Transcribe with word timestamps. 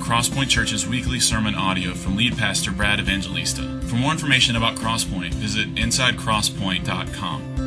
Crosspoint 0.00 0.48
Church's 0.48 0.86
weekly 0.86 1.20
sermon 1.20 1.54
audio 1.54 1.94
from 1.94 2.16
lead 2.16 2.36
pastor 2.36 2.72
Brad 2.72 2.98
Evangelista. 2.98 3.80
For 3.82 3.94
more 3.96 4.10
information 4.10 4.56
about 4.56 4.76
Crosspoint, 4.76 5.34
visit 5.34 5.74
insidecrosspoint.com. 5.74 7.60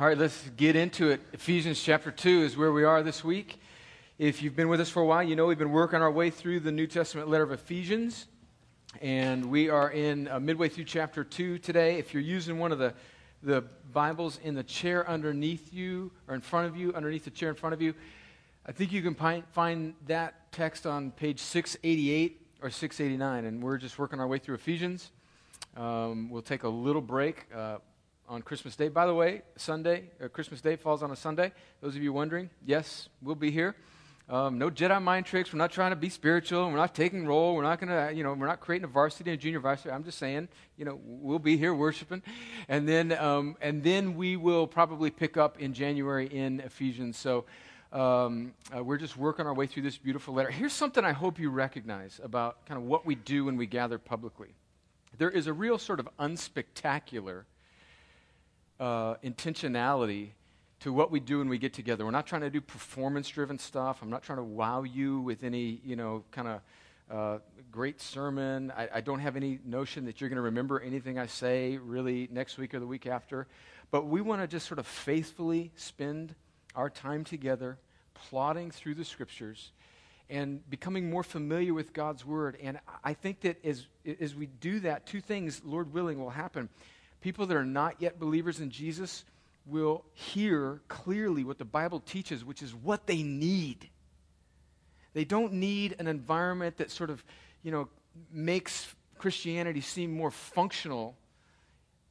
All 0.00 0.06
right, 0.06 0.16
let's 0.16 0.48
get 0.56 0.74
into 0.74 1.10
it. 1.10 1.20
Ephesians 1.32 1.82
chapter 1.82 2.10
2 2.10 2.42
is 2.42 2.56
where 2.56 2.72
we 2.72 2.84
are 2.84 3.02
this 3.02 3.22
week. 3.22 3.60
If 4.18 4.42
you've 4.42 4.56
been 4.56 4.68
with 4.68 4.80
us 4.80 4.88
for 4.88 5.02
a 5.02 5.06
while, 5.06 5.22
you 5.22 5.36
know 5.36 5.46
we've 5.46 5.58
been 5.58 5.70
working 5.70 6.00
our 6.00 6.10
way 6.10 6.30
through 6.30 6.60
the 6.60 6.72
New 6.72 6.86
Testament 6.86 7.28
letter 7.28 7.44
of 7.44 7.52
Ephesians. 7.52 8.26
And 9.02 9.46
we 9.46 9.68
are 9.68 9.90
in 9.90 10.28
uh, 10.28 10.40
midway 10.40 10.68
through 10.68 10.84
chapter 10.84 11.24
2 11.24 11.58
today. 11.58 11.98
If 11.98 12.14
you're 12.14 12.22
using 12.22 12.58
one 12.58 12.72
of 12.72 12.78
the, 12.78 12.94
the 13.42 13.62
Bibles 13.92 14.38
in 14.42 14.54
the 14.54 14.62
chair 14.62 15.08
underneath 15.08 15.72
you, 15.72 16.10
or 16.26 16.34
in 16.34 16.40
front 16.40 16.66
of 16.66 16.76
you, 16.76 16.92
underneath 16.94 17.24
the 17.24 17.30
chair 17.30 17.48
in 17.48 17.54
front 17.54 17.72
of 17.72 17.82
you, 17.82 17.94
I 18.66 18.72
think 18.72 18.92
you 18.92 19.02
can 19.02 19.14
find, 19.14 19.94
that 20.06 20.52
text 20.52 20.86
on 20.86 21.10
page 21.12 21.40
688 21.40 22.40
or 22.62 22.70
689. 22.70 23.44
And 23.44 23.62
we're 23.62 23.78
just 23.78 23.98
working 23.98 24.20
our 24.20 24.26
way 24.26 24.38
through 24.38 24.56
Ephesians. 24.56 25.10
Um, 25.76 26.28
we'll 26.30 26.42
take 26.42 26.64
a 26.64 26.68
little 26.68 27.00
break 27.00 27.46
uh, 27.54 27.78
on 28.28 28.42
Christmas 28.42 28.76
Day. 28.76 28.88
By 28.88 29.06
the 29.06 29.14
way, 29.14 29.42
Sunday, 29.56 30.10
uh, 30.22 30.28
Christmas 30.28 30.60
Day 30.60 30.76
falls 30.76 31.02
on 31.02 31.10
a 31.10 31.16
Sunday. 31.16 31.52
Those 31.80 31.96
of 31.96 32.02
you 32.02 32.12
wondering, 32.12 32.50
yes, 32.66 33.08
we'll 33.22 33.36
be 33.36 33.50
here. 33.50 33.74
Um, 34.30 34.58
no 34.58 34.68
Jedi 34.68 35.00
mind 35.00 35.24
tricks. 35.24 35.54
We're 35.54 35.58
not 35.58 35.72
trying 35.72 35.90
to 35.90 35.96
be 35.96 36.10
spiritual. 36.10 36.68
We're 36.68 36.76
not 36.76 36.94
taking 36.94 37.26
roll. 37.26 37.54
We're 37.54 37.62
not 37.62 37.80
going 37.80 37.88
to, 37.88 38.14
you 38.14 38.22
know, 38.22 38.34
we're 38.34 38.46
not 38.46 38.60
creating 38.60 38.84
a 38.84 38.88
varsity 38.88 39.30
and 39.30 39.40
junior 39.40 39.58
varsity. 39.58 39.90
I'm 39.90 40.04
just 40.04 40.18
saying, 40.18 40.48
you 40.76 40.84
know, 40.84 41.00
we'll 41.02 41.38
be 41.38 41.56
here 41.56 41.74
worshiping, 41.74 42.22
and 42.68 42.86
then 42.86 43.12
um, 43.12 43.56
and 43.62 43.82
then 43.82 44.16
we 44.16 44.36
will 44.36 44.66
probably 44.66 45.10
pick 45.10 45.38
up 45.38 45.58
in 45.58 45.72
January 45.72 46.26
in 46.26 46.60
Ephesians. 46.60 47.16
So 47.16 47.46
um, 47.90 48.52
uh, 48.76 48.84
we're 48.84 48.98
just 48.98 49.16
working 49.16 49.46
our 49.46 49.54
way 49.54 49.66
through 49.66 49.84
this 49.84 49.96
beautiful 49.96 50.34
letter. 50.34 50.50
Here's 50.50 50.74
something 50.74 51.06
I 51.06 51.12
hope 51.12 51.38
you 51.38 51.48
recognize 51.48 52.20
about 52.22 52.66
kind 52.66 52.78
of 52.78 52.86
what 52.86 53.06
we 53.06 53.14
do 53.14 53.46
when 53.46 53.56
we 53.56 53.64
gather 53.64 53.96
publicly. 53.96 54.48
There 55.16 55.30
is 55.30 55.46
a 55.46 55.54
real 55.54 55.78
sort 55.78 56.00
of 56.00 56.08
unspectacular 56.18 57.44
uh, 58.78 59.14
intentionality 59.24 60.32
to 60.80 60.92
what 60.92 61.10
we 61.10 61.20
do 61.20 61.38
when 61.38 61.48
we 61.48 61.58
get 61.58 61.72
together. 61.72 62.04
We're 62.04 62.12
not 62.12 62.26
trying 62.26 62.42
to 62.42 62.50
do 62.50 62.60
performance 62.60 63.28
driven 63.28 63.58
stuff. 63.58 63.98
I'm 64.02 64.10
not 64.10 64.22
trying 64.22 64.38
to 64.38 64.44
wow 64.44 64.82
you 64.84 65.20
with 65.20 65.42
any, 65.42 65.80
you 65.84 65.96
know, 65.96 66.24
kind 66.30 66.48
of 66.48 66.60
uh, 67.10 67.38
great 67.70 68.00
sermon. 68.00 68.72
I, 68.76 68.88
I, 68.96 69.00
don't 69.00 69.20
have 69.20 69.34
any 69.34 69.58
notion 69.64 70.04
that 70.04 70.20
you're 70.20 70.28
going 70.28 70.36
to 70.36 70.42
remember 70.42 70.78
anything 70.78 71.18
I 71.18 71.26
say 71.26 71.78
really 71.78 72.28
next 72.30 72.58
week 72.58 72.74
or 72.74 72.80
the 72.80 72.86
week 72.86 73.06
after. 73.06 73.46
But 73.90 74.06
we 74.06 74.20
want 74.20 74.42
to 74.42 74.46
just 74.46 74.66
sort 74.66 74.78
of 74.78 74.86
faithfully 74.86 75.72
spend 75.74 76.34
our 76.74 76.90
time 76.90 77.24
together, 77.24 77.78
plodding 78.12 78.70
through 78.70 78.94
the 78.96 79.04
scriptures 79.04 79.72
and 80.30 80.68
becoming 80.68 81.08
more 81.08 81.22
familiar 81.22 81.72
with 81.72 81.94
God's 81.94 82.26
word. 82.26 82.58
And 82.62 82.78
I 83.02 83.14
think 83.14 83.40
that 83.40 83.64
as, 83.64 83.86
as 84.20 84.34
we 84.34 84.46
do 84.46 84.80
that, 84.80 85.06
two 85.06 85.22
things, 85.22 85.62
Lord 85.64 85.92
willing, 85.94 86.18
will 86.18 86.28
happen. 86.28 86.68
People 87.22 87.46
that 87.46 87.56
are 87.56 87.64
not 87.64 87.96
yet 88.00 88.20
believers 88.20 88.60
in 88.60 88.70
Jesus 88.70 89.24
will 89.68 90.04
hear 90.14 90.80
clearly 90.88 91.44
what 91.44 91.58
the 91.58 91.64
Bible 91.64 92.00
teaches, 92.00 92.44
which 92.44 92.62
is 92.62 92.74
what 92.74 93.06
they 93.06 93.22
need. 93.22 93.88
They 95.14 95.24
don't 95.24 95.54
need 95.54 95.96
an 95.98 96.06
environment 96.06 96.78
that 96.78 96.90
sort 96.90 97.10
of, 97.10 97.24
you 97.62 97.70
know, 97.70 97.88
makes 98.32 98.94
Christianity 99.18 99.80
seem 99.80 100.12
more 100.12 100.30
functional 100.30 101.16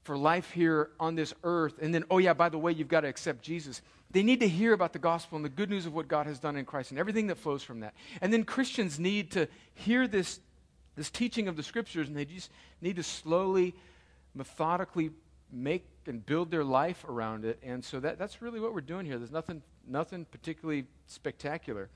for 0.04 0.18
life 0.18 0.52
here 0.52 0.90
on 1.00 1.16
this 1.16 1.34
earth. 1.44 1.76
And 1.82 1.94
then, 1.94 2.06
oh, 2.10 2.18
yeah, 2.18 2.34
by 2.34 2.50
the 2.50 2.58
way, 2.58 2.72
you've 2.72 2.88
got 2.88 3.02
to 3.02 3.08
accept 3.08 3.42
Jesus. 3.42 3.82
They 4.12 4.24
need 4.24 4.40
to 4.40 4.48
hear 4.48 4.74
about 4.74 4.94
the 4.94 5.00
gospel 5.00 5.36
and 5.36 5.44
the 5.44 5.50
good 5.50 5.70
news 5.70 5.86
of 5.86 5.94
what 5.94 6.08
God 6.08 6.28
has 6.28 6.40
done 6.40 6.56
in 6.56 6.66
Christ 6.66 6.92
and 6.92 7.00
everything 7.00 7.28
that 7.28 7.38
flows 7.38 7.62
from 7.62 7.82
that. 7.82 7.94
And 8.22 8.32
then 8.32 8.44
Christians 8.44 9.00
need 9.00 9.32
to 9.32 9.48
hear 9.74 10.08
this, 10.08 10.40
this 10.96 11.10
teaching 11.10 11.48
of 11.48 11.58
the 11.58 11.64
scriptures, 11.64 12.08
and 12.08 12.16
they 12.16 12.26
just 12.26 12.50
need 12.82 12.96
to 12.96 13.04
slowly, 13.04 13.76
methodically 14.34 15.12
make 15.52 15.86
and 16.06 16.26
build 16.26 16.52
their 16.52 16.64
life 16.64 17.04
around 17.08 17.46
it. 17.46 17.60
And 17.64 17.84
so 17.84 18.00
that, 18.00 18.18
that's 18.18 18.42
really 18.42 18.60
what 18.60 18.74
we're 18.74 18.82
doing 18.82 19.06
here. 19.06 19.18
There's 19.18 19.32
nothing, 19.32 19.62
nothing 19.88 20.26
particularly 20.26 20.86
spectacular. 21.06 21.90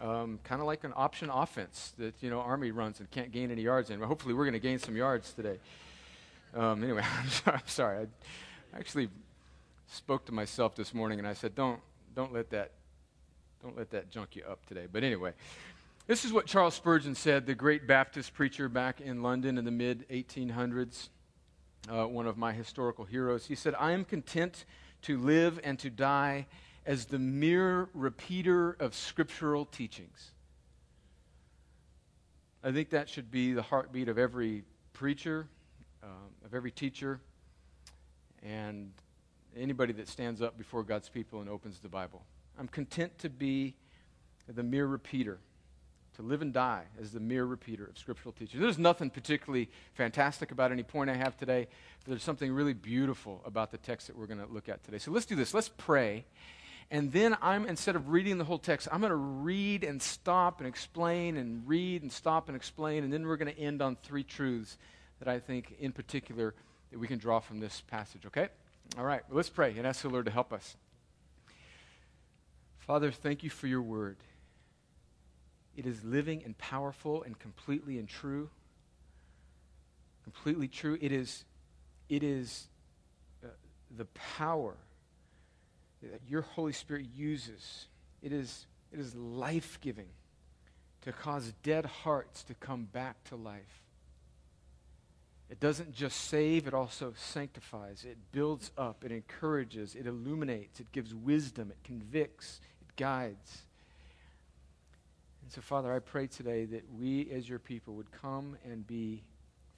Um, 0.00 0.40
kind 0.42 0.60
of 0.60 0.66
like 0.66 0.82
an 0.84 0.92
option 0.96 1.30
offense 1.30 1.94
that 1.98 2.14
you 2.20 2.28
know 2.28 2.40
Army 2.40 2.72
runs 2.72 2.98
and 2.98 3.08
can't 3.12 3.30
gain 3.30 3.52
any 3.52 3.62
yards 3.62 3.90
in. 3.90 4.00
Well, 4.00 4.08
hopefully, 4.08 4.34
we're 4.34 4.44
going 4.44 4.54
to 4.54 4.58
gain 4.58 4.80
some 4.80 4.96
yards 4.96 5.32
today. 5.32 5.58
Um, 6.52 6.82
anyway, 6.82 7.02
I'm 7.22 7.28
sorry. 7.28 7.56
I'm 7.56 7.68
sorry. 7.68 8.06
I 8.74 8.78
actually 8.78 9.08
spoke 9.86 10.24
to 10.26 10.32
myself 10.32 10.74
this 10.74 10.92
morning 10.94 11.20
and 11.20 11.28
I 11.28 11.32
said, 11.32 11.54
"Don't, 11.54 11.80
don't 12.16 12.32
let 12.32 12.50
that, 12.50 12.72
don't 13.62 13.76
let 13.76 13.90
that 13.90 14.10
junk 14.10 14.34
you 14.34 14.42
up 14.50 14.66
today." 14.66 14.86
But 14.90 15.04
anyway, 15.04 15.32
this 16.08 16.24
is 16.24 16.32
what 16.32 16.46
Charles 16.46 16.74
Spurgeon 16.74 17.14
said, 17.14 17.46
the 17.46 17.54
great 17.54 17.86
Baptist 17.86 18.34
preacher 18.34 18.68
back 18.68 19.00
in 19.00 19.22
London 19.22 19.58
in 19.58 19.64
the 19.64 19.70
mid 19.70 20.08
1800s 20.08 21.08
uh, 21.90 22.06
one 22.06 22.26
of 22.26 22.36
my 22.36 22.52
historical 22.52 23.04
heroes. 23.04 23.46
He 23.46 23.54
said, 23.54 23.74
I 23.78 23.92
am 23.92 24.04
content 24.04 24.64
to 25.02 25.18
live 25.18 25.60
and 25.64 25.78
to 25.80 25.90
die 25.90 26.46
as 26.86 27.06
the 27.06 27.18
mere 27.18 27.88
repeater 27.94 28.76
of 28.80 28.94
scriptural 28.94 29.64
teachings. 29.64 30.30
I 32.62 32.72
think 32.72 32.90
that 32.90 33.08
should 33.08 33.30
be 33.30 33.52
the 33.52 33.62
heartbeat 33.62 34.08
of 34.08 34.18
every 34.18 34.64
preacher, 34.92 35.48
um, 36.02 36.10
of 36.44 36.54
every 36.54 36.70
teacher, 36.70 37.20
and 38.42 38.90
anybody 39.56 39.92
that 39.94 40.08
stands 40.08 40.40
up 40.40 40.56
before 40.56 40.82
God's 40.82 41.08
people 41.08 41.40
and 41.40 41.48
opens 41.48 41.80
the 41.80 41.88
Bible. 41.88 42.24
I'm 42.58 42.68
content 42.68 43.18
to 43.18 43.28
be 43.28 43.74
the 44.48 44.62
mere 44.62 44.86
repeater 44.86 45.38
to 46.14 46.22
live 46.22 46.42
and 46.42 46.52
die 46.52 46.84
as 47.00 47.12
the 47.12 47.20
mere 47.20 47.44
repeater 47.44 47.84
of 47.84 47.98
scriptural 47.98 48.32
teaching. 48.32 48.60
There's 48.60 48.78
nothing 48.78 49.10
particularly 49.10 49.68
fantastic 49.94 50.52
about 50.52 50.72
any 50.72 50.82
point 50.82 51.10
I 51.10 51.14
have 51.14 51.36
today, 51.36 51.66
but 52.04 52.10
there's 52.10 52.22
something 52.22 52.52
really 52.52 52.72
beautiful 52.72 53.42
about 53.44 53.70
the 53.70 53.78
text 53.78 54.06
that 54.06 54.16
we're 54.16 54.26
going 54.26 54.40
to 54.40 54.52
look 54.52 54.68
at 54.68 54.84
today. 54.84 54.98
So 54.98 55.10
let's 55.10 55.26
do 55.26 55.34
this. 55.34 55.52
Let's 55.52 55.68
pray. 55.68 56.24
And 56.90 57.12
then 57.12 57.36
I'm, 57.42 57.66
instead 57.66 57.96
of 57.96 58.10
reading 58.10 58.38
the 58.38 58.44
whole 58.44 58.58
text, 58.58 58.88
I'm 58.92 59.00
going 59.00 59.10
to 59.10 59.16
read 59.16 59.84
and 59.84 60.00
stop 60.00 60.60
and 60.60 60.68
explain 60.68 61.36
and 61.36 61.66
read 61.66 62.02
and 62.02 62.12
stop 62.12 62.48
and 62.48 62.56
explain. 62.56 63.04
And 63.04 63.12
then 63.12 63.26
we're 63.26 63.36
going 63.36 63.52
to 63.52 63.58
end 63.58 63.82
on 63.82 63.96
three 63.96 64.22
truths 64.22 64.76
that 65.18 65.28
I 65.28 65.38
think, 65.38 65.74
in 65.80 65.92
particular, 65.92 66.54
that 66.90 66.98
we 66.98 67.06
can 67.06 67.18
draw 67.18 67.40
from 67.40 67.58
this 67.58 67.82
passage, 67.88 68.26
okay? 68.26 68.48
All 68.98 69.04
right, 69.04 69.22
well, 69.28 69.36
let's 69.36 69.48
pray 69.48 69.74
and 69.76 69.86
ask 69.86 70.02
the 70.02 70.08
Lord 70.08 70.26
to 70.26 70.30
help 70.30 70.52
us. 70.52 70.76
Father, 72.78 73.10
thank 73.10 73.42
you 73.42 73.50
for 73.50 73.66
your 73.66 73.82
word. 73.82 74.18
It 75.76 75.86
is 75.86 76.04
living 76.04 76.42
and 76.44 76.56
powerful 76.58 77.22
and 77.22 77.38
completely 77.38 77.98
and 77.98 78.08
true. 78.08 78.50
Completely 80.22 80.68
true. 80.68 80.96
It 81.00 81.12
is, 81.12 81.44
it 82.08 82.22
is 82.22 82.68
uh, 83.44 83.48
the 83.96 84.06
power 84.36 84.76
that 86.02 86.20
your 86.28 86.42
Holy 86.42 86.72
Spirit 86.72 87.06
uses. 87.14 87.86
It 88.22 88.32
is, 88.32 88.66
it 88.92 89.00
is 89.00 89.14
life 89.14 89.78
giving 89.80 90.08
to 91.02 91.12
cause 91.12 91.52
dead 91.62 91.84
hearts 91.84 92.42
to 92.44 92.54
come 92.54 92.84
back 92.84 93.22
to 93.24 93.36
life. 93.36 93.82
It 95.50 95.60
doesn't 95.60 95.94
just 95.94 96.28
save, 96.28 96.66
it 96.66 96.74
also 96.74 97.12
sanctifies. 97.16 98.04
It 98.04 98.16
builds 98.32 98.70
up, 98.78 99.04
it 99.04 99.12
encourages, 99.12 99.94
it 99.94 100.06
illuminates, 100.06 100.80
it 100.80 100.90
gives 100.90 101.14
wisdom, 101.14 101.70
it 101.70 101.76
convicts, 101.84 102.60
it 102.80 102.96
guides. 102.96 103.63
So, 105.54 105.60
Father, 105.60 105.92
I 105.92 106.00
pray 106.00 106.26
today 106.26 106.64
that 106.64 106.82
we 106.98 107.30
as 107.30 107.48
your 107.48 107.60
people 107.60 107.94
would 107.94 108.10
come 108.10 108.56
and 108.64 108.84
be 108.84 109.22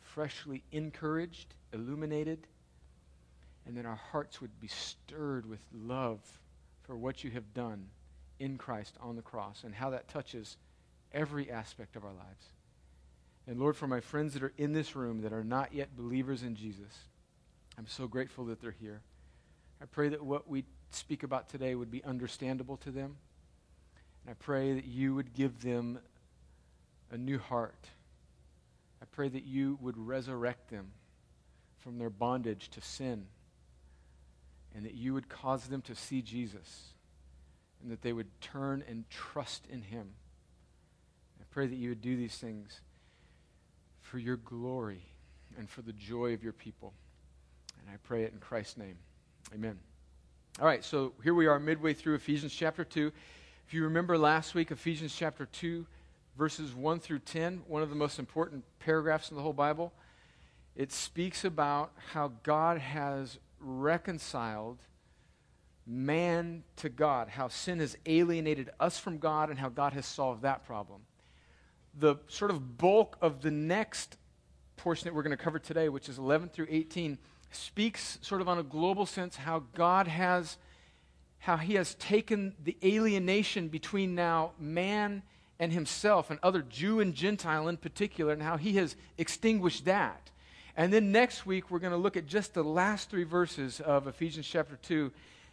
freshly 0.00 0.62
encouraged, 0.73 1.55
illuminated, 1.75 2.46
and 3.67 3.76
that 3.76 3.84
our 3.84 4.00
hearts 4.11 4.40
would 4.40 4.58
be 4.58 4.69
stirred 4.69 5.44
with 5.44 5.61
love 5.75 6.20
for 6.84 6.96
what 6.96 7.25
you 7.25 7.31
have 7.32 7.52
done 7.52 7.88
in 8.38 8.56
Christ 8.56 8.96
on 9.02 9.17
the 9.17 9.23
cross 9.23 9.64
and 9.64 9.75
how 9.75 9.90
that 9.90 10.08
touches 10.08 10.56
every 11.12 11.50
aspect 11.50 11.94
of 11.94 12.05
our 12.06 12.14
lives. 12.14 12.46
And 13.46 13.61
Lord, 13.61 13.76
for 13.76 13.87
my 13.87 14.00
friends 14.00 14.32
that 14.32 14.43
are 14.43 14.55
in 14.56 14.72
this 14.72 14.96
room 14.96 15.20
that 15.20 15.34
are 15.34 15.44
not 15.44 15.75
yet 15.75 15.94
believers 15.94 16.43
in 16.43 16.56
Jesus, 16.56 17.05
I'm 17.76 17.87
so 17.87 18.08
grateful 18.08 18.46
that 18.46 18.62
they're 18.62 18.70
here. 18.81 19.02
I 19.82 19.84
pray 19.84 20.08
that 20.08 20.25
what 20.25 20.49
we 20.49 20.64
speak 20.90 21.22
about 21.22 21.50
today 21.50 21.75
would 21.75 21.90
be 21.90 22.02
understandable 22.02 22.79
to 22.79 22.90
them 22.90 23.17
and 24.26 24.32
I 24.32 24.44
pray 24.44 24.73
that 24.73 24.87
you 24.87 25.14
would 25.14 25.34
give 25.34 25.61
them 25.61 26.00
a 27.12 27.17
new 27.17 27.38
heart. 27.38 27.87
I 29.00 29.05
pray 29.12 29.28
that 29.28 29.44
you 29.44 29.78
would 29.81 29.96
resurrect 29.96 30.69
them 30.69 30.88
from 31.78 31.99
their 31.99 32.11
bondage 32.11 32.69
to 32.70 32.81
sin 32.81 33.26
and 34.75 34.84
that 34.84 34.94
you 34.94 35.14
would 35.14 35.28
cause 35.28 35.69
them 35.69 35.81
to 35.82 35.94
see 35.94 36.23
Jesus 36.23 36.93
and 37.81 37.93
that 37.93 38.02
they 38.02 38.12
would 38.12 38.26
turn 38.40 38.82
and 38.88 39.08
trust 39.11 39.64
in 39.70 39.82
him. 39.82 40.08
I 41.40 41.44
pray 41.50 41.69
that 41.69 41.76
you 41.76 41.90
would 41.90 42.02
do 42.02 42.17
these 42.17 42.37
things 42.37 42.81
for 44.00 44.19
your 44.19 44.38
glory 44.38 45.02
and 45.56 45.70
for 45.70 45.82
the 45.82 45.93
joy 45.93 46.32
of 46.32 46.43
your 46.43 46.52
people. 46.52 46.93
And 47.81 47.94
I 47.94 47.99
pray 48.02 48.25
it 48.25 48.32
in 48.32 48.40
Christ's 48.40 48.76
name. 48.76 48.99
Amen. 49.55 49.79
All 50.58 50.67
right, 50.67 50.84
so 50.84 51.12
here 51.22 51.34
we 51.34 51.46
are 51.46 51.61
midway 51.61 51.94
through 51.94 52.14
Ephesians 52.14 52.52
chapter 52.52 52.82
2. 52.82 53.12
If 53.66 53.74
you 53.74 53.82
remember 53.82 54.16
last 54.16 54.54
week, 54.54 54.70
Ephesians 54.70 55.12
chapter 55.12 55.44
2, 55.44 55.84
verses 56.38 56.72
1 56.72 57.00
through 57.00 57.18
10, 57.18 57.62
one 57.66 57.82
of 57.82 57.90
the 57.90 57.96
most 57.96 58.20
important 58.20 58.62
paragraphs 58.78 59.32
in 59.32 59.36
the 59.36 59.42
whole 59.42 59.52
Bible, 59.52 59.92
it 60.76 60.92
speaks 60.92 61.44
about 61.44 61.90
how 62.12 62.30
God 62.44 62.78
has 62.78 63.40
reconciled 63.58 64.78
man 65.84 66.62
to 66.76 66.88
God, 66.88 67.28
how 67.28 67.48
sin 67.48 67.80
has 67.80 67.96
alienated 68.06 68.70
us 68.78 69.00
from 69.00 69.18
God, 69.18 69.50
and 69.50 69.58
how 69.58 69.69
God 69.69 69.94
has 69.94 70.06
solved 70.06 70.42
that 70.42 70.64
problem. 70.64 71.00
The 71.98 72.19
sort 72.28 72.52
of 72.52 72.78
bulk 72.78 73.19
of 73.20 73.40
the 73.40 73.50
next 73.50 74.16
portion 74.76 75.08
that 75.08 75.14
we're 75.14 75.24
going 75.24 75.36
to 75.36 75.42
cover 75.42 75.58
today, 75.58 75.88
which 75.88 76.08
is 76.08 76.19
11 76.19 76.50
through 76.50 76.69
18, 76.70 77.19
speaks 77.50 78.20
sort 78.22 78.40
of 78.40 78.48
on 78.48 78.60
a 78.60 78.62
global 78.62 79.06
sense 79.06 79.34
how 79.34 79.64
God 79.74 80.06
has 80.06 80.56
how 81.38 81.56
he 81.56 81.74
has 81.74 81.94
taken 81.94 82.54
the 82.64 82.76
alienation 82.82 83.68
between 83.68 84.14
now 84.14 84.52
man 84.58 85.22
and 85.58 85.72
himself 85.72 86.30
and 86.30 86.38
other 86.42 86.62
Jew 86.62 87.00
and 87.00 87.14
Gentile 87.14 87.68
in 87.68 87.76
particular 87.76 88.32
and 88.32 88.42
how 88.42 88.56
he 88.56 88.76
has 88.76 88.96
extinguished 89.16 89.84
that. 89.86 90.30
And 90.76 90.92
then 90.92 91.12
next 91.12 91.46
week 91.46 91.70
we're 91.70 91.78
going 91.78 91.92
to 91.92 91.96
look 91.96 92.16
at 92.16 92.26
just 92.26 92.52
the 92.52 92.62
last 92.64 93.08
3 93.10 93.24
verses 93.24 93.80
of 93.80 94.06
Ephesians 94.06 94.46
chapter 94.46 94.76
2 94.82 95.10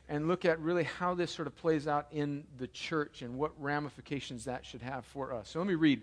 and 0.09 0.27
look 0.27 0.44
at 0.44 0.59
really 0.59 0.83
how 0.83 1.13
this 1.13 1.31
sort 1.31 1.47
of 1.47 1.56
plays 1.56 1.88
out 1.88 2.07
in 2.12 2.44
the 2.57 2.68
church 2.68 3.21
and 3.21 3.38
what 3.38 3.51
ramifications 3.57 4.44
that 4.45 4.65
should 4.65 4.81
have 4.81 5.06
for 5.06 5.31
us. 5.31 5.50
So 5.50 5.59
let 5.59 5.68
me 5.68 5.75
read 5.75 6.01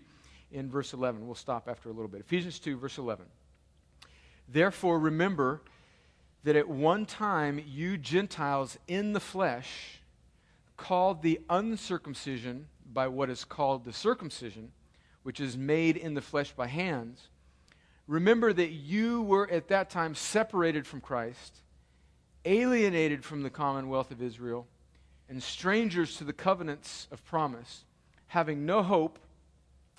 in 0.53 0.71
verse 0.71 0.95
11. 0.95 1.27
We'll 1.27 1.35
stop 1.35 1.69
after 1.69 1.91
a 1.91 1.93
little 1.93 2.09
bit. 2.09 2.21
Ephesians 2.21 2.59
2 2.59 2.79
verse 2.79 2.97
11. 2.97 3.27
Therefore 4.49 4.99
remember 4.99 5.61
that 6.45 6.57
at 6.57 6.69
one 6.69 7.07
time 7.07 7.63
you 7.67 7.97
Gentiles 7.99 8.79
in 8.89 9.13
the 9.13 9.21
flesh, 9.21 10.01
called 10.77 11.23
the 11.23 11.41
uncircumcision 11.51 12.67
by 12.93 13.07
what 13.07 13.29
is 13.29 13.45
called 13.45 13.85
the 13.85 13.93
circumcision, 13.93 14.73
which 15.23 15.39
is 15.39 15.57
made 15.57 15.97
in 15.97 16.15
the 16.15 16.23
flesh 16.23 16.53
by 16.53 16.67
hands, 16.67 17.29
remember 18.07 18.53
that 18.53 18.71
you 18.71 19.23
were 19.23 19.49
at 19.51 19.69
that 19.69 19.91
time 19.91 20.15
separated 20.15 20.87
from 20.87 21.01
Christ, 21.01 21.59
alienated 22.45 23.25
from 23.25 23.43
the 23.43 23.51
commonwealth 23.51 24.11
of 24.11 24.23
Israel, 24.23 24.67
and 25.29 25.43
strangers 25.43 26.17
to 26.17 26.25
the 26.25 26.33
covenants 26.33 27.07
of 27.13 27.25
promise, 27.27 27.85
having 28.29 28.65
no 28.65 28.83
hope 28.83 29.19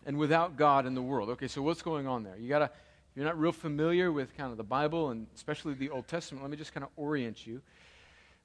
and 0.05 0.17
without 0.17 0.57
God 0.57 0.85
in 0.87 0.95
the 0.95 1.01
world. 1.01 1.29
Okay, 1.29 1.47
so 1.47 1.61
what's 1.61 1.83
going 1.83 2.07
on 2.07 2.23
there? 2.23 2.35
You 2.37 2.49
got 2.49 2.59
to 2.59 2.71
if 3.11 3.17
you're 3.17 3.25
not 3.25 3.39
real 3.39 3.51
familiar 3.51 4.11
with 4.11 4.35
kind 4.35 4.51
of 4.51 4.57
the 4.57 4.63
Bible 4.63 5.09
and 5.09 5.27
especially 5.35 5.73
the 5.73 5.89
Old 5.89 6.07
Testament, 6.07 6.43
let 6.43 6.49
me 6.51 6.57
just 6.57 6.73
kind 6.73 6.83
of 6.83 6.89
orient 6.95 7.45
you. 7.45 7.61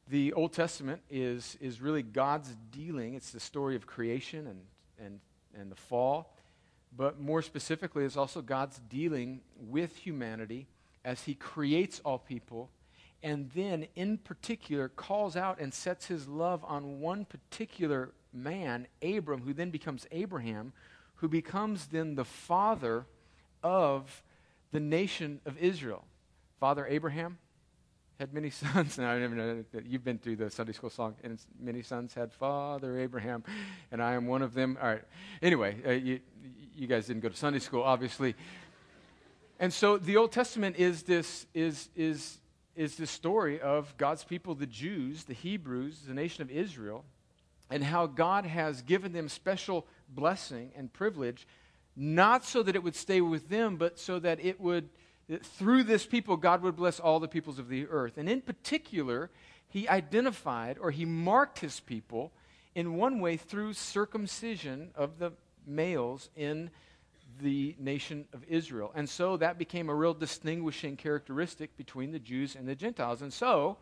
The 0.08 0.32
Old 0.32 0.52
Testament 0.52 1.00
is, 1.10 1.56
is 1.60 1.80
really 1.80 2.02
God's 2.02 2.54
dealing. 2.70 3.14
It's 3.14 3.30
the 3.30 3.40
story 3.40 3.76
of 3.76 3.86
creation 3.86 4.46
and, 4.46 4.60
and, 5.04 5.20
and 5.58 5.70
the 5.70 5.76
fall. 5.76 6.34
But 6.96 7.20
more 7.20 7.42
specifically, 7.42 8.04
it's 8.04 8.16
also 8.16 8.42
God's 8.42 8.80
dealing 8.88 9.40
with 9.58 9.96
humanity 9.96 10.66
as 11.04 11.22
he 11.22 11.34
creates 11.34 12.00
all 12.04 12.18
people 12.18 12.70
and 13.22 13.50
then, 13.54 13.88
in 13.96 14.18
particular, 14.18 14.88
calls 14.88 15.36
out 15.36 15.58
and 15.58 15.72
sets 15.72 16.06
his 16.06 16.28
love 16.28 16.64
on 16.64 17.00
one 17.00 17.24
particular 17.24 18.12
man, 18.32 18.86
Abram, 19.02 19.42
who 19.42 19.52
then 19.52 19.70
becomes 19.70 20.06
Abraham, 20.12 20.72
who 21.16 21.28
becomes 21.28 21.86
then 21.86 22.14
the 22.14 22.24
father 22.24 23.06
of 23.62 24.22
the 24.72 24.80
nation 24.80 25.40
of 25.46 25.58
Israel. 25.58 26.04
Father 26.58 26.86
Abraham 26.86 27.38
had 28.18 28.32
many 28.32 28.50
sons. 28.62 28.98
Now, 28.98 29.10
I 29.10 29.18
never 29.18 29.34
know 29.34 29.64
that 29.72 29.86
you've 29.86 30.04
been 30.04 30.18
through 30.18 30.36
the 30.36 30.50
Sunday 30.50 30.72
school 30.72 30.90
song, 30.90 31.14
and 31.22 31.38
many 31.60 31.82
sons 31.82 32.14
had 32.14 32.32
Father 32.32 32.98
Abraham, 32.98 33.44
and 33.92 34.02
I 34.02 34.14
am 34.14 34.26
one 34.26 34.42
of 34.42 34.54
them. 34.54 34.78
All 34.80 34.88
right. 34.88 35.02
Anyway, 35.42 35.76
uh, 35.86 35.90
you, 35.90 36.20
you 36.74 36.86
guys 36.86 37.06
didn't 37.06 37.22
go 37.22 37.28
to 37.28 37.36
Sunday 37.36 37.58
school, 37.58 37.82
obviously. 37.82 38.34
And 39.58 39.72
so 39.72 39.96
the 39.96 40.16
Old 40.16 40.32
Testament 40.32 40.76
is 40.76 41.02
this, 41.04 41.46
is, 41.54 41.88
is, 41.96 42.38
is 42.74 42.96
this 42.96 43.10
story 43.10 43.60
of 43.60 43.96
God's 43.96 44.24
people, 44.24 44.54
the 44.54 44.66
Jews, 44.66 45.24
the 45.24 45.34
Hebrews, 45.34 46.00
the 46.06 46.14
nation 46.14 46.42
of 46.42 46.50
Israel, 46.50 47.04
and 47.70 47.82
how 47.82 48.06
God 48.06 48.44
has 48.44 48.82
given 48.82 49.12
them 49.12 49.28
special 49.28 49.86
blessing 50.08 50.72
and 50.76 50.92
privilege 50.92 51.46
not 51.96 52.44
so 52.44 52.62
that 52.62 52.76
it 52.76 52.82
would 52.82 52.94
stay 52.94 53.20
with 53.20 53.48
them, 53.48 53.76
but 53.76 53.98
so 53.98 54.18
that 54.18 54.44
it 54.44 54.60
would, 54.60 54.88
that 55.28 55.44
through 55.44 55.84
this 55.84 56.04
people, 56.04 56.36
God 56.36 56.62
would 56.62 56.76
bless 56.76 57.00
all 57.00 57.18
the 57.18 57.28
peoples 57.28 57.58
of 57.58 57.68
the 57.68 57.86
earth. 57.88 58.18
And 58.18 58.28
in 58.28 58.42
particular, 58.42 59.30
he 59.68 59.88
identified 59.88 60.78
or 60.78 60.90
he 60.90 61.04
marked 61.04 61.60
his 61.60 61.80
people 61.80 62.32
in 62.74 62.96
one 62.96 63.20
way 63.20 63.36
through 63.36 63.72
circumcision 63.72 64.90
of 64.94 65.18
the 65.18 65.32
males 65.66 66.28
in 66.36 66.70
the 67.40 67.74
nation 67.78 68.26
of 68.32 68.44
Israel. 68.48 68.92
And 68.94 69.08
so 69.08 69.36
that 69.38 69.58
became 69.58 69.88
a 69.88 69.94
real 69.94 70.14
distinguishing 70.14 70.96
characteristic 70.96 71.76
between 71.76 72.12
the 72.12 72.18
Jews 72.18 72.54
and 72.54 72.68
the 72.68 72.74
Gentiles. 72.74 73.22
And 73.22 73.32
so 73.32 73.78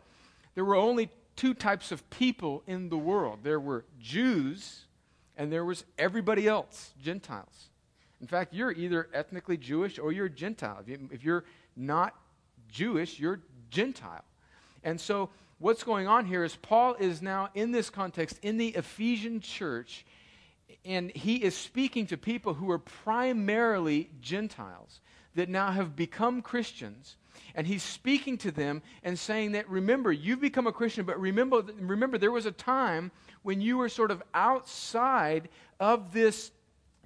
there 0.55 0.65
were 0.65 0.75
only 0.75 1.09
two 1.35 1.53
types 1.53 1.91
of 1.91 2.09
people 2.09 2.63
in 2.65 2.89
the 2.89 2.97
world 2.97 3.39
there 3.43 3.59
were 3.59 3.83
Jews 3.99 4.85
and 5.37 5.51
there 5.51 5.65
was 5.65 5.83
everybody 5.97 6.47
else, 6.47 6.93
Gentiles. 7.01 7.69
In 8.21 8.27
fact, 8.27 8.53
you're 8.53 8.71
either 8.71 9.09
ethnically 9.13 9.57
Jewish 9.57 9.99
or 9.99 10.11
you're 10.11 10.29
Gentile. 10.29 10.83
If, 10.87 11.23
you, 11.23 11.33
are 11.33 11.45
not 11.75 12.15
Jewish, 12.69 13.19
you're 13.19 13.41
Gentile. 13.69 14.23
And 14.83 14.99
so, 14.99 15.29
what's 15.59 15.83
going 15.83 16.07
on 16.07 16.25
here 16.25 16.43
is 16.43 16.55
Paul 16.55 16.95
is 16.95 17.21
now 17.21 17.49
in 17.53 17.71
this 17.71 17.89
context 17.89 18.39
in 18.41 18.57
the 18.57 18.69
Ephesian 18.69 19.41
church, 19.41 20.05
and 20.83 21.11
he 21.11 21.37
is 21.37 21.55
speaking 21.55 22.07
to 22.07 22.17
people 22.17 22.53
who 22.53 22.71
are 22.71 22.79
primarily 22.79 24.09
Gentiles 24.21 25.01
that 25.35 25.49
now 25.49 25.71
have 25.71 25.95
become 25.95 26.41
Christians. 26.41 27.17
And 27.53 27.67
he's 27.67 27.83
speaking 27.83 28.37
to 28.39 28.51
them 28.51 28.81
and 29.03 29.17
saying 29.17 29.53
that, 29.53 29.69
remember, 29.69 30.11
you've 30.11 30.41
become 30.41 30.67
a 30.67 30.71
Christian, 30.71 31.05
but 31.05 31.19
remember, 31.19 31.63
remember 31.79 32.17
there 32.17 32.31
was 32.31 32.45
a 32.45 32.51
time 32.51 33.11
when 33.43 33.61
you 33.61 33.77
were 33.77 33.89
sort 33.89 34.11
of 34.11 34.23
outside 34.33 35.49
of 35.79 36.13
this 36.13 36.51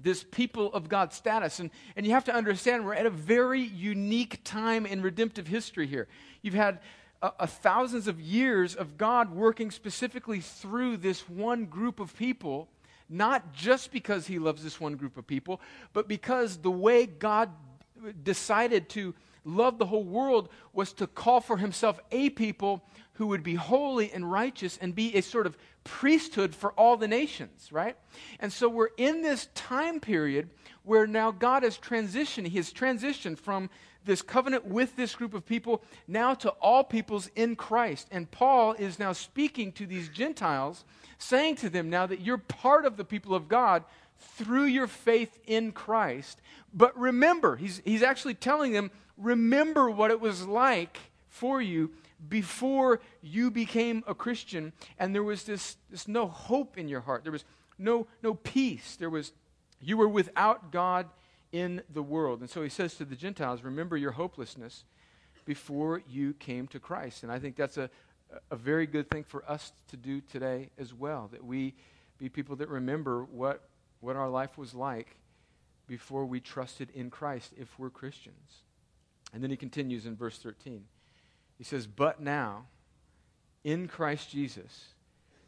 this 0.01 0.23
people 0.23 0.73
of 0.73 0.89
God 0.89 1.13
status. 1.13 1.59
And, 1.59 1.69
and 1.95 2.05
you 2.05 2.13
have 2.13 2.25
to 2.25 2.33
understand, 2.33 2.85
we're 2.85 2.93
at 2.93 3.05
a 3.05 3.11
very 3.11 3.61
unique 3.61 4.41
time 4.43 4.85
in 4.85 5.01
redemptive 5.01 5.47
history 5.47 5.87
here. 5.87 6.07
You've 6.41 6.53
had 6.53 6.79
a, 7.21 7.31
a 7.41 7.47
thousands 7.47 8.07
of 8.07 8.19
years 8.19 8.75
of 8.75 8.97
God 8.97 9.33
working 9.33 9.71
specifically 9.71 10.39
through 10.39 10.97
this 10.97 11.27
one 11.29 11.65
group 11.65 11.99
of 11.99 12.15
people, 12.15 12.69
not 13.09 13.53
just 13.53 13.91
because 13.91 14.27
he 14.27 14.39
loves 14.39 14.63
this 14.63 14.79
one 14.79 14.95
group 14.95 15.17
of 15.17 15.27
people, 15.27 15.59
but 15.93 16.07
because 16.07 16.57
the 16.57 16.71
way 16.71 17.05
God 17.05 17.49
decided 18.23 18.87
to 18.89 19.13
love 19.43 19.77
the 19.77 19.85
whole 19.85 20.03
world 20.03 20.49
was 20.73 20.93
to 20.93 21.07
call 21.07 21.41
for 21.41 21.57
himself 21.57 21.99
a 22.11 22.29
people 22.29 22.83
who 23.19 23.27
would 23.27 23.43
be 23.43 23.55
holy 23.55 24.09
and 24.13 24.31
righteous 24.31 24.79
and 24.81 24.95
be 24.95 25.13
a 25.13 25.21
sort 25.21 25.45
of 25.45 25.57
priesthood 25.83 26.55
for 26.55 26.71
all 26.71 26.95
the 26.95 27.07
nations, 27.07 27.69
right? 27.69 27.97
And 28.39 28.51
so 28.51 28.69
we're 28.69 28.91
in 28.95 29.21
this 29.21 29.49
time 29.55 29.99
period 29.99 30.49
where 30.83 31.05
now 31.05 31.29
God 31.29 31.63
has 31.63 31.77
transitioned. 31.77 32.47
He 32.47 32.55
has 32.55 32.71
transitioned 32.71 33.37
from 33.37 33.69
this 34.05 34.21
covenant 34.21 34.63
with 34.63 34.95
this 34.95 35.15
group 35.15 35.33
of 35.33 35.45
people 35.45 35.83
now 36.07 36.33
to 36.35 36.49
all 36.61 36.81
peoples 36.81 37.29
in 37.35 37.57
Christ. 37.57 38.07
And 38.09 38.31
Paul 38.31 38.71
is 38.79 38.99
now 38.99 39.11
speaking 39.11 39.73
to 39.73 39.85
these 39.85 40.07
Gentiles, 40.07 40.85
saying 41.17 41.57
to 41.57 41.69
them 41.69 41.89
now 41.89 42.05
that 42.05 42.21
you're 42.21 42.37
part 42.37 42.85
of 42.85 42.95
the 42.95 43.03
people 43.03 43.35
of 43.35 43.49
God 43.49 43.83
through 44.17 44.65
your 44.65 44.87
faith 44.87 45.37
in 45.45 45.73
Christ. 45.73 46.39
But 46.73 46.97
remember, 46.97 47.57
he's, 47.57 47.81
he's 47.83 48.01
actually 48.01 48.35
telling 48.35 48.71
them, 48.71 48.91
remember 49.17 49.89
what 49.89 50.09
it 50.09 50.21
was 50.21 50.47
like 50.47 50.97
for 51.27 51.61
you 51.61 51.91
before 52.27 52.99
you 53.21 53.49
became 53.49 54.03
a 54.07 54.13
Christian, 54.13 54.73
and 54.97 55.15
there 55.15 55.23
was 55.23 55.43
this, 55.43 55.77
this 55.89 56.07
no 56.07 56.27
hope 56.27 56.77
in 56.77 56.87
your 56.87 57.01
heart. 57.01 57.23
There 57.23 57.31
was 57.31 57.45
no, 57.77 58.07
no 58.21 58.33
peace. 58.33 58.95
There 58.97 59.09
was, 59.09 59.31
you 59.79 59.97
were 59.97 60.09
without 60.09 60.71
God 60.71 61.07
in 61.51 61.81
the 61.89 62.03
world. 62.03 62.41
And 62.41 62.49
so 62.49 62.61
he 62.61 62.69
says 62.69 62.95
to 62.95 63.05
the 63.05 63.15
Gentiles, 63.15 63.63
remember 63.63 63.97
your 63.97 64.11
hopelessness 64.11 64.83
before 65.45 66.01
you 66.07 66.33
came 66.33 66.67
to 66.67 66.79
Christ. 66.79 67.23
And 67.23 67.31
I 67.31 67.39
think 67.39 67.55
that's 67.55 67.77
a, 67.77 67.89
a 68.51 68.55
very 68.55 68.85
good 68.85 69.09
thing 69.09 69.23
for 69.23 69.49
us 69.49 69.71
to 69.87 69.97
do 69.97 70.21
today 70.21 70.69
as 70.77 70.93
well, 70.93 71.29
that 71.31 71.43
we 71.43 71.73
be 72.17 72.29
people 72.29 72.55
that 72.57 72.69
remember 72.69 73.23
what, 73.23 73.69
what 74.01 74.15
our 74.15 74.29
life 74.29 74.57
was 74.57 74.75
like 74.75 75.15
before 75.87 76.25
we 76.25 76.39
trusted 76.39 76.89
in 76.93 77.09
Christ 77.09 77.53
if 77.57 77.79
we're 77.79 77.89
Christians. 77.89 78.63
And 79.33 79.41
then 79.41 79.49
he 79.49 79.57
continues 79.57 80.05
in 80.05 80.15
verse 80.15 80.37
13. 80.37 80.83
He 81.59 81.65
says, 81.65 81.85
But 81.85 82.21
now, 82.21 82.65
in 83.63 83.87
Christ 83.87 84.31
Jesus, 84.31 84.93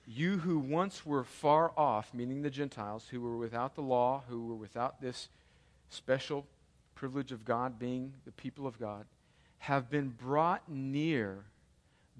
you 0.05 0.39
who 0.39 0.59
once 0.59 1.05
were 1.05 1.23
far 1.23 1.71
off, 1.77 2.13
meaning 2.13 2.41
the 2.41 2.49
Gentiles, 2.49 3.07
who 3.09 3.21
were 3.21 3.37
without 3.37 3.75
the 3.75 3.81
law, 3.81 4.23
who 4.29 4.45
were 4.45 4.55
without 4.55 5.01
this 5.01 5.29
special 5.89 6.45
privilege 6.95 7.31
of 7.31 7.45
God 7.45 7.79
being 7.79 8.13
the 8.25 8.31
people 8.33 8.67
of 8.67 8.77
God, 8.77 9.05
have 9.59 9.89
been 9.89 10.09
brought 10.09 10.69
near 10.69 11.45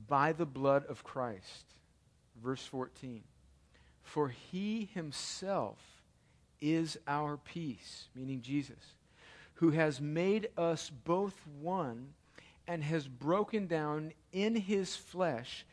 by 0.07 0.31
the 0.31 0.45
blood 0.45 0.85
of 0.85 1.03
Christ. 1.03 1.65
verse 2.41 2.65
14. 2.65 3.21
For 4.03 4.29
he 4.29 4.89
himself 4.93 5.77
is 6.61 6.97
our 7.07 7.37
peace, 7.37 8.07
meaning 8.15 8.41
Jesus, 8.41 8.95
who 9.55 9.71
has 9.71 9.99
made 9.99 10.49
us 10.57 10.89
both 10.89 11.35
one 11.59 12.13
and 12.67 12.83
has 12.83 13.07
broken 13.07 13.67
down 13.67 14.13
in 14.31 14.55
his 14.55 14.95
flesh 14.95 15.65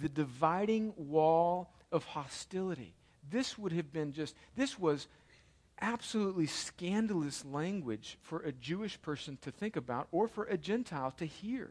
the 0.00 0.08
dividing 0.08 0.92
wall 0.96 1.70
of 1.92 2.04
hostility. 2.04 2.94
This 3.30 3.58
would 3.58 3.72
have 3.72 3.92
been 3.92 4.12
just, 4.12 4.34
this 4.56 4.78
was 4.78 5.06
absolutely 5.80 6.46
scandalous 6.46 7.44
language 7.44 8.18
for 8.22 8.40
a 8.40 8.52
Jewish 8.52 9.00
person 9.00 9.38
to 9.42 9.50
think 9.50 9.76
about 9.76 10.08
or 10.12 10.28
for 10.28 10.44
a 10.44 10.58
Gentile 10.58 11.12
to 11.12 11.24
hear. 11.24 11.70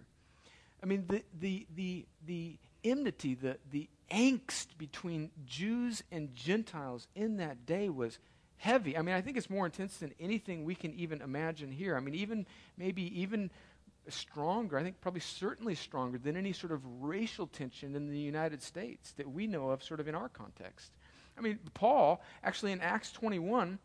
I 0.81 0.85
mean, 0.85 1.05
the, 1.07 1.23
the, 1.39 1.67
the, 1.75 2.05
the 2.25 2.57
enmity, 2.83 3.35
the, 3.35 3.57
the 3.71 3.89
angst 4.09 4.67
between 4.77 5.29
Jews 5.45 6.03
and 6.11 6.33
Gentiles 6.35 7.07
in 7.15 7.37
that 7.37 7.65
day 7.65 7.89
was 7.89 8.17
heavy. 8.57 8.97
I 8.97 9.01
mean, 9.01 9.15
I 9.15 9.21
think 9.21 9.37
it's 9.37 9.49
more 9.49 9.65
intense 9.65 9.97
than 9.97 10.13
anything 10.19 10.63
we 10.63 10.75
can 10.75 10.93
even 10.93 11.21
imagine 11.21 11.71
here. 11.71 11.95
I 11.95 11.99
mean, 11.99 12.15
even 12.15 12.45
maybe 12.77 13.21
even 13.21 13.51
stronger, 14.13 14.77
I 14.77 14.83
think 14.83 15.01
probably 15.01 15.21
certainly 15.21 15.75
stronger 15.75 16.17
than 16.17 16.35
any 16.35 16.53
sort 16.53 16.71
of 16.71 16.81
racial 17.01 17.47
tension 17.47 17.95
in 17.95 18.09
the 18.09 18.19
United 18.19 18.61
States 18.61 19.11
that 19.13 19.29
we 19.29 19.47
know 19.47 19.69
of, 19.69 19.83
sort 19.83 19.99
of 19.99 20.07
in 20.07 20.15
our 20.15 20.29
context. 20.29 20.91
I 21.37 21.41
mean, 21.41 21.59
Paul, 21.73 22.21
actually 22.43 22.71
in 22.71 22.81
Acts 22.81 23.11
21, 23.11 23.79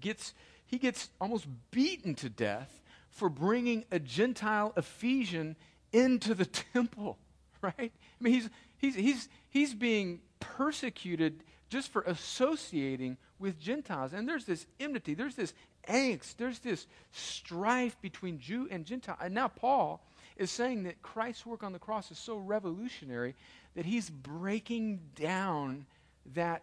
gets, 0.00 0.34
he 0.64 0.78
gets 0.78 1.10
almost 1.20 1.46
beaten 1.70 2.14
to 2.16 2.30
death 2.30 2.82
for 3.10 3.28
bringing 3.28 3.84
a 3.90 3.98
Gentile 3.98 4.72
Ephesian 4.76 5.56
into 5.92 6.34
the 6.34 6.46
temple, 6.74 7.18
right? 7.62 7.74
I 7.78 7.90
mean, 8.20 8.34
he's, 8.34 8.50
he's, 8.78 8.94
he's, 8.94 9.28
he's 9.48 9.74
being 9.74 10.20
persecuted 10.40 11.44
just 11.68 11.90
for 11.90 12.02
associating 12.02 13.16
with 13.38 13.60
Gentiles. 13.60 14.12
And 14.12 14.28
there's 14.28 14.44
this 14.44 14.66
enmity, 14.80 15.14
there's 15.14 15.34
this 15.34 15.54
angst, 15.88 16.36
there's 16.36 16.58
this 16.60 16.86
strife 17.12 18.00
between 18.00 18.38
Jew 18.38 18.68
and 18.70 18.84
Gentile. 18.84 19.16
And 19.20 19.34
now 19.34 19.48
Paul 19.48 20.02
is 20.36 20.50
saying 20.50 20.84
that 20.84 21.02
Christ's 21.02 21.46
work 21.46 21.62
on 21.62 21.72
the 21.72 21.78
cross 21.78 22.10
is 22.10 22.18
so 22.18 22.36
revolutionary 22.36 23.34
that 23.74 23.86
he's 23.86 24.10
breaking 24.10 25.00
down 25.14 25.86
that, 26.34 26.62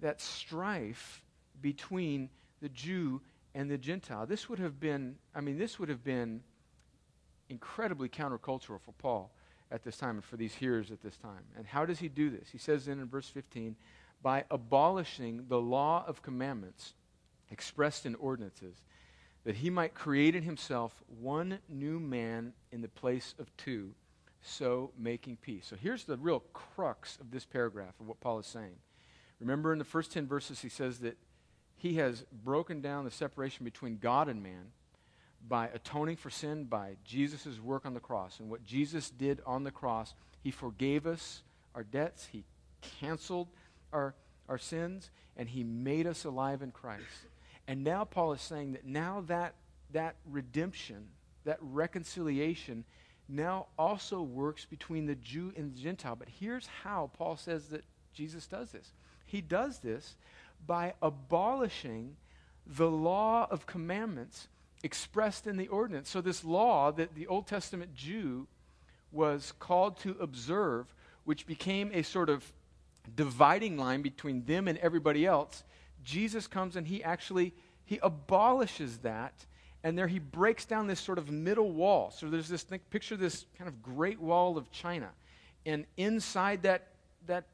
that 0.00 0.20
strife 0.20 1.22
between 1.60 2.30
the 2.60 2.68
Jew 2.68 3.20
and 3.54 3.70
the 3.70 3.78
Gentile. 3.78 4.26
This 4.26 4.48
would 4.48 4.58
have 4.58 4.78
been, 4.78 5.16
I 5.34 5.40
mean, 5.40 5.58
this 5.58 5.78
would 5.78 5.88
have 5.88 6.04
been 6.04 6.42
incredibly 7.48 8.08
countercultural 8.08 8.80
for 8.80 8.92
Paul 8.98 9.30
at 9.70 9.82
this 9.82 9.96
time 9.96 10.16
and 10.16 10.24
for 10.24 10.36
these 10.36 10.54
hearers 10.54 10.90
at 10.90 11.02
this 11.02 11.16
time. 11.16 11.42
And 11.56 11.66
how 11.66 11.84
does 11.84 11.98
he 11.98 12.08
do 12.08 12.30
this? 12.30 12.48
He 12.50 12.58
says 12.58 12.86
then 12.86 13.00
in 13.00 13.08
verse 13.08 13.28
15, 13.28 13.76
by 14.26 14.42
abolishing 14.50 15.44
the 15.46 15.60
law 15.60 16.04
of 16.08 16.20
commandments 16.20 16.94
expressed 17.52 18.04
in 18.04 18.16
ordinances, 18.16 18.82
that 19.44 19.54
he 19.54 19.70
might 19.70 19.94
create 19.94 20.34
in 20.34 20.42
himself 20.42 21.00
one 21.20 21.60
new 21.68 22.00
man 22.00 22.52
in 22.72 22.80
the 22.80 22.88
place 22.88 23.36
of 23.38 23.56
two, 23.56 23.94
so 24.42 24.90
making 24.98 25.36
peace. 25.36 25.64
So 25.70 25.76
here's 25.80 26.02
the 26.02 26.16
real 26.16 26.42
crux 26.52 27.18
of 27.20 27.30
this 27.30 27.44
paragraph 27.44 27.94
of 28.00 28.08
what 28.08 28.18
Paul 28.18 28.40
is 28.40 28.48
saying. 28.48 28.74
Remember 29.38 29.72
in 29.72 29.78
the 29.78 29.84
first 29.84 30.10
10 30.10 30.26
verses, 30.26 30.60
he 30.60 30.70
says 30.70 30.98
that 30.98 31.16
he 31.76 31.94
has 31.98 32.24
broken 32.42 32.80
down 32.80 33.04
the 33.04 33.12
separation 33.12 33.62
between 33.64 33.98
God 33.98 34.28
and 34.28 34.42
man 34.42 34.72
by 35.46 35.68
atoning 35.68 36.16
for 36.16 36.30
sin 36.30 36.64
by 36.64 36.96
Jesus' 37.04 37.60
work 37.62 37.86
on 37.86 37.94
the 37.94 38.00
cross. 38.00 38.40
And 38.40 38.50
what 38.50 38.64
Jesus 38.64 39.08
did 39.08 39.40
on 39.46 39.62
the 39.62 39.70
cross, 39.70 40.14
he 40.42 40.50
forgave 40.50 41.06
us 41.06 41.44
our 41.76 41.84
debts, 41.84 42.26
he 42.32 42.42
canceled 43.00 43.46
our, 43.96 44.14
our 44.48 44.58
sins, 44.58 45.10
and 45.36 45.48
he 45.48 45.64
made 45.64 46.06
us 46.06 46.24
alive 46.24 46.62
in 46.62 46.70
Christ. 46.70 47.02
And 47.66 47.82
now 47.82 48.04
Paul 48.04 48.32
is 48.34 48.40
saying 48.40 48.72
that 48.72 48.86
now 48.86 49.24
that, 49.26 49.54
that 49.92 50.16
redemption, 50.30 51.08
that 51.44 51.58
reconciliation, 51.60 52.84
now 53.28 53.66
also 53.78 54.22
works 54.22 54.66
between 54.66 55.06
the 55.06 55.16
Jew 55.16 55.52
and 55.56 55.74
the 55.74 55.80
Gentile. 55.80 56.14
But 56.14 56.28
here's 56.28 56.68
how 56.84 57.10
Paul 57.16 57.36
says 57.36 57.68
that 57.68 57.84
Jesus 58.12 58.46
does 58.46 58.70
this. 58.70 58.92
He 59.24 59.40
does 59.40 59.78
this 59.78 60.14
by 60.66 60.94
abolishing 61.02 62.16
the 62.66 62.90
law 62.90 63.48
of 63.50 63.66
commandments 63.66 64.48
expressed 64.82 65.46
in 65.46 65.56
the 65.56 65.68
ordinance. 65.68 66.08
So, 66.08 66.20
this 66.20 66.44
law 66.44 66.92
that 66.92 67.14
the 67.14 67.26
Old 67.26 67.46
Testament 67.46 67.94
Jew 67.94 68.46
was 69.10 69.52
called 69.58 69.98
to 70.00 70.16
observe, 70.20 70.86
which 71.24 71.46
became 71.46 71.90
a 71.92 72.02
sort 72.02 72.28
of 72.28 72.52
dividing 73.14 73.76
line 73.76 74.02
between 74.02 74.44
them 74.44 74.68
and 74.68 74.78
everybody 74.78 75.26
else, 75.26 75.64
Jesus 76.02 76.46
comes 76.46 76.76
and 76.76 76.86
he 76.86 77.02
actually 77.02 77.52
he 77.84 77.98
abolishes 78.02 78.98
that 78.98 79.46
and 79.84 79.96
there 79.96 80.08
he 80.08 80.18
breaks 80.18 80.64
down 80.64 80.88
this 80.88 80.98
sort 80.98 81.18
of 81.18 81.30
middle 81.30 81.70
wall. 81.70 82.10
So 82.10 82.28
there's 82.28 82.48
this 82.48 82.64
think, 82.64 82.88
picture 82.90 83.16
this 83.16 83.46
kind 83.56 83.68
of 83.68 83.82
great 83.82 84.20
wall 84.20 84.58
of 84.58 84.70
China. 84.72 85.10
And 85.64 85.84
inside 85.96 86.62
that 86.62 86.88
that 87.26 87.44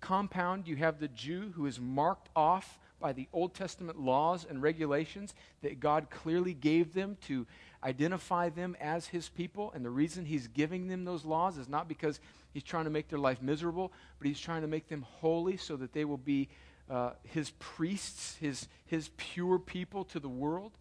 compound 0.00 0.66
you 0.66 0.76
have 0.76 0.98
the 0.98 1.08
Jew 1.08 1.52
who 1.54 1.66
is 1.66 1.78
marked 1.80 2.28
off 2.34 2.78
by 3.00 3.12
the 3.12 3.28
Old 3.32 3.54
Testament 3.54 4.00
laws 4.00 4.46
and 4.48 4.62
regulations 4.62 5.34
that 5.62 5.80
God 5.80 6.08
clearly 6.10 6.54
gave 6.54 6.94
them 6.94 7.16
to 7.26 7.46
identify 7.84 8.48
them 8.48 8.76
as 8.80 9.06
his 9.06 9.28
people. 9.28 9.72
And 9.74 9.84
the 9.84 9.90
reason 9.90 10.24
he's 10.24 10.46
giving 10.46 10.88
them 10.88 11.04
those 11.04 11.24
laws 11.24 11.58
is 11.58 11.68
not 11.68 11.88
because 11.88 12.20
he's 12.52 12.62
trying 12.62 12.84
to 12.84 12.90
make 12.90 13.08
their 13.08 13.18
life 13.18 13.42
miserable, 13.42 13.92
but 14.18 14.26
he's 14.26 14.40
trying 14.40 14.62
to 14.62 14.68
make 14.68 14.88
them 14.88 15.02
holy 15.02 15.56
so 15.56 15.76
that 15.76 15.92
they 15.92 16.04
will 16.04 16.16
be 16.16 16.48
uh, 16.90 17.12
his 17.22 17.50
priests, 17.58 18.36
his, 18.40 18.68
his 18.86 19.10
pure 19.16 19.58
people 19.58 20.04
to 20.04 20.20
the 20.20 20.28
world. 20.28 20.72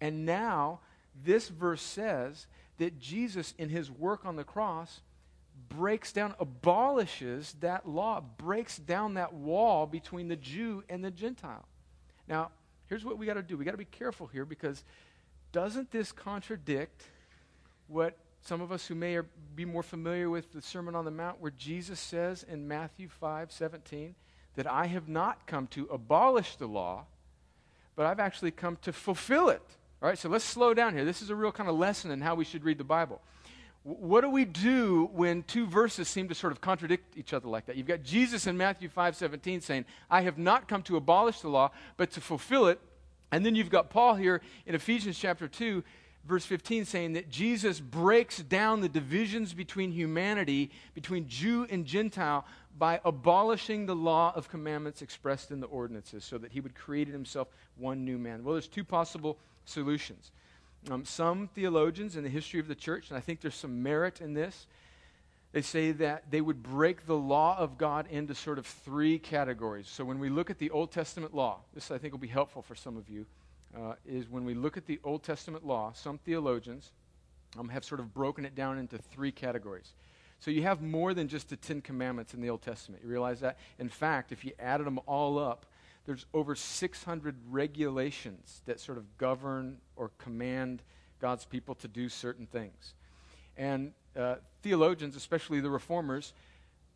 And 0.00 0.24
now, 0.24 0.80
this 1.24 1.48
verse 1.48 1.82
says 1.82 2.46
that 2.78 2.98
Jesus, 2.98 3.54
in 3.58 3.68
his 3.68 3.90
work 3.90 4.24
on 4.24 4.36
the 4.36 4.44
cross, 4.44 5.00
breaks 5.68 6.12
down, 6.12 6.34
abolishes 6.40 7.54
that 7.60 7.86
law, 7.88 8.22
breaks 8.38 8.78
down 8.78 9.14
that 9.14 9.34
wall 9.34 9.86
between 9.86 10.28
the 10.28 10.36
Jew 10.36 10.82
and 10.88 11.04
the 11.04 11.10
Gentile. 11.10 11.66
Now, 12.26 12.50
here's 12.86 13.04
what 13.04 13.18
we 13.18 13.26
got 13.26 13.34
to 13.34 13.42
do. 13.42 13.56
We 13.56 13.64
got 13.64 13.72
to 13.72 13.76
be 13.76 13.84
careful 13.84 14.26
here 14.28 14.44
because 14.44 14.84
doesn't 15.52 15.90
this 15.90 16.12
contradict 16.12 17.04
what 17.88 18.16
some 18.42 18.60
of 18.60 18.72
us 18.72 18.86
who 18.86 18.94
may 18.94 19.18
be 19.54 19.64
more 19.64 19.82
familiar 19.82 20.30
with 20.30 20.52
the 20.52 20.62
Sermon 20.62 20.94
on 20.94 21.04
the 21.04 21.10
Mount, 21.10 21.40
where 21.40 21.50
Jesus 21.50 22.00
says 22.00 22.44
in 22.48 22.66
Matthew 22.66 23.08
5 23.08 23.52
17, 23.52 24.14
that 24.56 24.66
I 24.66 24.86
have 24.86 25.08
not 25.08 25.46
come 25.46 25.66
to 25.68 25.86
abolish 25.86 26.56
the 26.56 26.66
law, 26.66 27.04
but 27.96 28.06
I've 28.06 28.20
actually 28.20 28.50
come 28.50 28.78
to 28.82 28.92
fulfill 28.92 29.48
it. 29.48 29.62
All 30.02 30.08
right, 30.08 30.18
so 30.18 30.28
let's 30.28 30.44
slow 30.44 30.72
down 30.72 30.94
here. 30.94 31.04
This 31.04 31.20
is 31.20 31.30
a 31.30 31.34
real 31.34 31.52
kind 31.52 31.68
of 31.68 31.76
lesson 31.76 32.10
in 32.10 32.20
how 32.20 32.34
we 32.34 32.44
should 32.44 32.64
read 32.64 32.78
the 32.78 32.84
Bible. 32.84 33.20
What 33.82 34.22
do 34.22 34.30
we 34.30 34.44
do 34.44 35.08
when 35.12 35.42
two 35.42 35.66
verses 35.66 36.08
seem 36.08 36.28
to 36.28 36.34
sort 36.34 36.52
of 36.52 36.60
contradict 36.60 37.16
each 37.16 37.32
other 37.32 37.48
like 37.48 37.66
that? 37.66 37.76
You've 37.76 37.86
got 37.86 38.02
Jesus 38.02 38.46
in 38.46 38.56
Matthew 38.56 38.88
5 38.88 39.16
17 39.16 39.60
saying, 39.60 39.84
I 40.10 40.22
have 40.22 40.38
not 40.38 40.68
come 40.68 40.82
to 40.84 40.96
abolish 40.96 41.40
the 41.40 41.48
law, 41.48 41.70
but 41.96 42.10
to 42.12 42.20
fulfill 42.20 42.66
it. 42.66 42.80
And 43.32 43.44
then 43.46 43.54
you've 43.54 43.70
got 43.70 43.90
Paul 43.90 44.14
here 44.14 44.40
in 44.66 44.74
Ephesians 44.74 45.18
chapter 45.18 45.46
2, 45.46 45.84
verse 46.24 46.44
15, 46.44 46.84
saying 46.84 47.12
that 47.12 47.30
Jesus 47.30 47.80
breaks 47.80 48.38
down 48.38 48.80
the 48.80 48.88
divisions 48.88 49.54
between 49.54 49.92
humanity, 49.92 50.70
between 50.94 51.28
Jew 51.28 51.66
and 51.70 51.84
Gentile, 51.84 52.44
by 52.78 53.00
abolishing 53.04 53.86
the 53.86 53.94
law 53.94 54.32
of 54.34 54.48
commandments 54.48 55.02
expressed 55.02 55.50
in 55.50 55.60
the 55.60 55.66
ordinances, 55.66 56.24
so 56.24 56.38
that 56.38 56.52
he 56.52 56.60
would 56.60 56.74
create 56.74 57.08
in 57.08 57.12
himself 57.12 57.48
one 57.76 58.04
new 58.04 58.18
man. 58.18 58.42
Well, 58.42 58.54
there's 58.54 58.68
two 58.68 58.84
possible 58.84 59.38
solutions. 59.64 60.32
Um, 60.90 61.04
some 61.04 61.48
theologians 61.48 62.16
in 62.16 62.24
the 62.24 62.30
history 62.30 62.58
of 62.58 62.68
the 62.68 62.74
church, 62.74 63.10
and 63.10 63.16
I 63.16 63.20
think 63.20 63.40
there's 63.40 63.54
some 63.54 63.82
merit 63.82 64.20
in 64.20 64.32
this, 64.32 64.66
they 65.52 65.62
say 65.62 65.92
that 65.92 66.30
they 66.30 66.40
would 66.40 66.62
break 66.62 67.06
the 67.06 67.16
law 67.16 67.58
of 67.58 67.76
God 67.76 68.06
into 68.08 68.34
sort 68.34 68.58
of 68.58 68.66
three 68.66 69.18
categories. 69.18 69.88
So 69.88 70.04
when 70.04 70.20
we 70.20 70.28
look 70.28 70.50
at 70.50 70.58
the 70.58 70.70
Old 70.70 70.92
Testament 70.92 71.34
law, 71.34 71.60
this 71.74 71.90
I 71.90 71.98
think 71.98 72.12
will 72.12 72.20
be 72.20 72.28
helpful 72.28 72.62
for 72.62 72.74
some 72.74 72.96
of 72.96 73.08
you, 73.08 73.26
uh, 73.76 73.94
is 74.06 74.28
when 74.28 74.44
we 74.44 74.54
look 74.54 74.76
at 74.76 74.86
the 74.86 75.00
Old 75.02 75.22
Testament 75.22 75.66
law, 75.66 75.92
some 75.92 76.18
theologians 76.18 76.92
um, 77.58 77.68
have 77.68 77.84
sort 77.84 78.00
of 78.00 78.14
broken 78.14 78.44
it 78.44 78.54
down 78.54 78.78
into 78.78 78.98
three 78.98 79.32
categories. 79.32 79.94
So 80.38 80.50
you 80.50 80.62
have 80.62 80.80
more 80.80 81.14
than 81.14 81.28
just 81.28 81.50
the 81.50 81.56
Ten 81.56 81.80
Commandments 81.80 82.32
in 82.32 82.40
the 82.40 82.48
Old 82.48 82.62
Testament. 82.62 83.02
You 83.02 83.10
realize 83.10 83.40
that? 83.40 83.58
In 83.78 83.88
fact, 83.88 84.32
if 84.32 84.44
you 84.44 84.52
added 84.58 84.86
them 84.86 85.00
all 85.06 85.38
up, 85.38 85.66
there's 86.06 86.26
over 86.32 86.54
600 86.54 87.36
regulations 87.50 88.62
that 88.66 88.80
sort 88.80 88.98
of 88.98 89.18
govern 89.18 89.78
or 89.96 90.10
command 90.18 90.82
God's 91.20 91.44
people 91.44 91.74
to 91.76 91.88
do 91.88 92.08
certain 92.08 92.46
things. 92.46 92.94
And 93.56 93.92
uh, 94.16 94.36
theologians, 94.62 95.16
especially 95.16 95.60
the 95.60 95.70
reformers, 95.70 96.32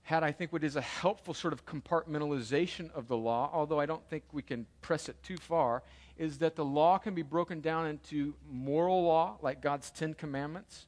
had, 0.03 0.23
I 0.23 0.33
think, 0.33 0.53
what 0.53 0.63
is 0.63 0.77
a 0.77 0.83
helpful 0.83 1.33
sort 1.33 1.53
of 1.53 1.65
compartmentalization 1.65 2.93
of 2.93 3.09
the 3.09 3.17
law, 3.17 3.51
although 3.53 3.81
I 3.81 3.87
don't 3.87 4.05
think 4.11 4.25
we 4.33 4.43
can 4.43 4.67
press 4.83 5.09
it 5.09 5.17
too 5.23 5.39
far, 5.39 5.83
is 6.19 6.39
that 6.39 6.57
the 6.57 6.65
law 6.65 6.99
can 6.99 7.15
be 7.15 7.23
broken 7.23 7.61
down 7.61 7.87
into 7.87 8.35
moral 8.51 9.03
law, 9.03 9.39
like 9.41 9.63
God's 9.63 9.91
Ten 9.91 10.13
Commandments, 10.15 10.87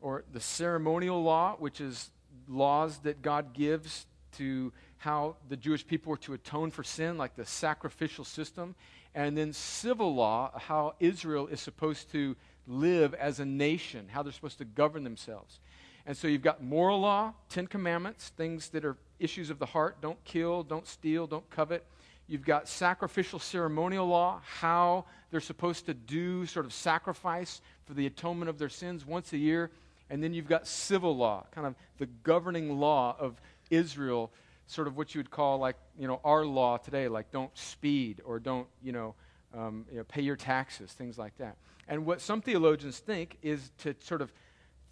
or 0.00 0.24
the 0.32 0.40
ceremonial 0.40 1.22
law, 1.22 1.56
which 1.58 1.80
is 1.80 2.10
laws 2.48 2.98
that 2.98 3.22
God 3.22 3.52
gives 3.54 4.06
to 4.36 4.72
how 4.98 5.36
the 5.48 5.56
Jewish 5.56 5.86
people 5.86 6.10
were 6.10 6.16
to 6.18 6.34
atone 6.34 6.70
for 6.70 6.84
sin, 6.84 7.18
like 7.18 7.34
the 7.36 7.44
sacrificial 7.44 8.24
system, 8.24 8.74
and 9.14 9.36
then 9.36 9.52
civil 9.52 10.14
law, 10.14 10.52
how 10.56 10.94
Israel 11.00 11.46
is 11.46 11.60
supposed 11.60 12.10
to 12.12 12.36
live 12.66 13.14
as 13.14 13.40
a 13.40 13.44
nation, 13.44 14.08
how 14.10 14.22
they're 14.22 14.32
supposed 14.32 14.58
to 14.58 14.64
govern 14.64 15.04
themselves. 15.04 15.60
And 16.06 16.16
so 16.16 16.28
you've 16.28 16.42
got 16.42 16.62
moral 16.62 17.00
law, 17.00 17.32
Ten 17.48 17.66
Commandments, 17.66 18.32
things 18.36 18.68
that 18.70 18.84
are 18.84 18.96
issues 19.18 19.50
of 19.50 19.58
the 19.58 19.66
heart 19.66 20.00
don't 20.00 20.22
kill, 20.24 20.62
don't 20.62 20.86
steal, 20.86 21.26
don't 21.26 21.48
covet. 21.50 21.84
You've 22.26 22.44
got 22.44 22.68
sacrificial 22.68 23.38
ceremonial 23.38 24.06
law, 24.06 24.40
how 24.44 25.04
they're 25.30 25.40
supposed 25.40 25.86
to 25.86 25.94
do 25.94 26.46
sort 26.46 26.66
of 26.66 26.72
sacrifice 26.72 27.60
for 27.86 27.94
the 27.94 28.06
atonement 28.06 28.48
of 28.48 28.58
their 28.58 28.68
sins 28.68 29.06
once 29.06 29.32
a 29.32 29.38
year. 29.38 29.70
And 30.10 30.22
then 30.22 30.34
you've 30.34 30.48
got 30.48 30.66
civil 30.66 31.16
law, 31.16 31.44
kind 31.50 31.66
of 31.66 31.74
the 31.98 32.06
governing 32.22 32.78
law 32.78 33.16
of 33.18 33.40
Israel, 33.70 34.30
sort 34.66 34.86
of 34.86 34.96
what 34.96 35.14
you 35.14 35.18
would 35.18 35.30
call 35.30 35.58
like, 35.58 35.76
you 35.98 36.06
know, 36.06 36.20
our 36.24 36.44
law 36.44 36.76
today, 36.76 37.08
like 37.08 37.30
don't 37.30 37.56
speed 37.56 38.20
or 38.24 38.38
don't, 38.38 38.66
you 38.82 38.92
know, 38.92 39.14
um, 39.56 39.86
you 39.90 39.98
know, 39.98 40.04
pay 40.04 40.22
your 40.22 40.36
taxes, 40.36 40.92
things 40.92 41.18
like 41.18 41.36
that. 41.38 41.56
And 41.88 42.06
what 42.06 42.20
some 42.20 42.40
theologians 42.40 42.98
think 42.98 43.38
is 43.42 43.70
to 43.78 43.94
sort 44.00 44.22
of 44.22 44.32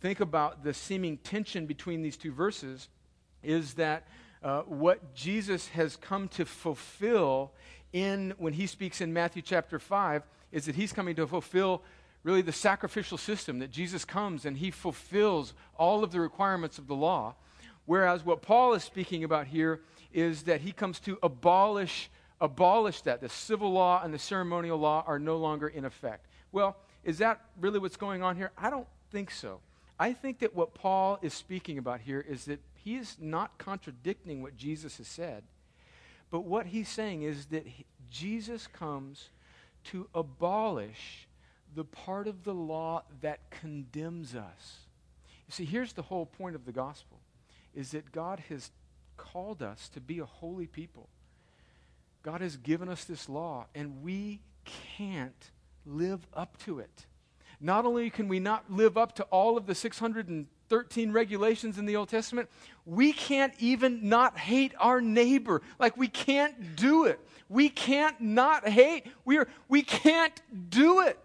think 0.00 0.20
about 0.20 0.64
the 0.64 0.74
seeming 0.74 1.16
tension 1.18 1.66
between 1.66 2.02
these 2.02 2.16
two 2.16 2.32
verses 2.32 2.88
is 3.42 3.74
that 3.74 4.06
uh, 4.42 4.62
what 4.62 5.14
Jesus 5.14 5.68
has 5.68 5.96
come 5.96 6.28
to 6.28 6.44
fulfill 6.44 7.52
in 7.92 8.34
when 8.38 8.52
he 8.52 8.66
speaks 8.66 9.00
in 9.00 9.12
Matthew 9.12 9.42
chapter 9.42 9.78
5 9.78 10.22
is 10.50 10.66
that 10.66 10.74
he's 10.74 10.92
coming 10.92 11.14
to 11.16 11.26
fulfill 11.26 11.82
really 12.24 12.42
the 12.42 12.52
sacrificial 12.52 13.18
system 13.18 13.58
that 13.60 13.70
Jesus 13.70 14.04
comes 14.04 14.44
and 14.44 14.56
he 14.56 14.70
fulfills 14.70 15.54
all 15.76 16.04
of 16.04 16.12
the 16.12 16.20
requirements 16.20 16.78
of 16.78 16.86
the 16.86 16.94
law. 16.94 17.34
Whereas 17.86 18.24
what 18.24 18.42
Paul 18.42 18.74
is 18.74 18.82
speaking 18.82 19.24
about 19.24 19.46
here 19.46 19.80
is 20.12 20.42
that 20.42 20.60
he 20.60 20.72
comes 20.72 21.00
to 21.00 21.18
abolish 21.22 22.10
abolish 22.40 23.02
that. 23.02 23.20
The 23.20 23.28
civil 23.28 23.72
law 23.72 24.02
and 24.02 24.12
the 24.12 24.18
ceremonial 24.18 24.76
law 24.76 25.04
are 25.06 25.20
no 25.20 25.36
longer 25.36 25.68
in 25.68 25.84
effect 25.84 26.26
well 26.52 26.76
is 27.02 27.18
that 27.18 27.40
really 27.60 27.78
what's 27.78 27.96
going 27.96 28.22
on 28.22 28.36
here 28.36 28.52
I 28.56 28.70
don't 28.70 28.86
think 29.10 29.30
so 29.30 29.60
I 29.98 30.12
think 30.12 30.40
that 30.40 30.54
what 30.54 30.74
Paul 30.74 31.18
is 31.22 31.32
speaking 31.32 31.78
about 31.78 32.00
here 32.00 32.24
is 32.28 32.46
that 32.46 32.60
he 32.74 32.96
is 32.96 33.16
not 33.20 33.56
contradicting 33.58 34.42
what 34.42 34.56
Jesus 34.56 34.96
has 34.96 35.06
said, 35.06 35.44
but 36.28 36.40
what 36.40 36.66
he's 36.66 36.88
saying 36.88 37.22
is 37.22 37.46
that 37.46 37.66
Jesus 38.10 38.66
comes 38.66 39.28
to 39.84 40.08
abolish 40.12 41.28
the 41.74 41.84
part 41.84 42.26
of 42.26 42.42
the 42.42 42.52
law 42.52 43.04
that 43.20 43.48
condemns 43.50 44.34
us. 44.34 44.78
You 45.46 45.52
see, 45.52 45.64
here's 45.64 45.92
the 45.92 46.02
whole 46.02 46.26
point 46.26 46.56
of 46.56 46.64
the 46.64 46.72
gospel 46.72 47.20
is 47.74 47.92
that 47.92 48.10
God 48.10 48.42
has 48.48 48.72
called 49.16 49.62
us 49.62 49.88
to 49.90 50.00
be 50.00 50.18
a 50.18 50.26
holy 50.26 50.66
people. 50.66 51.08
God 52.24 52.40
has 52.40 52.56
given 52.56 52.88
us 52.88 53.04
this 53.04 53.28
law, 53.28 53.66
and 53.72 54.02
we 54.02 54.40
can't 54.64 55.50
live 55.86 56.26
up 56.34 56.58
to 56.64 56.78
it. 56.78 57.06
Not 57.60 57.86
only 57.86 58.10
can 58.10 58.28
we 58.28 58.40
not 58.40 58.70
live 58.70 58.98
up 58.98 59.14
to 59.16 59.24
all 59.24 59.56
of 59.56 59.66
the 59.66 59.74
613 59.74 61.12
regulations 61.12 61.78
in 61.78 61.86
the 61.86 61.96
Old 61.96 62.08
Testament, 62.08 62.48
we 62.84 63.12
can't 63.12 63.54
even 63.60 64.08
not 64.08 64.36
hate 64.36 64.72
our 64.80 65.00
neighbor. 65.00 65.62
Like 65.78 65.96
we 65.96 66.08
can't 66.08 66.74
do 66.74 67.04
it. 67.04 67.20
We 67.48 67.68
can't 67.68 68.20
not 68.20 68.68
hate. 68.68 69.06
We, 69.24 69.38
are, 69.38 69.48
we 69.68 69.82
can't 69.82 70.40
do 70.70 71.00
it. 71.00 71.18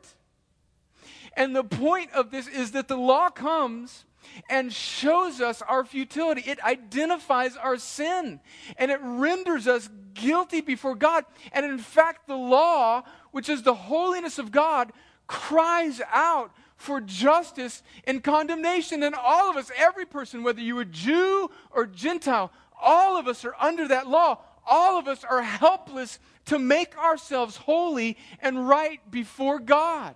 And 1.35 1.55
the 1.55 1.63
point 1.63 2.11
of 2.13 2.31
this 2.31 2.47
is 2.47 2.71
that 2.71 2.87
the 2.87 2.97
law 2.97 3.29
comes 3.29 4.05
and 4.49 4.71
shows 4.71 5.41
us 5.41 5.61
our 5.61 5.85
futility. 5.85 6.41
It 6.45 6.63
identifies 6.63 7.55
our 7.55 7.77
sin 7.77 8.39
and 8.77 8.91
it 8.91 8.99
renders 9.01 9.67
us 9.67 9.89
guilty 10.13 10.61
before 10.61 10.95
God. 10.95 11.25
And 11.51 11.65
in 11.65 11.77
fact, 11.77 12.27
the 12.27 12.35
law, 12.35 13.03
which 13.31 13.49
is 13.49 13.63
the 13.63 13.73
holiness 13.75 14.39
of 14.39 14.51
God, 14.51 14.91
cries 15.27 16.01
out 16.11 16.51
for 16.75 17.01
justice 17.01 17.83
and 18.05 18.23
condemnation. 18.23 19.03
And 19.03 19.15
all 19.15 19.49
of 19.49 19.57
us, 19.57 19.71
every 19.77 20.05
person, 20.05 20.43
whether 20.43 20.61
you 20.61 20.75
were 20.75 20.85
Jew 20.85 21.49
or 21.71 21.85
Gentile, 21.85 22.51
all 22.81 23.17
of 23.17 23.27
us 23.27 23.43
are 23.43 23.55
under 23.59 23.87
that 23.87 24.07
law. 24.07 24.39
All 24.65 24.99
of 24.99 25.07
us 25.07 25.23
are 25.23 25.41
helpless 25.41 26.19
to 26.45 26.59
make 26.59 26.97
ourselves 26.97 27.57
holy 27.57 28.17
and 28.39 28.67
right 28.67 28.99
before 29.09 29.59
God. 29.59 30.15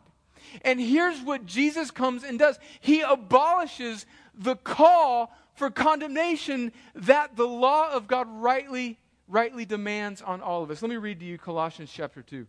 And 0.63 0.79
here's 0.79 1.21
what 1.21 1.45
Jesus 1.45 1.91
comes 1.91 2.23
and 2.23 2.37
does 2.37 2.59
He 2.79 3.01
abolishes 3.01 4.05
the 4.35 4.55
call 4.55 5.33
for 5.55 5.69
condemnation 5.69 6.71
that 6.95 7.35
the 7.35 7.47
law 7.47 7.91
of 7.91 8.07
God 8.07 8.27
rightly, 8.29 8.99
rightly 9.27 9.65
demands 9.65 10.21
on 10.21 10.41
all 10.41 10.63
of 10.63 10.71
us. 10.71 10.81
Let 10.81 10.89
me 10.89 10.97
read 10.97 11.19
to 11.19 11.25
you 11.25 11.37
Colossians 11.37 11.91
chapter 11.93 12.21
2 12.21 12.45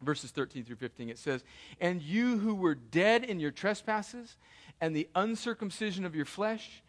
verses 0.00 0.30
13 0.30 0.64
through 0.64 0.76
15, 0.76 1.08
it 1.08 1.18
says, 1.18 1.44
And 1.80 2.02
you 2.02 2.38
who 2.38 2.54
were 2.54 2.74
dead 2.74 3.24
in 3.24 3.40
your 3.40 3.50
trespasses 3.50 4.36
and 4.80 4.94
the 4.94 5.08
uncircumcision 5.14 6.04
of 6.04 6.14
your 6.14 6.24
flesh, 6.24 6.82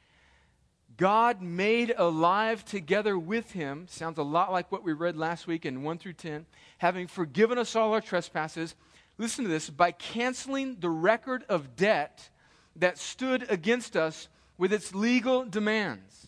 God 0.97 1.41
made 1.41 1.93
alive 1.97 2.65
together 2.65 3.17
with 3.17 3.51
him. 3.51 3.87
Sounds 3.89 4.17
a 4.17 4.23
lot 4.23 4.51
like 4.51 4.71
what 4.71 4.83
we 4.83 4.93
read 4.93 5.15
last 5.15 5.47
week 5.47 5.65
in 5.65 5.83
1 5.83 5.97
through 5.97 6.13
10. 6.13 6.45
Having 6.79 7.07
forgiven 7.07 7.57
us 7.57 7.75
all 7.75 7.93
our 7.93 8.01
trespasses, 8.01 8.75
listen 9.17 9.45
to 9.45 9.49
this, 9.49 9.69
by 9.69 9.91
canceling 9.91 10.77
the 10.79 10.89
record 10.89 11.45
of 11.49 11.75
debt 11.75 12.29
that 12.75 12.97
stood 12.97 13.49
against 13.49 13.95
us 13.95 14.27
with 14.57 14.73
its 14.73 14.93
legal 14.93 15.45
demands. 15.45 16.27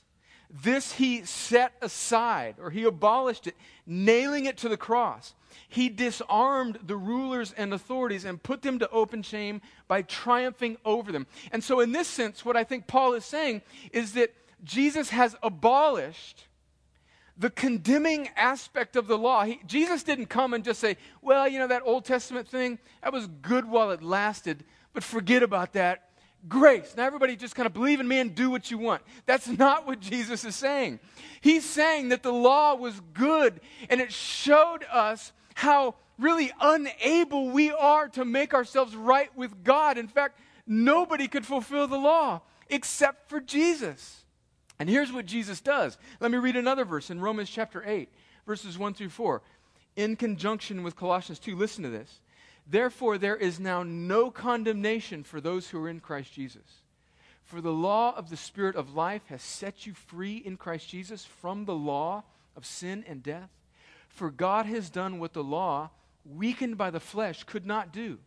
This 0.50 0.94
he 0.94 1.24
set 1.24 1.74
aside, 1.82 2.56
or 2.60 2.72
he 2.72 2.84
abolished 2.84 3.48
it, 3.48 3.56
nailing 3.86 4.46
it 4.46 4.58
to 4.58 4.70
the 4.70 4.78
cross 4.78 5.34
he 5.68 5.90
disarmed 5.90 6.80
the 6.84 6.96
rulers 6.96 7.54
and 7.54 7.74
authorities 7.74 8.26
and 8.26 8.42
put 8.42 8.62
them 8.62 8.80
to 8.80 8.90
open 8.90 9.24
shame 9.24 9.62
by 9.88 10.02
triumphing 10.02 10.78
over 10.86 11.12
them. 11.12 11.28
And 11.52 11.64
so, 11.64 11.80
in 11.80 11.92
this 11.92 12.08
sense, 12.08 12.44
what 12.46 12.56
I 12.56 12.64
think 12.64 12.88
Paul 12.88 13.14
is 13.14 13.26
saying 13.26 13.62
is 13.92 14.14
that 14.14 14.34
Jesus 14.64 15.10
has 15.10 15.36
abolished 15.42 16.46
the 17.38 17.50
condemning 17.50 18.30
aspect 18.36 18.96
of 18.96 19.08
the 19.08 19.18
law. 19.18 19.44
He, 19.44 19.60
Jesus 19.66 20.04
didn't 20.04 20.28
come 20.28 20.54
and 20.54 20.64
just 20.64 20.80
say, 20.80 20.98
well, 21.22 21.48
you 21.48 21.60
know, 21.60 21.68
that 21.68 21.82
Old 21.86 22.06
Testament 22.06 22.48
thing, 22.48 22.78
that 23.02 23.12
was 23.12 23.28
good 23.42 23.66
while 23.66 23.92
it 23.92 24.04
lasted, 24.04 24.64
but 24.94 25.04
forget 25.04 25.42
about 25.42 25.74
that. 25.74 26.10
Grace. 26.48 26.96
Now, 26.98 27.06
everybody 27.06 27.36
just 27.36 27.56
kind 27.56 27.68
of 27.68 27.74
believe 27.74 28.00
in 28.00 28.08
me 28.08 28.20
and 28.20 28.34
do 28.34 28.50
what 28.50 28.72
you 28.72 28.78
want. 28.78 29.02
That's 29.26 29.48
not 29.60 29.86
what 29.86 30.00
Jesus 30.00 30.44
is 30.44 30.56
saying. 30.56 31.00
He's 31.42 31.66
saying 31.66 32.10
that 32.10 32.24
the 32.24 32.34
law 32.34 32.76
was 32.76 33.00
good 33.14 33.60
and 33.90 34.02
it 34.02 34.12
showed 34.12 34.84
us 34.92 35.32
how 35.62 35.94
really 36.18 36.52
unable 36.60 37.52
we 37.52 37.70
are 37.72 38.08
to 38.10 38.26
make 38.26 38.56
ourselves 38.56 38.96
right 38.96 39.30
with 39.38 39.64
God. 39.64 40.00
In 40.00 40.08
fact, 40.08 40.40
nobody 40.66 41.28
could 41.28 41.46
fulfill 41.46 41.88
the 41.88 42.00
law 42.00 42.42
except 42.68 43.30
for 43.30 43.40
Jesus. 43.40 44.26
And 44.80 44.90
here's 44.90 45.14
what 45.14 45.28
Jesus 45.28 45.62
does. 45.62 46.00
Let 46.20 46.32
me 46.32 46.40
read 46.40 46.56
another 46.56 46.84
verse 46.84 47.12
in 47.12 47.22
Romans 47.22 47.48
chapter 47.48 47.84
8, 47.86 48.10
verses 48.48 48.80
1 48.80 48.96
through 48.96 49.10
4. 49.10 49.44
In 49.98 50.16
conjunction 50.16 50.82
with 50.82 50.96
Colossians 50.96 51.38
2, 51.38 51.56
listen 51.56 51.84
to 51.84 51.92
this. 51.92 52.22
Therefore, 52.66 53.20
there 53.20 53.38
is 53.38 53.60
now 53.60 53.84
no 53.84 54.32
condemnation 54.32 55.24
for 55.24 55.40
those 55.40 55.70
who 55.70 55.84
are 55.84 55.90
in 55.90 56.00
Christ 56.00 56.34
Jesus. 56.34 56.82
For 57.44 57.62
the 57.62 57.72
law 57.72 58.16
of 58.16 58.32
the 58.32 58.38
Spirit 58.38 58.76
of 58.76 58.96
life 58.96 59.28
has 59.28 59.44
set 59.44 59.86
you 59.86 59.94
free 59.94 60.38
in 60.38 60.58
Christ 60.58 60.90
Jesus 60.90 61.24
from 61.24 61.66
the 61.66 61.76
law 61.76 62.24
of 62.56 62.66
sin 62.66 63.06
and 63.08 63.22
death. 63.22 63.50
For 64.14 64.30
God 64.30 64.66
has 64.66 64.90
done 64.90 65.20
what 65.20 65.34
the 65.34 65.44
law, 65.44 65.90
weakened 66.26 66.78
by 66.78 66.90
the 66.90 67.00
flesh, 67.00 67.44
could 67.44 67.66
not 67.66 67.92
do. 67.92 68.20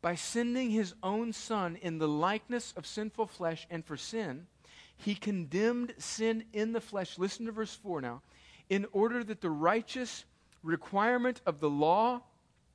By 0.00 0.14
sending 0.14 0.70
his 0.70 0.94
own 1.02 1.32
Son 1.32 1.76
in 1.76 1.98
the 1.98 2.08
likeness 2.08 2.72
of 2.76 2.86
sinful 2.86 3.26
flesh 3.26 3.66
and 3.70 3.84
for 3.84 3.96
sin, 3.96 4.46
he 4.96 5.14
condemned 5.14 5.94
sin 5.98 6.44
in 6.52 6.72
the 6.72 6.80
flesh. 6.80 7.18
Listen 7.18 7.46
to 7.46 7.52
verse 7.52 7.74
4 7.74 8.00
now. 8.00 8.22
In 8.68 8.86
order 8.92 9.24
that 9.24 9.40
the 9.40 9.50
righteous 9.50 10.24
requirement 10.62 11.40
of 11.46 11.60
the 11.60 11.70
law 11.70 12.22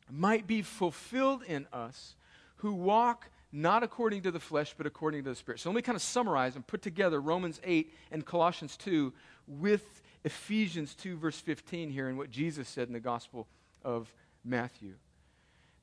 might 0.09 0.47
be 0.47 0.61
fulfilled 0.61 1.43
in 1.43 1.67
us 1.71 2.15
who 2.57 2.73
walk 2.73 3.29
not 3.51 3.83
according 3.83 4.23
to 4.23 4.31
the 4.31 4.39
flesh, 4.39 4.73
but 4.75 4.87
according 4.87 5.23
to 5.23 5.29
the 5.29 5.35
Spirit. 5.35 5.59
So 5.59 5.69
let 5.69 5.75
me 5.75 5.81
kind 5.81 5.95
of 5.95 6.01
summarize 6.01 6.55
and 6.55 6.65
put 6.65 6.81
together 6.81 7.21
Romans 7.21 7.61
8 7.63 7.93
and 8.11 8.25
Colossians 8.25 8.75
2 8.77 9.13
with 9.47 10.01
Ephesians 10.23 10.95
2, 10.95 11.17
verse 11.17 11.39
15 11.39 11.89
here, 11.89 12.07
and 12.07 12.17
what 12.17 12.29
Jesus 12.29 12.69
said 12.69 12.87
in 12.87 12.93
the 12.93 12.99
Gospel 12.99 13.47
of 13.83 14.13
Matthew. 14.43 14.93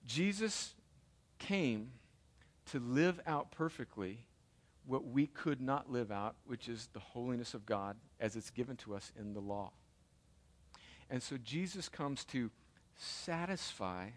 Jesus 0.06 0.74
came 1.38 1.92
to 2.66 2.78
live 2.78 3.20
out 3.26 3.50
perfectly 3.50 4.24
what 4.86 5.06
we 5.06 5.26
could 5.26 5.60
not 5.60 5.90
live 5.90 6.10
out, 6.10 6.36
which 6.46 6.68
is 6.68 6.88
the 6.92 7.00
holiness 7.00 7.54
of 7.54 7.66
God 7.66 7.96
as 8.18 8.34
it's 8.34 8.50
given 8.50 8.76
to 8.76 8.94
us 8.94 9.12
in 9.18 9.34
the 9.34 9.40
law. 9.40 9.72
And 11.10 11.22
so 11.22 11.36
Jesus 11.36 11.88
comes 11.88 12.24
to 12.26 12.50
satisfy 12.96 14.10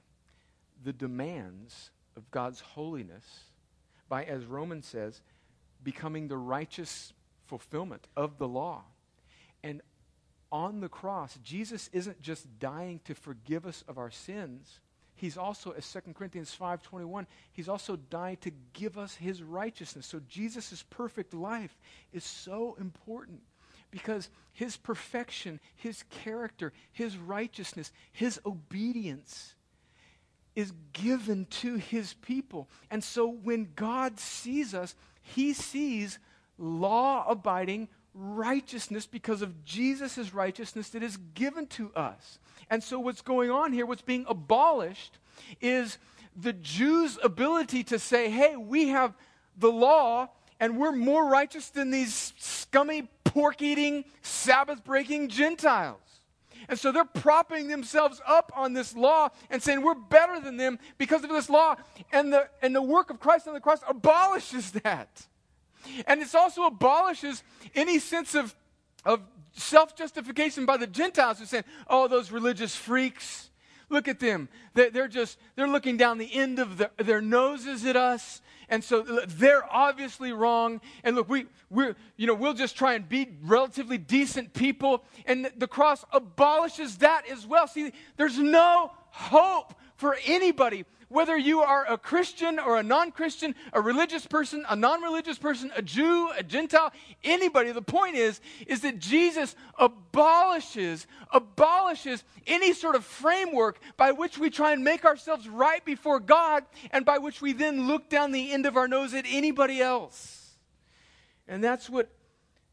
the 0.84 0.94
demands 0.94 1.92
of 2.16 2.30
God's 2.32 2.62
holiness 2.62 3.26
by, 4.10 4.24
as 4.24 4.46
Romans 4.46 4.86
says, 4.86 5.22
becoming 5.84 6.28
the 6.28 6.38
righteous 6.38 7.14
fulfillment 7.46 8.08
of 8.16 8.38
the 8.38 8.48
law. 8.48 8.84
And 9.64 9.82
on 10.54 10.80
the 10.80 10.88
cross, 10.88 11.38
Jesus 11.44 11.90
isn't 11.92 12.22
just 12.22 12.60
dying 12.60 13.02
to 13.06 13.16
forgive 13.16 13.66
us 13.66 13.84
of 13.88 13.98
our 13.98 14.12
sins. 14.12 14.80
He's 15.16 15.36
also, 15.38 15.72
as 15.72 15.92
2 15.92 16.14
Corinthians 16.14 16.56
5.21, 16.58 17.26
he's 17.52 17.68
also 17.68 17.96
dying 17.96 18.38
to 18.42 18.52
give 18.74 18.98
us 18.98 19.16
his 19.16 19.42
righteousness. 19.42 20.06
So 20.06 20.22
Jesus' 20.30 20.84
perfect 20.92 21.34
life 21.34 21.76
is 22.14 22.24
so 22.24 22.78
important 22.80 23.42
because 23.90 24.30
his 24.54 24.78
perfection, 24.78 25.60
his 25.76 26.04
character, 26.10 26.72
his 26.92 27.18
righteousness, 27.18 27.92
his 28.12 28.40
obedience 28.46 29.56
is 30.56 30.72
given 30.94 31.46
to 31.46 31.78
his 31.78 32.14
people. 32.14 32.70
And 32.92 33.04
so 33.04 33.28
when 33.28 33.70
God 33.76 34.20
sees 34.20 34.76
us, 34.76 34.94
he 35.22 35.54
sees 35.54 36.20
law 36.60 37.26
abiding 37.28 37.88
righteousness 38.14 39.06
because 39.06 39.42
of 39.42 39.66
Jesus' 39.66 40.34
righteousness 40.34 40.90
that 40.90 41.04
is 41.04 41.18
given 41.34 41.68
to 41.68 41.92
us. 41.96 42.40
And 42.70 42.84
so 42.84 43.00
what's 43.00 43.22
going 43.22 43.52
on 43.52 43.74
here, 43.74 43.86
what's 43.86 44.02
being 44.02 44.26
abolished, 44.28 45.18
is 45.62 45.98
the 46.36 46.54
Jews' 46.54 47.18
ability 47.24 47.84
to 47.86 48.00
say, 48.00 48.30
hey, 48.30 48.56
we 48.56 48.90
have 48.90 49.16
the 49.58 49.72
law 49.72 50.30
and 50.60 50.78
we're 50.78 50.92
more 50.92 51.28
righteous 51.28 51.70
than 51.70 51.92
these 51.92 52.34
scummy, 52.38 53.10
pork 53.24 53.62
eating, 53.62 54.06
Sabbath 54.22 54.84
breaking 54.84 55.30
Gentiles. 55.30 56.00
And 56.70 56.80
so 56.80 56.92
they're 56.92 57.04
propping 57.04 57.68
themselves 57.68 58.22
up 58.26 58.52
on 58.56 58.74
this 58.74 58.96
law 58.96 59.30
and 59.50 59.62
saying 59.62 59.82
we're 59.82 59.96
better 59.96 60.40
than 60.40 60.58
them 60.58 60.80
because 60.98 61.24
of 61.24 61.30
this 61.30 61.50
law. 61.50 61.76
And 62.12 62.32
the, 62.32 62.48
and 62.62 62.74
the 62.74 62.82
work 62.82 63.10
of 63.10 63.20
Christ 63.20 63.48
on 63.48 63.54
the 63.54 63.60
cross 63.60 63.80
abolishes 63.88 64.72
that. 64.72 65.28
And 66.08 66.22
it 66.22 66.34
also 66.36 66.64
abolishes 66.64 67.44
any 67.76 68.00
sense 68.00 68.36
of, 68.36 68.56
of 69.06 69.22
self 69.54 69.96
justification 69.96 70.66
by 70.66 70.78
the 70.78 70.88
Gentiles 70.88 71.40
who 71.40 71.46
say, 71.46 71.64
oh, 71.88 72.08
those 72.08 72.32
religious 72.32 72.76
freaks. 72.76 73.50
Look 73.90 74.08
at 74.08 74.20
them. 74.20 74.50
They're 74.74 75.08
just, 75.08 75.38
they're 75.56 75.68
looking 75.68 75.98
down 75.98 76.18
the 76.18 76.34
end 76.34 76.58
of 76.58 76.78
the, 76.78 76.90
their 76.98 77.22
noses 77.22 77.86
at 77.86 77.96
us. 77.96 78.42
And 78.70 78.84
so 78.84 79.04
they're 79.28 79.72
obviously 79.72 80.34
wrong. 80.34 80.82
And 81.04 81.16
look, 81.16 81.30
we, 81.30 81.46
we're, 81.70 81.96
you 82.18 82.26
know, 82.26 82.34
we'll 82.34 82.56
just 82.56 82.76
try 82.76 82.94
and 82.96 83.08
be 83.08 83.30
relatively 83.44 84.00
decent 84.00 84.54
people. 84.54 85.04
And 85.28 85.52
the 85.58 85.68
cross 85.68 86.04
abolishes 86.12 86.98
that 86.98 87.28
as 87.30 87.46
well. 87.46 87.68
See, 87.68 87.92
there's 88.18 88.40
no 88.40 88.92
hope 89.12 89.76
for 89.96 90.18
anybody 90.26 90.86
whether 91.14 91.38
you 91.38 91.62
are 91.62 91.86
a 91.88 91.98
Christian 91.98 92.58
or 92.58 92.78
a 92.78 92.84
non 92.84 93.12
Christian, 93.12 93.54
a 93.72 93.80
religious 93.80 94.26
person, 94.26 94.66
a 94.68 94.76
non 94.76 95.02
religious 95.02 95.38
person, 95.38 95.72
a 95.76 95.82
Jew, 95.82 96.32
a 96.36 96.42
Gentile, 96.42 96.92
anybody. 97.24 97.72
The 97.72 97.84
point 97.84 98.16
is, 98.16 98.42
is 98.66 98.82
that 98.82 98.98
Jesus 98.98 99.56
abolishes, 99.78 101.06
abolishes 101.32 102.24
any 102.48 102.74
sort 102.74 102.96
of 102.96 103.06
framework 103.06 103.80
by 103.96 104.12
which 104.12 104.40
we 104.40 104.50
try 104.50 104.74
and 104.74 104.84
make 104.84 105.06
ourselves 105.06 105.48
right 105.48 105.86
before 105.86 106.20
God 106.20 106.66
and 106.90 107.06
by 107.06 107.20
which 107.20 107.42
we 107.42 107.54
then 107.54 107.88
look 107.88 108.10
down 108.10 108.32
the 108.32 108.52
end 108.52 108.66
of 108.66 108.76
our 108.76 108.88
nose 108.88 109.14
at 109.14 109.26
anybody 109.28 109.82
else. 109.82 110.56
And 111.48 111.64
that's 111.64 111.90
what, 111.90 112.10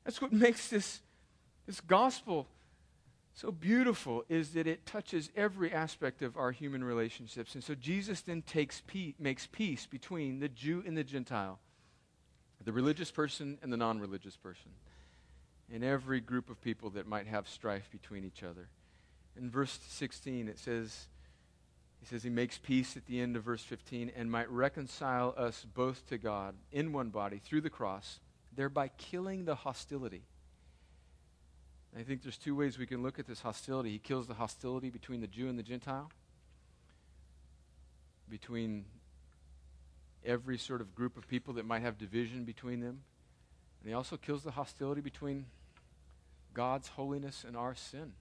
that's 0.05 0.23
what 0.23 0.33
makes 0.33 0.69
this, 0.69 1.01
this 1.67 1.81
gospel 1.83 2.47
so 3.41 3.51
beautiful 3.51 4.23
is 4.29 4.51
that 4.51 4.67
it 4.67 4.85
touches 4.85 5.31
every 5.35 5.73
aspect 5.73 6.21
of 6.21 6.37
our 6.37 6.53
human 6.53 6.85
relationships. 6.85 7.55
And 7.55 7.65
so 7.65 7.75
Jesus 7.75 8.21
then 8.21 8.43
takes 8.43 8.83
peace, 8.87 9.15
makes 9.19 9.47
peace 9.47 9.87
between 9.87 10.41
the 10.41 10.49
Jew 10.51 10.85
and 10.87 10.95
the 10.95 11.03
Gentile, 11.03 11.59
the 12.63 12.73
religious 12.73 13.11
person 13.11 13.57
and 13.63 13.73
the 13.73 13.79
non 13.79 13.99
religious 13.99 14.37
person, 14.37 14.73
and 15.73 15.83
every 15.83 16.21
group 16.21 16.51
of 16.51 16.61
people 16.61 16.91
that 16.91 17.07
might 17.07 17.27
have 17.29 17.49
strife 17.49 17.91
between 17.91 18.27
each 18.27 18.43
other. 18.43 18.69
In 19.39 19.51
verse 19.51 19.79
16, 19.89 20.47
it 20.47 20.59
says, 20.59 21.07
he 21.99 22.05
says 22.05 22.23
he 22.23 22.29
makes 22.29 22.59
peace 22.59 22.95
at 22.95 23.07
the 23.07 23.23
end 23.23 23.37
of 23.37 23.45
verse 23.45 23.63
15 23.63 24.13
and 24.15 24.31
might 24.31 24.51
reconcile 24.51 25.33
us 25.39 25.65
both 25.75 26.07
to 26.11 26.19
God 26.19 26.57
in 26.73 26.93
one 26.93 27.09
body 27.09 27.41
through 27.43 27.63
the 27.63 27.71
cross, 27.71 28.21
thereby 28.55 28.89
killing 28.99 29.47
the 29.47 29.55
hostility. 29.55 30.25
I 31.99 32.03
think 32.03 32.23
there's 32.23 32.39
two 32.39 32.55
ways 32.55 32.79
we 32.79 32.87
can 32.87 33.03
look 33.03 33.19
at 33.19 33.27
this 33.27 33.41
hostility. 33.41 33.91
He 33.91 33.99
kills 33.99 34.27
the 34.27 34.35
hostility 34.35 34.91
between 34.91 35.21
the 35.21 35.27
Jew 35.27 35.49
and 35.49 35.59
the 35.59 35.63
Gentile, 35.63 36.11
between 38.29 38.85
every 40.25 40.57
sort 40.57 40.81
of 40.81 40.95
group 40.95 41.17
of 41.17 41.27
people 41.27 41.55
that 41.55 41.65
might 41.65 41.83
have 41.83 41.99
division 41.99 42.45
between 42.45 42.81
them. 42.81 43.01
And 43.81 43.89
he 43.89 43.95
also 43.95 44.17
kills 44.17 44.45
the 44.45 44.53
hostility 44.53 45.01
between 45.01 45.47
God's 46.55 46.89
holiness 46.89 47.45
and 47.47 47.57
our 47.57 47.75
sin. 47.75 48.13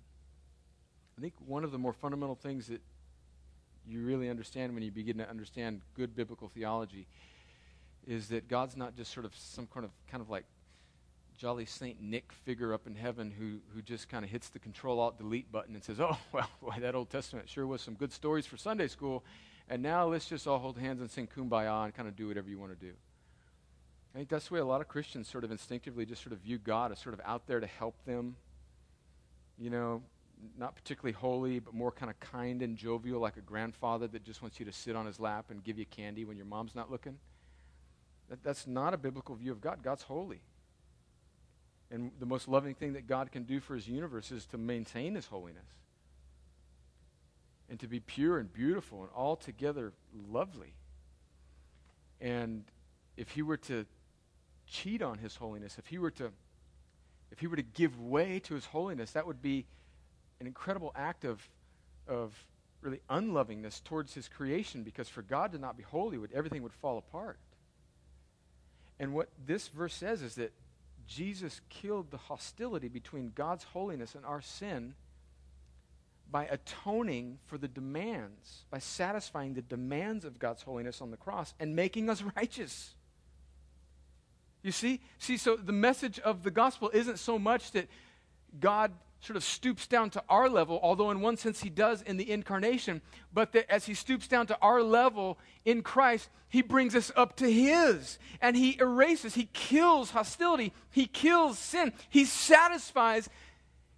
I 1.18 1.22
think 1.22 1.34
one 1.46 1.64
of 1.64 1.72
the 1.72 1.78
more 1.78 1.94
fundamental 1.94 2.36
things 2.36 2.68
that 2.68 2.82
you 3.88 4.02
really 4.06 4.30
understand 4.30 4.74
when 4.74 4.84
you 4.84 4.92
begin 4.92 5.18
to 5.18 5.30
understand 5.30 5.82
good 5.96 6.16
biblical 6.16 6.48
theology 6.48 7.08
is 8.08 8.30
that 8.30 8.48
God's 8.48 8.78
not 8.78 8.96
just 8.96 9.14
sort 9.14 9.26
of 9.26 9.34
some 9.36 9.68
kind 9.68 9.86
of 9.86 9.92
kind 10.10 10.22
of 10.22 10.30
like 10.30 10.46
jolly 11.40 11.66
Saint 11.66 12.02
Nick 12.02 12.34
figure 12.44 12.74
up 12.74 12.86
in 12.86 12.96
heaven 12.96 13.32
who, 13.32 13.60
who 13.74 13.82
just 13.82 14.10
kind 14.10 14.26
of 14.26 14.30
hits 14.30 14.50
the 14.50 14.60
Control 14.60 15.00
Alt 15.00 15.18
Delete 15.18 15.50
button 15.50 15.74
and 15.74 15.84
says, 15.84 16.00
"Oh 16.00 16.18
well, 16.34 16.50
boy, 16.62 16.76
that 16.82 16.96
Old 16.96 17.10
Testament 17.10 17.50
sure 17.50 17.66
was 17.66 17.82
some 17.82 17.94
good 17.94 18.12
stories 18.12 18.46
for 18.46 18.58
Sunday 18.58 18.88
school, 18.88 19.24
and 19.70 19.82
now 19.82 20.06
let's 20.06 20.28
just 20.28 20.46
all 20.48 20.60
hold 20.60 20.78
hands 20.78 21.00
and 21.00 21.10
sing 21.10 21.28
Kumbaya 21.34 21.86
and 21.86 21.96
kind 21.96 22.10
of 22.10 22.16
do 22.16 22.28
whatever 22.28 22.50
you 22.50 22.60
want 22.60 22.78
to 22.78 22.86
do." 22.86 22.92
I 24.14 24.18
think 24.18 24.30
that's 24.30 24.50
the 24.50 24.56
way 24.56 24.60
a 24.60 24.66
lot 24.66 24.82
of 24.82 24.90
Christians 24.90 25.30
sort 25.30 25.44
of 25.44 25.52
instinctively 25.52 26.06
just 26.06 26.22
sort 26.22 26.34
of 26.34 26.40
view 26.40 26.58
God 26.58 26.92
as 26.92 27.00
sort 27.00 27.14
of 27.14 27.22
out 27.24 27.48
there 27.48 27.62
to 27.62 27.68
help 27.68 27.96
them. 28.06 28.36
You 29.58 29.70
know, 29.70 30.02
not 30.58 30.76
particularly 30.76 31.14
holy, 31.14 31.60
but 31.60 31.74
more 31.74 31.92
kind 31.92 32.10
of 32.10 32.20
kind 32.20 32.62
and 32.62 32.76
jovial, 32.76 33.22
like 33.22 33.38
a 33.38 33.42
grandfather 33.42 34.08
that 34.08 34.24
just 34.24 34.42
wants 34.42 34.60
you 34.60 34.66
to 34.66 34.74
sit 34.74 34.96
on 34.96 35.06
his 35.06 35.20
lap 35.20 35.46
and 35.52 35.64
give 35.64 35.78
you 35.78 35.86
candy 35.86 36.26
when 36.26 36.36
your 36.36 36.46
mom's 36.46 36.76
not 36.76 36.92
looking. 36.92 37.18
That, 38.30 38.44
that's 38.44 38.68
not 38.68 38.94
a 38.94 38.98
biblical 38.98 39.36
view 39.36 39.52
of 39.52 39.62
God. 39.62 39.84
God's 39.84 40.04
holy. 40.04 40.42
And 41.92 42.12
the 42.20 42.26
most 42.26 42.48
loving 42.48 42.76
thing 42.76 42.94
that 42.94 43.08
God 43.08 43.32
can 43.32 43.44
do 43.44 43.60
for 43.60 43.76
his 43.76 43.88
universe 43.88 44.32
is 44.32 44.46
to 44.48 44.58
maintain 44.58 45.16
his 45.16 45.28
holiness 45.28 45.66
and 47.70 47.80
to 47.80 47.88
be 47.88 48.00
pure 48.00 48.38
and 48.38 48.52
beautiful 48.52 49.02
and 49.02 49.10
altogether 49.16 49.94
lovely. 50.30 50.74
And 52.22 52.64
if 53.18 53.32
he 53.32 53.42
were 53.42 53.58
to 53.58 53.86
cheat 54.68 55.02
on 55.02 55.18
his 55.18 55.36
holiness, 55.36 55.78
if 55.78 55.88
he 55.88 55.98
were 55.98 56.12
to 56.12 56.32
if 57.32 57.40
he 57.40 57.48
were 57.48 57.56
to 57.56 57.64
give 57.64 58.00
way 58.00 58.40
to 58.40 58.56
his 58.56 58.66
holiness, 58.66 59.12
that 59.12 59.28
would 59.28 59.42
be 59.42 59.66
an 60.40 60.48
incredible 60.48 60.92
act 60.96 61.26
of, 61.26 61.48
of 62.08 62.34
really 62.82 63.02
unlovingness 63.10 63.82
towards 63.82 64.14
his 64.14 64.28
creation 64.28 64.84
because 64.84 65.08
for 65.08 65.22
God 65.22 65.52
to 65.52 65.60
not 65.60 65.78
be 65.78 65.84
holy, 65.84 66.18
would, 66.18 66.32
everything 66.32 66.64
would 66.64 66.74
fall 66.74 66.98
apart. 66.98 67.38
And 69.00 69.14
what 69.14 69.30
this 69.46 69.68
verse 69.68 69.94
says 69.94 70.22
is 70.22 70.36
that 70.36 70.52
Jesus 71.10 71.60
killed 71.70 72.12
the 72.12 72.18
hostility 72.18 72.88
between 72.88 73.32
God's 73.34 73.64
holiness 73.64 74.14
and 74.14 74.24
our 74.24 74.42
sin 74.42 74.94
by 76.32 76.46
atoning 76.46 77.40
for 77.48 77.58
the 77.58 77.68
demands, 77.68 78.66
by 78.70 78.78
satisfying 78.78 79.56
the 79.56 79.64
demands 79.64 80.24
of 80.24 80.38
God's 80.38 80.62
holiness 80.62 81.02
on 81.02 81.10
the 81.10 81.18
cross 81.18 81.56
and 81.60 81.76
making 81.76 82.12
us 82.12 82.24
righteous. 82.36 82.94
You 84.62 84.72
see? 84.72 85.02
See, 85.18 85.38
so 85.38 85.56
the 85.56 85.72
message 85.72 86.20
of 86.20 86.44
the 86.44 86.52
gospel 86.52 86.92
isn't 86.94 87.18
so 87.18 87.40
much 87.40 87.72
that 87.72 87.88
God 88.60 88.92
sort 89.22 89.36
of 89.36 89.44
stoops 89.44 89.86
down 89.88 90.10
to 90.12 90.24
our 90.30 90.50
level, 90.50 90.80
although 90.82 91.12
in 91.12 91.22
one 91.22 91.38
sense 91.38 91.62
he 91.62 91.70
does 91.70 92.02
in 92.02 92.18
the 92.18 92.32
incarnation, 92.32 93.02
but 93.34 93.52
that 93.52 93.70
as 93.70 93.86
he 93.86 93.94
stoops 93.94 94.28
down 94.28 94.48
to 94.48 94.58
our 94.62 94.82
level 94.82 95.38
in 95.66 95.82
Christ, 95.82 96.30
he 96.48 96.62
brings 96.62 96.96
us 96.96 97.12
up 97.16 97.36
to 97.38 97.52
his. 97.52 98.18
And 98.42 98.56
he 98.56 98.78
erases, 98.80 99.36
he 99.36 99.50
kills 99.52 100.12
hostility, 100.12 100.74
he 100.90 101.06
kills 101.06 101.60
sin, 101.60 101.94
he 102.10 102.26
satisfies 102.26 103.30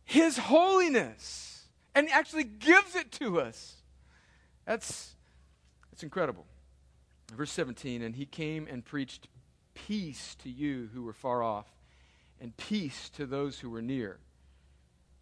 his 0.04 0.38
holiness 0.38 1.68
and 1.94 2.10
actually 2.10 2.44
gives 2.44 2.96
it 2.96 3.12
to 3.14 3.40
us. 3.40 3.76
That's, 4.66 5.16
that's 5.92 6.04
incredible. 6.04 6.46
Verse 7.36 7.52
17, 7.52 8.02
and 8.02 8.16
he 8.16 8.26
came 8.26 8.68
and 8.70 8.84
preached 8.84 9.28
peace 9.74 10.36
to 10.36 10.50
you 10.50 10.90
who 10.94 11.04
were 11.04 11.14
far 11.14 11.44
off, 11.44 11.68
and 12.40 12.56
peace 12.58 13.10
to 13.10 13.26
those 13.26 13.60
who 13.60 13.70
were 13.70 13.82
near. 13.82 14.20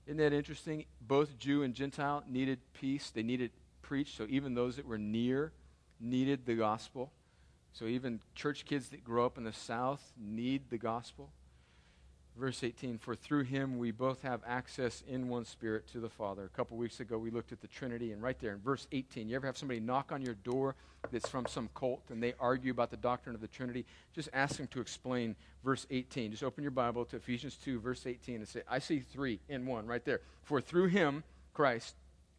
Isn't 0.10 0.17
that 0.17 0.34
interesting? 0.34 0.86
Both 1.02 1.38
Jew 1.38 1.62
and 1.62 1.76
Gentile 1.76 2.24
needed 2.28 2.58
peace. 2.74 3.12
They 3.12 3.22
needed 3.22 3.52
preached. 3.84 4.17
So 4.17 4.26
even 4.28 4.56
those 4.56 4.78
that 4.78 4.88
were 4.88 4.98
near 4.98 5.52
needed 6.00 6.48
the 6.48 6.56
gospel. 6.56 7.12
So 7.74 7.86
even 7.86 8.19
church 8.34 8.65
kids 8.65 8.89
that 8.89 9.04
grow 9.04 9.24
up 9.24 9.38
in 9.38 9.43
the 9.43 9.54
South 9.54 10.02
need 10.19 10.72
the 10.72 10.80
gospel. 10.80 11.30
Verse 12.39 12.63
18 12.63 12.97
For 12.97 13.15
through 13.15 13.43
him 13.43 13.78
we 13.78 13.91
both 13.91 14.21
have 14.21 14.41
access 14.47 15.04
in 15.08 15.28
one 15.30 15.45
spirit 15.45 15.88
to 15.89 15.99
the 15.99 16.10
Father. 16.10 16.45
A 16.45 16.58
couple 16.58 16.78
weeks 16.78 16.99
ago 16.99 17.17
we 17.17 17.30
looked 17.30 17.52
at 17.52 17.62
the 17.62 17.67
Trinity, 17.67 18.12
and 18.12 18.21
right 18.21 18.39
there 18.39 18.54
in 18.54 18.60
verse 18.60 18.88
18, 18.91 19.28
you 19.28 19.36
ever 19.36 19.45
have 19.45 19.58
somebody 19.58 19.80
knock 19.80 20.12
on 20.12 20.21
your 20.21 20.36
door 20.36 20.75
that's 21.12 21.28
from 21.28 21.45
some 21.45 21.69
cult 21.75 22.02
and 22.10 22.23
they 22.23 22.34
argue 22.39 22.71
about 22.71 22.89
the 22.89 22.97
doctrine 22.97 23.36
of 23.36 23.41
the 23.41 23.47
Trinity? 23.47 23.86
Just 24.13 24.30
ask 24.34 24.58
them 24.58 24.67
to 24.67 24.82
explain 24.82 25.36
verse 25.63 25.86
18. 25.91 26.32
Just 26.32 26.43
open 26.43 26.63
your 26.63 26.71
Bible 26.71 27.06
to 27.06 27.17
Ephesians 27.17 27.58
2, 27.63 27.80
verse 27.80 28.08
18, 28.08 28.36
and 28.36 28.47
say, 28.47 28.62
I 28.69 28.80
see 28.80 28.99
three 28.99 29.39
in 29.49 29.65
one 29.65 29.86
right 29.86 30.04
there. 30.04 30.21
For 30.43 30.62
through 30.62 30.88
him, 30.88 31.23
Christ, 31.54 31.95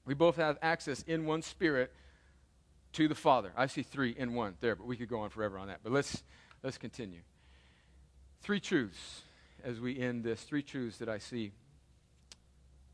we 0.07 0.15
both 0.15 0.37
have 0.37 0.59
access 0.63 1.03
in 1.03 1.27
one 1.27 1.43
spirit 1.43 1.93
to 2.95 3.07
the 3.07 3.15
Father. 3.15 3.53
I 3.57 3.67
see 3.67 3.83
three 3.83 4.15
in 4.17 4.35
one 4.35 4.55
there, 4.61 4.75
but 4.75 4.87
we 4.87 4.97
could 4.97 5.09
go 5.09 5.21
on 5.21 5.31
forever 5.31 5.59
on 5.59 5.69
that. 5.69 5.81
But 5.83 5.93
let's, 5.93 6.23
let's 6.63 6.79
continue. 6.79 7.21
Three 8.43 8.61
truths 8.61 9.23
as 9.65 9.81
we 9.81 9.99
end 9.99 10.25
this. 10.25 10.43
Three 10.43 10.63
truths 10.63 10.99
that 10.99 11.09
I 11.09 11.19
see 11.19 11.53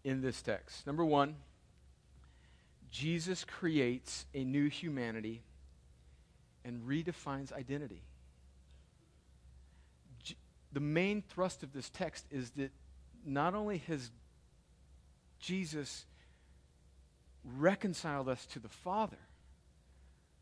in 0.04 0.22
this 0.22 0.40
text. 0.42 0.86
Number 0.86 1.04
one, 1.04 1.36
Jesus 2.90 3.44
creates 3.44 4.26
a 4.34 4.44
new 4.44 4.68
humanity 4.68 5.42
and 6.64 6.82
redefines 6.82 7.52
identity. 7.52 8.02
the 10.72 10.80
main 10.80 11.22
thrust 11.22 11.62
of 11.62 11.72
this 11.72 11.88
text 11.88 12.26
is 12.30 12.50
that 12.50 12.70
not 13.24 13.54
only 13.54 13.78
has 13.78 14.10
Jesus 15.38 16.04
reconciled 17.44 18.28
us 18.28 18.44
to 18.46 18.58
the 18.58 18.68
Father, 18.68 19.16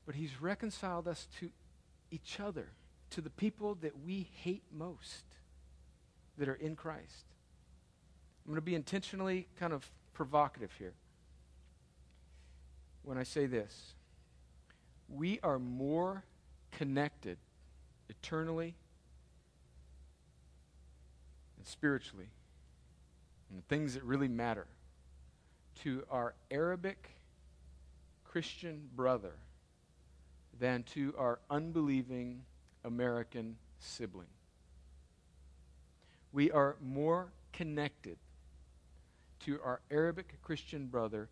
but 0.07 0.15
he's 0.15 0.41
reconciled 0.41 1.07
us 1.07 1.29
to 1.39 1.51
each 2.11 2.41
other, 2.41 2.69
to 3.11 3.21
the 3.21 3.31
people 3.31 3.77
that 3.77 4.05
we 4.05 4.29
hate 4.43 4.65
most 4.73 5.25
that 6.39 6.49
are 6.49 6.55
in 6.55 6.77
Christ. 6.77 7.25
I'm 8.45 8.51
going 8.51 8.57
to 8.57 8.63
be 8.63 8.75
intentionally 8.75 9.47
kind 9.59 9.73
of 9.73 9.91
provocative 10.13 10.73
here 10.79 10.95
when 13.03 13.19
I 13.19 13.23
say 13.23 13.47
this. 13.47 13.95
We 15.09 15.39
are 15.43 15.59
more 15.59 16.25
connected 16.73 17.39
eternally 18.09 18.75
and 21.57 21.67
spiritually, 21.67 22.29
and 23.49 23.59
the 23.59 23.67
things 23.67 23.95
that 23.95 24.03
really 24.03 24.29
matter, 24.29 24.67
to 25.83 26.05
our 26.11 26.35
Arabic 26.51 27.11
Christian 28.25 28.89
brother 28.95 29.35
than 30.59 30.83
to 30.95 31.15
our 31.19 31.39
unbelieving 31.51 32.43
American 32.85 33.57
sibling. 33.79 34.34
We 36.35 36.51
are 36.51 36.75
more 36.83 37.33
connected 37.53 38.19
to 39.45 39.61
our 39.63 39.81
Arabic 39.89 40.43
Christian 40.43 40.89
brother 40.89 41.29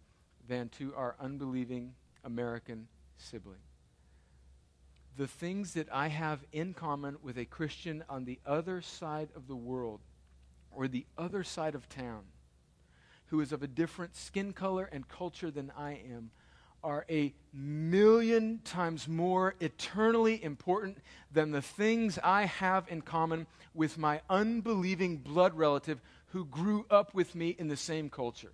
than 0.47 0.69
to 0.79 0.95
our 0.95 1.17
unbelieving 1.19 1.95
American 2.23 2.87
sibling. 3.17 3.59
The 5.17 5.27
things 5.27 5.75
that 5.75 5.89
I 5.93 6.07
have 6.07 6.45
in 6.53 6.73
common 6.73 7.17
with 7.21 7.37
a 7.37 7.45
Christian 7.45 8.05
on 8.09 8.27
the 8.27 8.39
other 8.47 8.81
side 8.81 9.31
of 9.35 9.49
the 9.49 9.57
world 9.57 10.03
or 10.71 10.87
the 10.87 11.05
other 11.19 11.43
side 11.43 11.75
of 11.75 11.89
town 11.89 12.23
who 13.27 13.41
is 13.41 13.51
of 13.51 13.65
a 13.65 13.67
different 13.67 14.15
skin 14.15 14.53
color 14.53 14.89
and 14.93 15.09
culture 15.09 15.51
than 15.51 15.73
I 15.77 16.01
am 16.09 16.31
are 16.83 17.05
a 17.09 17.35
million 17.53 18.61
times 18.65 19.07
more 19.07 19.55
eternally 19.61 20.43
important 20.43 20.99
than 21.31 21.51
the 21.51 21.63
things 21.63 22.19
I 22.23 22.45
have 22.45 22.87
in 22.89 23.03
common 23.03 23.47
with 23.75 23.99
my 23.99 24.21
unbelieving 24.29 25.19
blood 25.19 25.55
relative 25.55 26.01
who 26.29 26.45
grew 26.45 26.87
up 26.91 27.15
with 27.15 27.35
me 27.35 27.51
in 27.59 27.69
the 27.69 27.77
same 27.77 28.11
culture. 28.11 28.53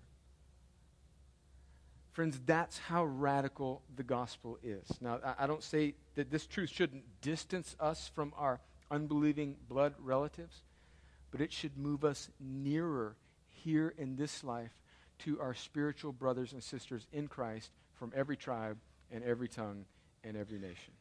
Friends, 2.11 2.39
that's 2.45 2.77
how 2.77 3.05
radical 3.05 3.81
the 3.95 4.03
gospel 4.03 4.57
is. 4.63 4.85
Now, 4.99 5.19
I 5.37 5.47
don't 5.47 5.63
say 5.63 5.95
that 6.15 6.29
this 6.29 6.45
truth 6.45 6.69
shouldn't 6.69 7.03
distance 7.21 7.75
us 7.79 8.11
from 8.13 8.33
our 8.37 8.59
unbelieving 8.91 9.55
blood 9.69 9.93
relatives, 9.99 10.63
but 11.31 11.39
it 11.39 11.53
should 11.53 11.77
move 11.77 12.03
us 12.03 12.29
nearer 12.39 13.15
here 13.47 13.93
in 13.97 14.15
this 14.15 14.43
life 14.43 14.81
to 15.19 15.39
our 15.39 15.53
spiritual 15.53 16.11
brothers 16.11 16.53
and 16.53 16.63
sisters 16.63 17.07
in 17.13 17.27
Christ 17.27 17.71
from 17.99 18.13
every 18.15 18.37
tribe 18.37 18.77
and 19.11 19.23
every 19.23 19.47
tongue 19.47 19.85
and 20.23 20.37
every 20.37 20.57
nation. 20.57 20.93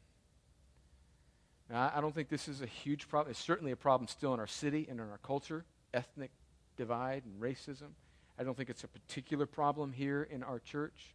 Now, 1.70 1.92
I 1.94 2.00
don't 2.00 2.14
think 2.14 2.28
this 2.28 2.48
is 2.48 2.60
a 2.60 2.66
huge 2.66 3.08
problem. 3.08 3.30
It's 3.30 3.38
certainly 3.38 3.72
a 3.72 3.76
problem 3.76 4.08
still 4.08 4.34
in 4.34 4.40
our 4.40 4.46
city 4.46 4.86
and 4.90 5.00
in 5.00 5.08
our 5.08 5.18
culture 5.18 5.64
ethnic 5.94 6.30
divide 6.76 7.22
and 7.24 7.40
racism. 7.40 7.90
I 8.38 8.44
don't 8.44 8.56
think 8.56 8.70
it's 8.70 8.84
a 8.84 8.88
particular 8.88 9.46
problem 9.46 9.92
here 9.92 10.28
in 10.30 10.42
our 10.42 10.58
church. 10.58 11.14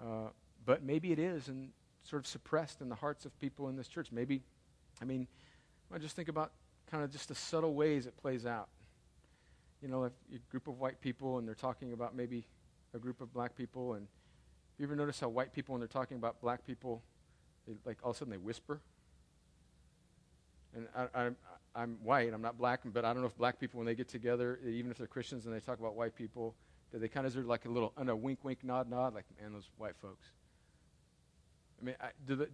Uh, 0.00 0.28
but 0.64 0.82
maybe 0.82 1.12
it 1.12 1.18
is 1.18 1.48
and 1.48 1.70
sort 2.04 2.20
of 2.20 2.26
suppressed 2.26 2.80
in 2.80 2.88
the 2.88 2.94
hearts 2.94 3.24
of 3.24 3.38
people 3.40 3.68
in 3.68 3.76
this 3.76 3.88
church. 3.88 4.08
Maybe, 4.12 4.42
I 5.00 5.04
mean, 5.04 5.26
I 5.92 5.98
just 5.98 6.14
think 6.14 6.28
about 6.28 6.52
kind 6.90 7.02
of 7.02 7.10
just 7.10 7.28
the 7.28 7.34
subtle 7.34 7.74
ways 7.74 8.06
it 8.06 8.16
plays 8.16 8.46
out. 8.46 8.68
You 9.82 9.88
know, 9.88 10.04
if 10.04 10.12
a 10.34 10.38
group 10.50 10.68
of 10.68 10.78
white 10.78 11.00
people 11.00 11.38
and 11.38 11.46
they're 11.46 11.54
talking 11.54 11.92
about 11.92 12.14
maybe 12.14 12.44
a 12.94 12.98
group 12.98 13.20
of 13.20 13.32
black 13.32 13.54
people 13.54 13.94
and 13.94 14.06
you 14.78 14.86
ever 14.86 14.96
notice 14.96 15.20
how 15.20 15.28
white 15.28 15.52
people, 15.52 15.72
when 15.72 15.80
they're 15.80 15.88
talking 15.88 16.16
about 16.16 16.40
black 16.40 16.66
people, 16.66 17.02
they, 17.66 17.74
like 17.84 17.98
all 18.02 18.10
of 18.10 18.16
a 18.16 18.18
sudden 18.18 18.30
they 18.30 18.38
whisper? 18.38 18.80
And 20.74 20.86
I, 20.94 21.26
am 21.26 21.36
I'm 21.74 21.98
white, 22.02 22.32
I'm 22.32 22.42
not 22.42 22.58
black, 22.58 22.80
but 22.84 23.04
I 23.04 23.12
don't 23.12 23.22
know 23.22 23.28
if 23.28 23.36
black 23.36 23.58
people, 23.58 23.78
when 23.78 23.86
they 23.86 23.94
get 23.94 24.08
together, 24.08 24.58
even 24.66 24.90
if 24.90 24.98
they're 24.98 25.06
Christians 25.06 25.46
and 25.46 25.54
they 25.54 25.60
talk 25.60 25.78
about 25.78 25.94
white 25.94 26.14
people, 26.14 26.54
do 26.92 26.98
they 26.98 27.08
kind 27.08 27.26
of 27.26 27.34
do 27.34 27.42
like 27.42 27.64
a 27.64 27.68
little, 27.68 27.92
a 27.96 28.16
wink, 28.16 28.40
wink, 28.42 28.64
nod, 28.64 28.88
nod, 28.88 29.14
like, 29.14 29.24
man, 29.40 29.52
those 29.52 29.68
white 29.76 29.96
folks. 29.96 30.28
I 31.80 31.84
mean, 31.84 31.94
I, 32.00 32.08
do, 32.26 32.36
the, 32.36 32.48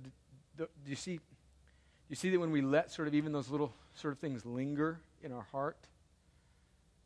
do, 0.56 0.68
do 0.84 0.90
you 0.90 0.96
see? 0.96 1.16
Do 1.16 2.10
you 2.10 2.16
see 2.16 2.30
that 2.30 2.38
when 2.38 2.50
we 2.50 2.60
let 2.60 2.92
sort 2.92 3.08
of 3.08 3.14
even 3.14 3.32
those 3.32 3.48
little 3.48 3.72
sort 3.94 4.12
of 4.12 4.18
things 4.18 4.44
linger 4.44 5.00
in 5.22 5.32
our 5.32 5.46
heart, 5.52 5.78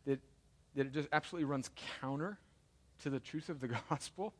that, 0.06 0.18
that 0.74 0.86
it 0.86 0.92
just 0.92 1.08
absolutely 1.12 1.44
runs 1.44 1.70
counter 2.00 2.38
to 3.02 3.10
the 3.10 3.20
truth 3.20 3.48
of 3.48 3.60
the 3.60 3.68
gospel? 3.90 4.34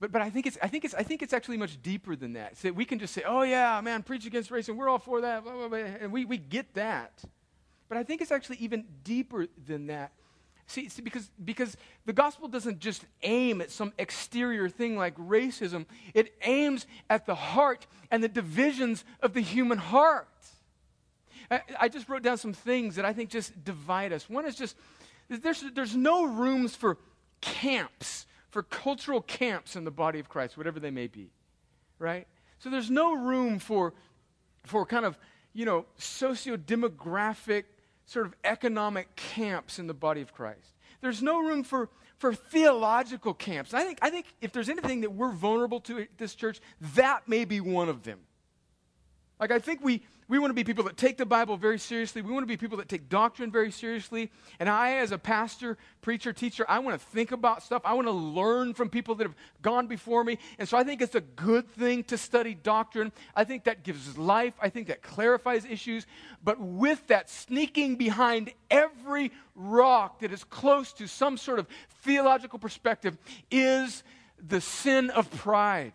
But, 0.00 0.12
but 0.12 0.22
I, 0.22 0.30
think 0.30 0.46
it's, 0.46 0.56
I, 0.62 0.68
think 0.68 0.84
it's, 0.84 0.94
I 0.94 1.02
think 1.02 1.22
it's 1.22 1.32
actually 1.32 1.56
much 1.56 1.82
deeper 1.82 2.14
than 2.14 2.34
that. 2.34 2.56
So 2.56 2.70
we 2.70 2.84
can 2.84 2.98
just 2.98 3.12
say, 3.12 3.22
oh, 3.26 3.42
yeah, 3.42 3.80
man, 3.80 4.02
preach 4.02 4.26
against 4.26 4.50
race, 4.50 4.68
and 4.68 4.78
we're 4.78 4.88
all 4.88 4.98
for 4.98 5.20
that, 5.22 5.42
blah, 5.42 5.52
blah, 5.54 5.68
blah, 5.68 5.78
and 5.78 6.12
we, 6.12 6.24
we 6.24 6.38
get 6.38 6.74
that. 6.74 7.22
But 7.88 7.98
I 7.98 8.04
think 8.04 8.20
it's 8.20 8.30
actually 8.30 8.58
even 8.58 8.84
deeper 9.02 9.46
than 9.66 9.88
that. 9.88 10.12
See, 10.66 10.88
see, 10.90 11.00
because, 11.00 11.30
because 11.42 11.76
the 12.04 12.12
gospel 12.12 12.46
doesn't 12.46 12.78
just 12.78 13.06
aim 13.22 13.62
at 13.62 13.70
some 13.70 13.92
exterior 13.98 14.68
thing 14.68 14.96
like 14.96 15.16
racism, 15.16 15.86
it 16.12 16.34
aims 16.42 16.86
at 17.08 17.26
the 17.26 17.34
heart 17.34 17.86
and 18.10 18.22
the 18.22 18.28
divisions 18.28 19.04
of 19.20 19.32
the 19.32 19.40
human 19.40 19.78
heart. 19.78 20.28
I, 21.50 21.62
I 21.80 21.88
just 21.88 22.08
wrote 22.08 22.22
down 22.22 22.36
some 22.36 22.52
things 22.52 22.96
that 22.96 23.06
I 23.06 23.14
think 23.14 23.30
just 23.30 23.64
divide 23.64 24.12
us. 24.12 24.28
One 24.28 24.44
is 24.44 24.54
just 24.54 24.76
there's, 25.30 25.64
there's 25.74 25.96
no 25.96 26.26
rooms 26.26 26.76
for 26.76 26.98
camps 27.40 28.26
for 28.50 28.62
cultural 28.62 29.20
camps 29.20 29.76
in 29.76 29.84
the 29.84 29.90
body 29.90 30.18
of 30.18 30.28
Christ, 30.28 30.56
whatever 30.56 30.80
they 30.80 30.90
may 30.90 31.06
be, 31.06 31.30
right? 31.98 32.26
So 32.58 32.70
there's 32.70 32.90
no 32.90 33.14
room 33.14 33.58
for, 33.58 33.94
for 34.64 34.86
kind 34.86 35.04
of, 35.04 35.18
you 35.52 35.64
know, 35.64 35.86
socio-demographic, 35.96 37.64
sort 38.06 38.26
of 38.26 38.34
economic 38.44 39.14
camps 39.16 39.78
in 39.78 39.86
the 39.86 39.94
body 39.94 40.22
of 40.22 40.32
Christ. 40.32 40.74
There's 41.00 41.22
no 41.22 41.40
room 41.40 41.62
for, 41.62 41.90
for 42.16 42.34
theological 42.34 43.34
camps. 43.34 43.74
I 43.74 43.84
think, 43.84 43.98
I 44.02 44.10
think 44.10 44.26
if 44.40 44.52
there's 44.52 44.68
anything 44.68 45.02
that 45.02 45.12
we're 45.12 45.32
vulnerable 45.32 45.80
to 45.82 45.98
at 45.98 46.08
this 46.16 46.34
church, 46.34 46.60
that 46.94 47.28
may 47.28 47.44
be 47.44 47.60
one 47.60 47.88
of 47.88 48.02
them. 48.02 48.20
Like, 49.38 49.52
I 49.52 49.58
think 49.58 49.84
we, 49.84 50.02
we 50.28 50.38
want 50.38 50.50
to 50.50 50.54
be 50.54 50.62
people 50.62 50.84
that 50.84 50.98
take 50.98 51.16
the 51.16 51.24
Bible 51.24 51.56
very 51.56 51.78
seriously. 51.78 52.20
We 52.20 52.32
want 52.32 52.42
to 52.42 52.46
be 52.46 52.58
people 52.58 52.76
that 52.78 52.88
take 52.88 53.08
doctrine 53.08 53.50
very 53.50 53.70
seriously. 53.70 54.30
And 54.60 54.68
I, 54.68 54.96
as 54.96 55.10
a 55.10 55.16
pastor, 55.16 55.78
preacher, 56.02 56.34
teacher, 56.34 56.66
I 56.68 56.80
want 56.80 57.00
to 57.00 57.06
think 57.06 57.32
about 57.32 57.62
stuff. 57.62 57.80
I 57.84 57.94
want 57.94 58.08
to 58.08 58.12
learn 58.12 58.74
from 58.74 58.90
people 58.90 59.14
that 59.16 59.24
have 59.24 59.34
gone 59.62 59.86
before 59.86 60.22
me. 60.24 60.38
And 60.58 60.68
so 60.68 60.76
I 60.76 60.84
think 60.84 61.00
it's 61.00 61.14
a 61.14 61.22
good 61.22 61.66
thing 61.70 62.04
to 62.04 62.18
study 62.18 62.54
doctrine. 62.54 63.10
I 63.34 63.44
think 63.44 63.64
that 63.64 63.84
gives 63.84 64.18
life. 64.18 64.52
I 64.60 64.68
think 64.68 64.88
that 64.88 65.02
clarifies 65.02 65.64
issues. 65.64 66.06
But 66.44 66.60
with 66.60 67.06
that, 67.06 67.30
sneaking 67.30 67.96
behind 67.96 68.52
every 68.70 69.32
rock 69.54 70.20
that 70.20 70.30
is 70.30 70.44
close 70.44 70.92
to 70.94 71.06
some 71.06 71.38
sort 71.38 71.58
of 71.58 71.66
theological 72.02 72.58
perspective 72.58 73.16
is 73.50 74.02
the 74.46 74.60
sin 74.60 75.08
of 75.10 75.30
pride. 75.30 75.94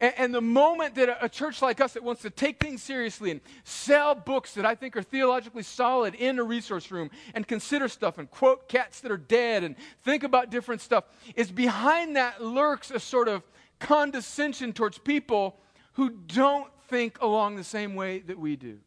And, 0.00 0.14
and, 0.16 0.34
the 0.34 0.40
moment 0.40 0.94
that 0.96 1.08
a, 1.08 1.24
a 1.24 1.28
church 1.28 1.62
like 1.62 1.80
us 1.80 1.92
that 1.94 2.02
wants 2.02 2.22
to 2.22 2.30
take 2.30 2.60
things 2.60 2.82
seriously 2.82 3.30
and 3.30 3.40
sell 3.64 4.14
books 4.14 4.54
that 4.54 4.64
I 4.64 4.74
think 4.74 4.96
are 4.96 5.02
theologically 5.02 5.62
solid 5.62 6.14
in 6.14 6.38
a 6.38 6.44
resource 6.44 6.90
room 6.90 7.10
and 7.34 7.46
consider 7.46 7.88
stuff 7.88 8.18
and 8.18 8.30
quote 8.30 8.68
cats 8.68 9.00
that 9.00 9.12
are 9.12 9.16
dead 9.16 9.64
and 9.64 9.76
think 10.02 10.22
about 10.22 10.50
different 10.50 10.80
stuff, 10.80 11.04
is 11.34 11.50
behind 11.50 12.16
that 12.16 12.42
lurks 12.42 12.90
a 12.90 13.00
sort 13.00 13.28
of 13.28 13.42
condescension 13.78 14.72
towards 14.72 14.98
people 14.98 15.58
who 15.94 16.10
don't 16.10 16.70
think 16.88 17.20
along 17.20 17.56
the 17.56 17.64
same 17.64 17.94
way 17.94 18.20
that 18.20 18.38
we 18.38 18.56
do. 18.56 18.78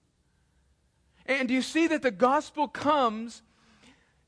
And 1.25 1.47
do 1.47 1.53
you 1.53 1.61
see 1.61 1.87
that 1.87 2.01
the 2.01 2.11
gospel 2.11 2.67
comes 2.67 3.41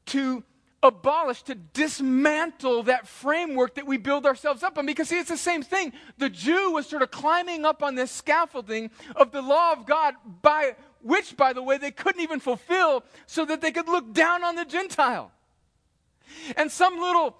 to 0.07 0.43
abolish, 0.83 1.43
to 1.43 1.55
dismantle 1.55 2.83
that 2.83 3.07
framework 3.07 3.75
that 3.75 3.87
we 3.87 3.97
build 3.97 4.25
ourselves 4.25 4.63
up 4.63 4.77
on. 4.77 4.85
Because, 4.85 5.09
see, 5.09 5.19
it's 5.19 5.29
the 5.29 5.37
same 5.37 5.63
thing. 5.63 5.93
The 6.17 6.29
Jew 6.29 6.71
was 6.71 6.87
sort 6.87 7.01
of 7.01 7.11
climbing 7.11 7.65
up 7.65 7.81
on 7.83 7.95
this 7.95 8.11
scaffolding 8.11 8.91
of 9.15 9.31
the 9.31 9.41
law 9.41 9.73
of 9.73 9.85
God, 9.85 10.15
by 10.41 10.75
which, 11.01 11.35
by 11.37 11.53
the 11.53 11.63
way, 11.63 11.77
they 11.77 11.91
couldn't 11.91 12.21
even 12.21 12.39
fulfill 12.39 13.03
so 13.25 13.45
that 13.45 13.61
they 13.61 13.71
could 13.71 13.87
look 13.87 14.13
down 14.13 14.43
on 14.43 14.55
the 14.55 14.65
Gentile. 14.65 15.31
And 16.55 16.71
some 16.71 16.99
little 16.99 17.37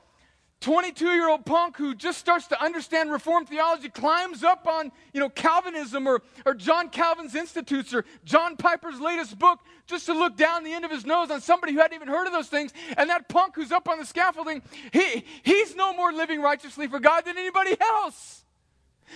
22 0.60 1.06
year 1.06 1.30
old 1.30 1.46
punk 1.46 1.78
who 1.78 1.94
just 1.94 2.18
starts 2.18 2.48
to 2.48 2.62
understand 2.62 3.12
Reformed 3.12 3.48
theology 3.48 3.90
climbs 3.90 4.44
up 4.44 4.68
on, 4.68 4.92
you 5.14 5.20
know, 5.20 5.30
Calvinism 5.30 6.08
or, 6.08 6.22
or 6.46 6.56
John 6.56 6.90
Calvin's 6.90 7.36
Institutes 7.36 7.94
or 7.94 8.06
John 8.26 8.58
Piper's 8.58 9.00
latest 9.00 9.38
book 9.38 9.60
just 9.86 10.08
to 10.08 10.14
look 10.14 10.36
down 10.36 10.64
the 10.64 10.74
end 10.74 10.84
of 10.84 10.90
his 10.90 11.06
nose 11.06 11.30
on 11.30 11.42
somebody 11.42 11.74
who 11.74 11.80
hadn't 11.80 11.96
even 11.96 12.08
heard 12.08 12.26
of 12.26 12.34
those 12.34 12.48
things. 12.48 12.74
And 12.98 13.10
that 13.10 13.30
punk 13.30 13.56
who's 13.56 13.72
up 13.72 13.88
on 13.88 14.00
the 14.00 14.06
scaffolding, 14.06 14.64
he, 14.92 15.24
he's 15.44 15.76
no 15.76 15.94
more 15.94 16.12
living 16.12 16.42
righteously 16.42 16.88
for 16.88 17.00
God 17.00 17.26
than 17.26 17.38
anybody 17.38 17.78
else. 17.80 18.44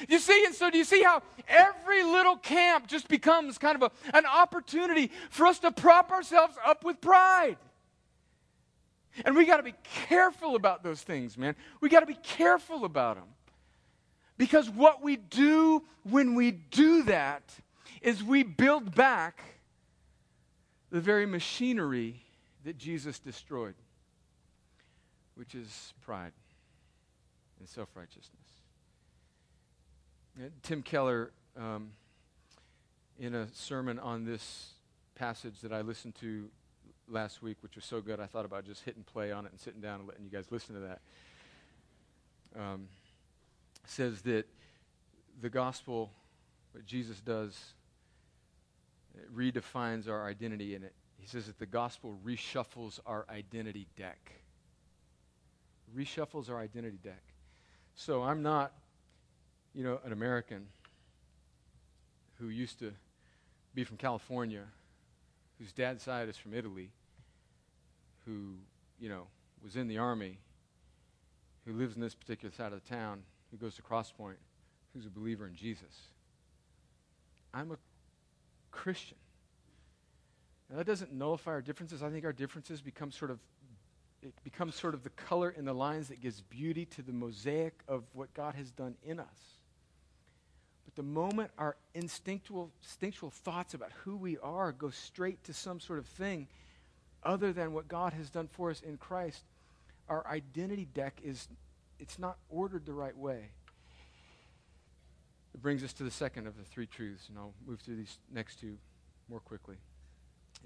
You 0.07 0.19
see, 0.19 0.45
and 0.45 0.53
so 0.55 0.69
do 0.69 0.77
you 0.77 0.85
see 0.85 1.03
how 1.03 1.21
every 1.47 2.03
little 2.03 2.37
camp 2.37 2.87
just 2.87 3.07
becomes 3.07 3.57
kind 3.57 3.81
of 3.81 3.91
a, 3.91 4.15
an 4.17 4.25
opportunity 4.25 5.11
for 5.31 5.47
us 5.47 5.59
to 5.59 5.71
prop 5.71 6.11
ourselves 6.11 6.55
up 6.63 6.83
with 6.83 7.01
pride? 7.01 7.57
And 9.25 9.35
we 9.35 9.45
got 9.45 9.57
to 9.57 9.63
be 9.63 9.75
careful 10.07 10.55
about 10.55 10.83
those 10.83 11.01
things, 11.01 11.37
man. 11.37 11.55
We 11.81 11.89
got 11.89 11.99
to 12.01 12.05
be 12.05 12.17
careful 12.23 12.85
about 12.85 13.17
them. 13.17 13.27
Because 14.37 14.69
what 14.69 15.03
we 15.03 15.17
do 15.17 15.83
when 16.03 16.33
we 16.33 16.51
do 16.51 17.03
that 17.03 17.53
is 18.01 18.23
we 18.23 18.43
build 18.43 18.95
back 18.95 19.41
the 20.89 20.99
very 20.99 21.25
machinery 21.25 22.23
that 22.63 22.77
Jesus 22.77 23.19
destroyed, 23.19 23.75
which 25.35 25.55
is 25.55 25.93
pride 26.01 26.33
and 27.59 27.67
self 27.67 27.89
righteousness. 27.95 28.29
Tim 30.63 30.81
Keller, 30.81 31.31
um, 31.57 31.91
in 33.19 33.35
a 33.35 33.47
sermon 33.53 33.99
on 33.99 34.25
this 34.25 34.71
passage 35.13 35.61
that 35.61 35.71
I 35.71 35.81
listened 35.81 36.15
to 36.15 36.49
last 37.11 37.41
week, 37.41 37.57
which 37.61 37.75
was 37.75 37.85
so 37.85 38.01
good, 38.01 38.19
I 38.19 38.25
thought 38.25 38.45
about 38.45 38.65
just 38.65 38.83
hitting 38.83 39.03
play 39.03 39.31
on 39.31 39.45
it 39.45 39.51
and 39.51 39.59
sitting 39.59 39.81
down 39.81 39.99
and 39.99 40.07
letting 40.07 40.23
you 40.23 40.31
guys 40.31 40.45
listen 40.49 40.75
to 40.75 40.81
that. 40.81 41.01
Um, 42.59 42.87
says 43.85 44.21
that 44.21 44.45
the 45.41 45.49
gospel, 45.49 46.11
what 46.71 46.85
Jesus 46.85 47.19
does, 47.19 47.59
it 49.15 49.35
redefines 49.35 50.07
our 50.07 50.25
identity 50.25 50.75
in 50.75 50.83
it. 50.83 50.93
He 51.19 51.27
says 51.27 51.47
that 51.47 51.59
the 51.59 51.65
gospel 51.65 52.17
reshuffles 52.25 52.99
our 53.05 53.25
identity 53.29 53.87
deck. 53.97 54.31
Reshuffles 55.95 56.49
our 56.49 56.59
identity 56.59 56.97
deck. 57.03 57.21
So 57.95 58.23
I'm 58.23 58.41
not, 58.41 58.71
you 59.73 59.83
know, 59.83 59.99
an 60.05 60.13
American 60.13 60.67
who 62.39 62.49
used 62.49 62.79
to 62.79 62.93
be 63.75 63.83
from 63.83 63.97
California, 63.97 64.63
whose 65.59 65.71
dad's 65.71 66.03
side 66.03 66.27
is 66.27 66.37
from 66.37 66.53
Italy, 66.53 66.89
who, 68.25 68.55
you 68.99 69.09
know, 69.09 69.27
was 69.63 69.75
in 69.75 69.87
the 69.87 69.97
army, 69.97 70.39
who 71.65 71.73
lives 71.73 71.95
in 71.95 72.01
this 72.01 72.15
particular 72.15 72.53
side 72.53 72.73
of 72.73 72.83
the 72.83 72.89
town, 72.89 73.23
who 73.51 73.57
goes 73.57 73.75
to 73.75 73.81
Crosspoint, 73.81 74.37
who's 74.93 75.05
a 75.05 75.09
believer 75.09 75.47
in 75.47 75.55
Jesus. 75.55 76.09
I'm 77.53 77.71
a 77.71 77.77
Christian. 78.71 79.17
Now, 80.69 80.77
that 80.77 80.87
doesn't 80.87 81.13
nullify 81.13 81.51
our 81.51 81.61
differences. 81.61 82.01
I 82.01 82.09
think 82.09 82.23
our 82.25 82.33
differences 82.33 82.81
become 82.81 83.11
sort 83.11 83.31
of 83.31 83.39
it 84.21 84.33
becomes 84.43 84.75
sort 84.75 84.93
of 84.93 85.03
the 85.03 85.09
color 85.09 85.49
in 85.49 85.65
the 85.65 85.73
lines 85.73 86.07
that 86.09 86.21
gives 86.21 86.41
beauty 86.41 86.85
to 86.85 87.01
the 87.01 87.11
mosaic 87.11 87.73
of 87.87 88.03
what 88.13 88.31
God 88.35 88.53
has 88.53 88.69
done 88.69 88.95
in 89.03 89.19
us. 89.19 89.61
But 90.85 90.95
the 90.95 91.03
moment 91.03 91.51
our 91.57 91.75
instinctual, 91.95 92.71
instinctual 92.83 93.31
thoughts 93.31 93.73
about 93.73 93.91
who 94.03 94.15
we 94.15 94.37
are 94.39 94.71
go 94.71 94.91
straight 94.91 95.43
to 95.45 95.53
some 95.53 95.79
sort 95.79 95.97
of 95.97 96.05
thing 96.05 96.47
other 97.23 97.53
than 97.53 97.73
what 97.73 97.87
God 97.87 98.13
has 98.13 98.29
done 98.29 98.47
for 98.51 98.71
us 98.71 98.81
in 98.81 98.97
Christ, 98.97 99.43
our 100.09 100.25
identity 100.27 100.87
deck 100.93 101.19
is 101.23 101.47
it's 101.99 102.17
not 102.17 102.37
ordered 102.49 102.85
the 102.85 102.93
right 102.93 103.15
way. 103.15 103.49
It 105.53 105.61
brings 105.61 105.83
us 105.83 105.93
to 105.93 106.03
the 106.03 106.11
second 106.11 106.47
of 106.47 106.57
the 106.57 106.63
three 106.63 106.87
truths, 106.87 107.29
and 107.29 107.37
I'll 107.37 107.53
move 107.67 107.81
through 107.81 107.97
these 107.97 108.17
next 108.33 108.59
two 108.59 108.77
more 109.29 109.39
quickly. 109.39 109.75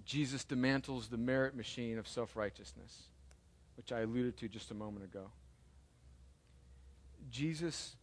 Jesus 0.05 0.43
dismantles 0.45 1.09
the 1.09 1.17
merit 1.17 1.55
machine 1.55 1.97
of 1.97 2.07
self 2.07 2.35
righteousness, 2.35 3.03
which 3.77 3.91
I 3.91 4.01
alluded 4.01 4.37
to 4.37 4.47
just 4.47 4.71
a 4.71 4.73
moment 4.73 5.05
ago. 5.05 5.31
Jesus 7.31 7.95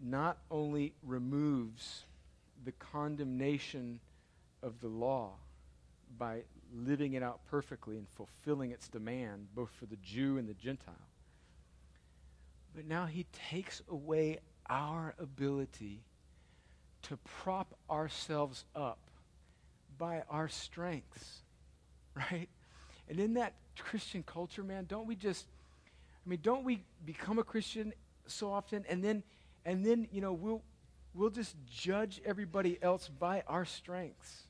not 0.00 0.38
only 0.50 0.92
removes 1.02 2.04
the 2.64 2.72
condemnation 2.72 4.00
of 4.62 4.80
the 4.80 4.88
law 4.88 5.32
by 6.18 6.42
living 6.72 7.14
it 7.14 7.22
out 7.22 7.40
perfectly 7.50 7.96
and 7.96 8.06
fulfilling 8.14 8.70
its 8.70 8.88
demand, 8.88 9.48
both 9.54 9.70
for 9.78 9.86
the 9.86 9.96
Jew 9.96 10.38
and 10.38 10.48
the 10.48 10.54
Gentile. 10.54 10.94
But 12.74 12.86
now 12.86 13.06
he 13.06 13.26
takes 13.50 13.82
away 13.88 14.38
our 14.68 15.14
ability 15.18 16.02
to 17.02 17.16
prop 17.18 17.74
ourselves 17.88 18.64
up 18.74 18.98
by 19.96 20.22
our 20.28 20.48
strengths, 20.48 21.42
right? 22.14 22.48
And 23.08 23.20
in 23.20 23.34
that 23.34 23.54
Christian 23.78 24.22
culture, 24.22 24.62
man, 24.62 24.86
don't 24.86 25.06
we 25.06 25.14
just, 25.14 25.46
I 26.26 26.28
mean, 26.28 26.40
don't 26.42 26.64
we 26.64 26.84
become 27.04 27.38
a 27.38 27.44
Christian 27.44 27.92
so 28.26 28.50
often 28.50 28.84
and 28.88 29.02
then, 29.02 29.22
and 29.64 29.84
then, 29.84 30.08
you 30.10 30.20
know, 30.20 30.32
we'll, 30.32 30.62
we'll 31.14 31.30
just 31.30 31.54
judge 31.66 32.20
everybody 32.24 32.78
else 32.82 33.08
by 33.08 33.42
our 33.46 33.64
strengths 33.64 34.45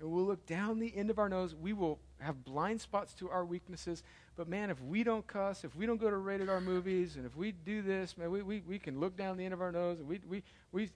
and 0.00 0.10
we'll 0.10 0.24
look 0.24 0.46
down 0.46 0.78
the 0.78 0.94
end 0.94 1.10
of 1.10 1.18
our 1.18 1.28
nose. 1.28 1.54
We 1.54 1.72
will 1.72 1.98
have 2.20 2.44
blind 2.44 2.80
spots 2.80 3.14
to 3.14 3.30
our 3.30 3.44
weaknesses. 3.44 4.02
But 4.36 4.48
man, 4.48 4.70
if 4.70 4.80
we 4.82 5.02
don't 5.02 5.26
cuss, 5.26 5.64
if 5.64 5.74
we 5.74 5.86
don't 5.86 6.00
go 6.00 6.10
to 6.10 6.16
rated 6.16 6.48
R 6.48 6.60
movies, 6.60 7.16
and 7.16 7.24
if 7.24 7.36
we 7.36 7.52
do 7.52 7.82
this, 7.82 8.16
man, 8.18 8.30
we, 8.30 8.42
we, 8.42 8.62
we 8.66 8.78
can 8.78 9.00
look 9.00 9.16
down 9.16 9.36
the 9.36 9.44
end 9.44 9.54
of 9.54 9.62
our 9.62 9.72
nose 9.72 9.98
and 9.98 10.08
we, 10.08 10.20
we, 10.28 10.42
we, 10.72 10.90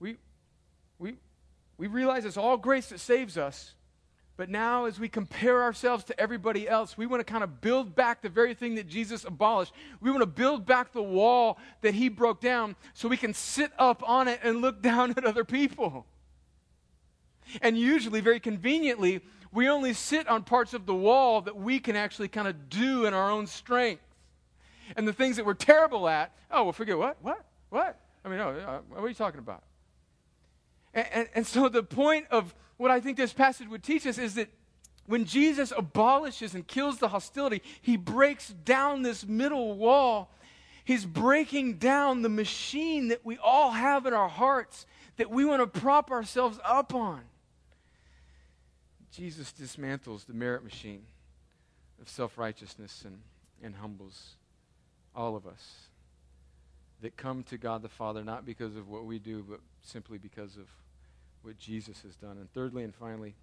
we, 0.00 0.16
we, 0.98 1.14
we 1.76 1.86
realize 1.86 2.24
it's 2.24 2.38
all 2.38 2.56
grace 2.56 2.88
that 2.88 3.00
saves 3.00 3.36
us. 3.36 3.74
But 4.38 4.50
now, 4.50 4.84
as 4.84 5.00
we 5.00 5.08
compare 5.08 5.62
ourselves 5.62 6.04
to 6.04 6.20
everybody 6.20 6.68
else, 6.68 6.98
we 6.98 7.06
want 7.06 7.20
to 7.20 7.24
kind 7.24 7.42
of 7.42 7.62
build 7.62 7.94
back 7.94 8.20
the 8.20 8.28
very 8.28 8.52
thing 8.52 8.74
that 8.74 8.86
Jesus 8.86 9.24
abolished. 9.24 9.72
We 10.00 10.10
want 10.10 10.22
to 10.22 10.26
build 10.26 10.66
back 10.66 10.92
the 10.92 11.02
wall 11.02 11.58
that 11.80 11.94
he 11.94 12.10
broke 12.10 12.42
down 12.42 12.76
so 12.92 13.08
we 13.08 13.16
can 13.16 13.32
sit 13.32 13.72
up 13.78 14.06
on 14.06 14.28
it 14.28 14.40
and 14.42 14.60
look 14.60 14.82
down 14.90 15.12
at 15.12 15.24
other 15.24 15.44
people. 15.44 16.04
And 17.62 17.78
usually, 17.78 18.20
very 18.20 18.40
conveniently, 18.40 19.22
we 19.52 19.68
only 19.68 19.92
sit 19.92 20.28
on 20.28 20.42
parts 20.42 20.74
of 20.74 20.86
the 20.86 20.94
wall 20.94 21.40
that 21.42 21.56
we 21.56 21.78
can 21.78 21.96
actually 21.96 22.28
kind 22.28 22.48
of 22.48 22.68
do 22.68 23.06
in 23.06 23.14
our 23.14 23.30
own 23.30 23.46
strength. 23.46 24.02
And 24.96 25.06
the 25.06 25.12
things 25.12 25.36
that 25.36 25.46
we're 25.46 25.54
terrible 25.54 26.08
at, 26.08 26.32
oh, 26.50 26.64
well, 26.64 26.72
forget 26.72 26.98
what? 26.98 27.16
What? 27.22 27.44
What? 27.70 27.98
I 28.24 28.28
mean, 28.28 28.40
oh, 28.40 28.50
uh, 28.50 28.78
what 28.88 29.04
are 29.04 29.08
you 29.08 29.14
talking 29.14 29.38
about? 29.38 29.62
And, 30.94 31.06
and, 31.12 31.28
and 31.34 31.46
so, 31.46 31.68
the 31.68 31.82
point 31.82 32.26
of 32.30 32.54
what 32.76 32.90
I 32.90 33.00
think 33.00 33.16
this 33.16 33.32
passage 33.32 33.68
would 33.68 33.82
teach 33.82 34.06
us 34.06 34.18
is 34.18 34.34
that 34.34 34.48
when 35.06 35.24
Jesus 35.24 35.72
abolishes 35.76 36.54
and 36.54 36.66
kills 36.66 36.98
the 36.98 37.08
hostility, 37.08 37.62
he 37.80 37.96
breaks 37.96 38.48
down 38.48 39.02
this 39.02 39.26
middle 39.26 39.74
wall. 39.74 40.30
He's 40.84 41.04
breaking 41.04 41.78
down 41.78 42.22
the 42.22 42.28
machine 42.28 43.08
that 43.08 43.24
we 43.24 43.38
all 43.38 43.70
have 43.70 44.06
in 44.06 44.14
our 44.14 44.28
hearts 44.28 44.86
that 45.16 45.30
we 45.30 45.44
want 45.44 45.62
to 45.62 45.80
prop 45.80 46.10
ourselves 46.10 46.58
up 46.64 46.94
on. 46.94 47.22
Jesus 49.16 49.52
dismantles 49.58 50.26
the 50.26 50.34
merit 50.34 50.62
machine 50.62 51.02
of 52.00 52.08
self 52.08 52.36
righteousness 52.36 53.02
and, 53.06 53.18
and 53.62 53.76
humbles 53.76 54.34
all 55.14 55.36
of 55.36 55.46
us 55.46 55.88
that 57.00 57.16
come 57.16 57.42
to 57.44 57.56
God 57.56 57.82
the 57.82 57.88
Father 57.88 58.22
not 58.22 58.44
because 58.44 58.76
of 58.76 58.88
what 58.88 59.04
we 59.04 59.18
do, 59.18 59.44
but 59.48 59.60
simply 59.82 60.18
because 60.18 60.56
of 60.56 60.66
what 61.42 61.58
Jesus 61.58 62.02
has 62.02 62.14
done. 62.16 62.36
And 62.38 62.52
thirdly 62.52 62.84
and 62.84 62.94
finally, 62.94 63.34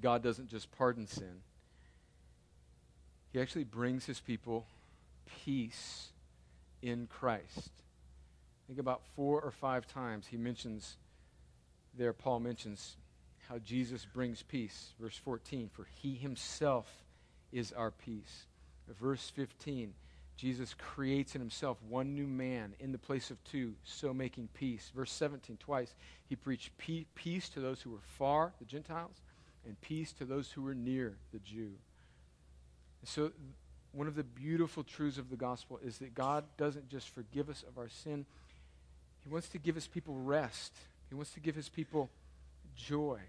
God 0.00 0.22
doesn't 0.22 0.48
just 0.48 0.70
pardon 0.72 1.06
sin, 1.06 1.42
He 3.32 3.40
actually 3.40 3.64
brings 3.64 4.06
His 4.06 4.20
people 4.20 4.66
peace 5.44 6.08
in 6.82 7.08
Christ. 7.08 7.70
I 8.64 8.66
think 8.68 8.78
about 8.78 9.02
four 9.16 9.40
or 9.40 9.50
five 9.50 9.86
times 9.86 10.26
he 10.26 10.36
mentions 10.36 10.96
there, 11.96 12.12
Paul 12.12 12.40
mentions 12.40 12.96
how 13.48 13.58
Jesus 13.58 14.04
brings 14.04 14.42
peace. 14.42 14.92
Verse 15.00 15.16
14, 15.16 15.70
for 15.72 15.86
he 16.02 16.14
himself 16.14 16.90
is 17.52 17.72
our 17.72 17.90
peace. 17.90 18.46
Verse 19.00 19.30
15, 19.34 19.94
Jesus 20.36 20.74
creates 20.74 21.34
in 21.34 21.40
himself 21.40 21.78
one 21.88 22.14
new 22.14 22.26
man 22.26 22.74
in 22.80 22.92
the 22.92 22.98
place 22.98 23.30
of 23.30 23.42
two, 23.44 23.74
so 23.84 24.12
making 24.12 24.48
peace. 24.54 24.90
Verse 24.94 25.12
17, 25.12 25.56
twice, 25.58 25.94
he 26.28 26.36
preached 26.36 26.72
peace 27.14 27.48
to 27.50 27.60
those 27.60 27.80
who 27.80 27.90
were 27.90 28.02
far, 28.18 28.52
the 28.58 28.64
Gentiles, 28.64 29.22
and 29.66 29.80
peace 29.80 30.12
to 30.14 30.24
those 30.24 30.50
who 30.50 30.62
were 30.62 30.74
near 30.74 31.16
the 31.32 31.38
Jew. 31.38 31.70
So, 33.04 33.32
one 33.92 34.08
of 34.08 34.16
the 34.16 34.24
beautiful 34.24 34.82
truths 34.82 35.18
of 35.18 35.30
the 35.30 35.36
gospel 35.36 35.78
is 35.84 35.98
that 35.98 36.14
God 36.14 36.44
doesn't 36.56 36.88
just 36.88 37.10
forgive 37.10 37.48
us 37.48 37.64
of 37.68 37.78
our 37.78 37.88
sin, 37.88 38.26
He 39.22 39.28
wants 39.28 39.48
to 39.50 39.58
give 39.58 39.76
His 39.76 39.86
people 39.86 40.14
rest. 40.14 40.72
He 41.08 41.14
wants 41.14 41.32
to 41.34 41.40
give 41.40 41.54
His 41.54 41.68
people 41.68 42.10
joy. 42.74 43.20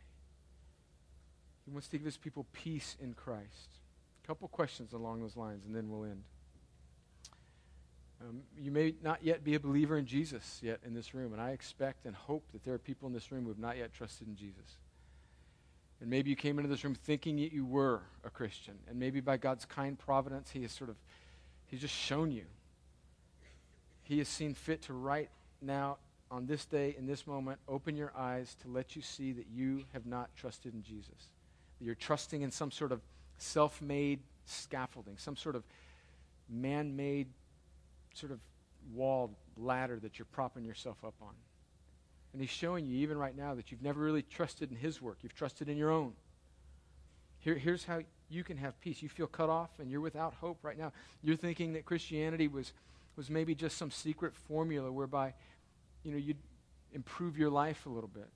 He 1.66 1.72
wants 1.72 1.88
to 1.90 1.98
give 1.98 2.06
His 2.06 2.18
people 2.18 2.46
peace 2.54 2.96
in 3.02 3.14
Christ. 3.14 3.80
A 4.24 4.28
couple 4.28 4.48
questions 4.48 4.94
along 4.94 5.22
those 5.22 5.36
lines, 5.36 5.66
and 5.66 5.76
then 5.76 5.90
we'll 5.90 6.06
end. 6.06 6.24
Um, 8.22 8.42
you 8.58 8.72
may 8.72 8.96
not 9.04 9.24
yet 9.24 9.44
be 9.44 9.56
a 9.56 9.60
believer 9.60 9.98
in 9.98 10.06
Jesus 10.06 10.60
yet 10.64 10.80
in 10.86 10.94
this 10.94 11.14
room, 11.14 11.34
and 11.34 11.42
I 11.42 11.52
expect 11.52 12.06
and 12.06 12.16
hope 12.16 12.44
that 12.54 12.64
there 12.64 12.74
are 12.74 12.80
people 12.80 13.08
in 13.08 13.14
this 13.14 13.32
room 13.32 13.44
who 13.44 13.50
have 13.50 13.60
not 13.60 13.78
yet 13.78 13.94
trusted 13.94 14.28
in 14.28 14.36
Jesus. 14.36 14.78
And 16.02 16.10
maybe 16.10 16.30
you 16.30 16.36
came 16.36 16.58
into 16.58 16.70
this 16.70 16.84
room 16.84 16.96
thinking 16.96 17.38
that 17.38 17.52
you 17.52 17.66
were 17.66 18.02
a 18.24 18.30
Christian, 18.30 18.76
and 18.88 19.00
maybe 19.00 19.20
by 19.20 19.38
God's 19.38 19.66
kind 19.66 19.98
providence, 19.98 20.52
He 20.52 20.62
has 20.62 20.72
sort 20.72 20.90
of, 20.90 20.96
He's 21.68 21.82
just 21.82 21.94
shown 21.94 22.32
you. 22.32 22.46
He 24.04 24.20
has 24.20 24.28
seen 24.28 24.54
fit 24.54 24.84
to 24.84 24.94
right 24.94 25.30
now, 25.62 25.98
on 26.32 26.48
this 26.48 26.66
day, 26.66 26.96
in 26.98 27.06
this 27.06 27.28
moment, 27.28 27.60
open 27.68 27.96
your 27.96 28.12
eyes 28.16 28.56
to 28.62 28.68
let 28.68 28.96
you 28.96 29.02
see 29.02 29.32
that 29.34 29.48
you 29.54 29.84
have 29.94 30.06
not 30.06 30.30
trusted 30.36 30.74
in 30.74 30.84
Jesus. 30.84 31.30
You're 31.80 31.96
trusting 31.96 32.42
in 32.42 32.52
some 32.52 32.72
sort 32.72 32.92
of 32.92 33.02
self 33.38 33.82
made 33.82 34.20
scaffolding, 34.46 35.18
some 35.18 35.36
sort 35.36 35.56
of 35.56 35.64
man 36.50 36.96
made 36.96 37.28
sort 38.14 38.32
of 38.32 38.40
walled 38.94 39.34
ladder 39.58 40.00
that 40.00 40.20
you're 40.20 40.28
propping 40.32 40.64
yourself 40.64 40.98
up 41.04 41.16
on. 41.22 41.34
And 42.34 42.42
he's 42.42 42.52
showing 42.52 42.86
you, 42.86 42.98
even 42.98 43.18
right 43.18 43.36
now, 43.36 43.56
that 43.56 43.72
you've 43.72 43.82
never 43.82 44.02
really 44.02 44.22
trusted 44.22 44.70
in 44.70 44.78
his 44.78 45.02
work. 45.02 45.20
You've 45.22 45.36
trusted 45.36 45.70
in 45.70 45.78
your 45.78 45.90
own. 45.90 46.14
Here, 47.40 47.56
here's 47.56 47.86
how 47.86 48.02
you 48.30 48.44
can 48.44 48.58
have 48.58 48.80
peace. 48.82 49.02
You 49.02 49.10
feel 49.10 49.28
cut 49.28 49.50
off 49.50 49.70
and 49.80 49.90
you're 49.90 50.02
without 50.02 50.34
hope 50.34 50.60
right 50.64 50.78
now. 50.78 50.92
You're 51.22 51.36
thinking 51.36 51.74
that 51.74 51.86
Christianity 51.86 52.48
was, 52.48 52.74
was 53.16 53.30
maybe 53.30 53.56
just 53.56 53.78
some 53.78 53.92
secret 53.92 54.36
formula 54.36 54.92
whereby, 54.92 55.34
you 56.04 56.12
know, 56.12 56.18
you'd 56.18 56.38
improve 56.94 57.38
your 57.38 57.50
life 57.50 57.86
a 57.86 57.90
little 57.90 58.10
bit. 58.10 58.28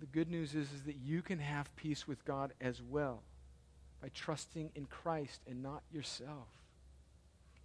The 0.00 0.06
good 0.06 0.30
news 0.30 0.54
is, 0.54 0.72
is 0.72 0.82
that 0.82 0.96
you 0.96 1.22
can 1.22 1.38
have 1.38 1.74
peace 1.76 2.06
with 2.06 2.24
God 2.24 2.52
as 2.60 2.82
well 2.82 3.22
by 4.02 4.10
trusting 4.14 4.70
in 4.74 4.86
Christ 4.86 5.40
and 5.48 5.62
not 5.62 5.82
yourself. 5.92 6.48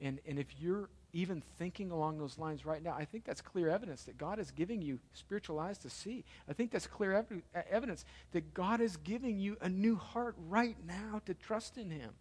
And, 0.02 0.20
and 0.28 0.40
if 0.40 0.48
you're 0.60 0.90
even 1.12 1.42
thinking 1.58 1.92
along 1.92 2.20
those 2.20 2.38
lines 2.38 2.66
right 2.66 2.84
now, 2.84 2.94
I 2.98 3.06
think 3.06 3.26
that's 3.26 3.42
clear 3.42 3.70
evidence 3.70 4.04
that 4.04 4.18
God 4.18 4.40
is 4.40 4.52
giving 4.52 4.82
you 4.82 5.00
spiritual 5.14 5.60
eyes 5.60 5.78
to 5.80 5.90
see. 5.90 6.24
I 6.48 6.54
think 6.54 6.72
that's 6.72 6.88
clear 6.88 7.14
ev- 7.14 7.42
uh, 7.56 7.62
evidence 7.70 8.06
that 8.32 8.54
God 8.54 8.80
is 8.80 8.96
giving 8.98 9.40
you 9.40 9.58
a 9.62 9.70
new 9.70 9.96
heart 9.96 10.36
right 10.48 10.78
now 10.88 11.22
to 11.26 11.34
trust 11.34 11.78
in 11.78 11.90
Him. 11.90 12.12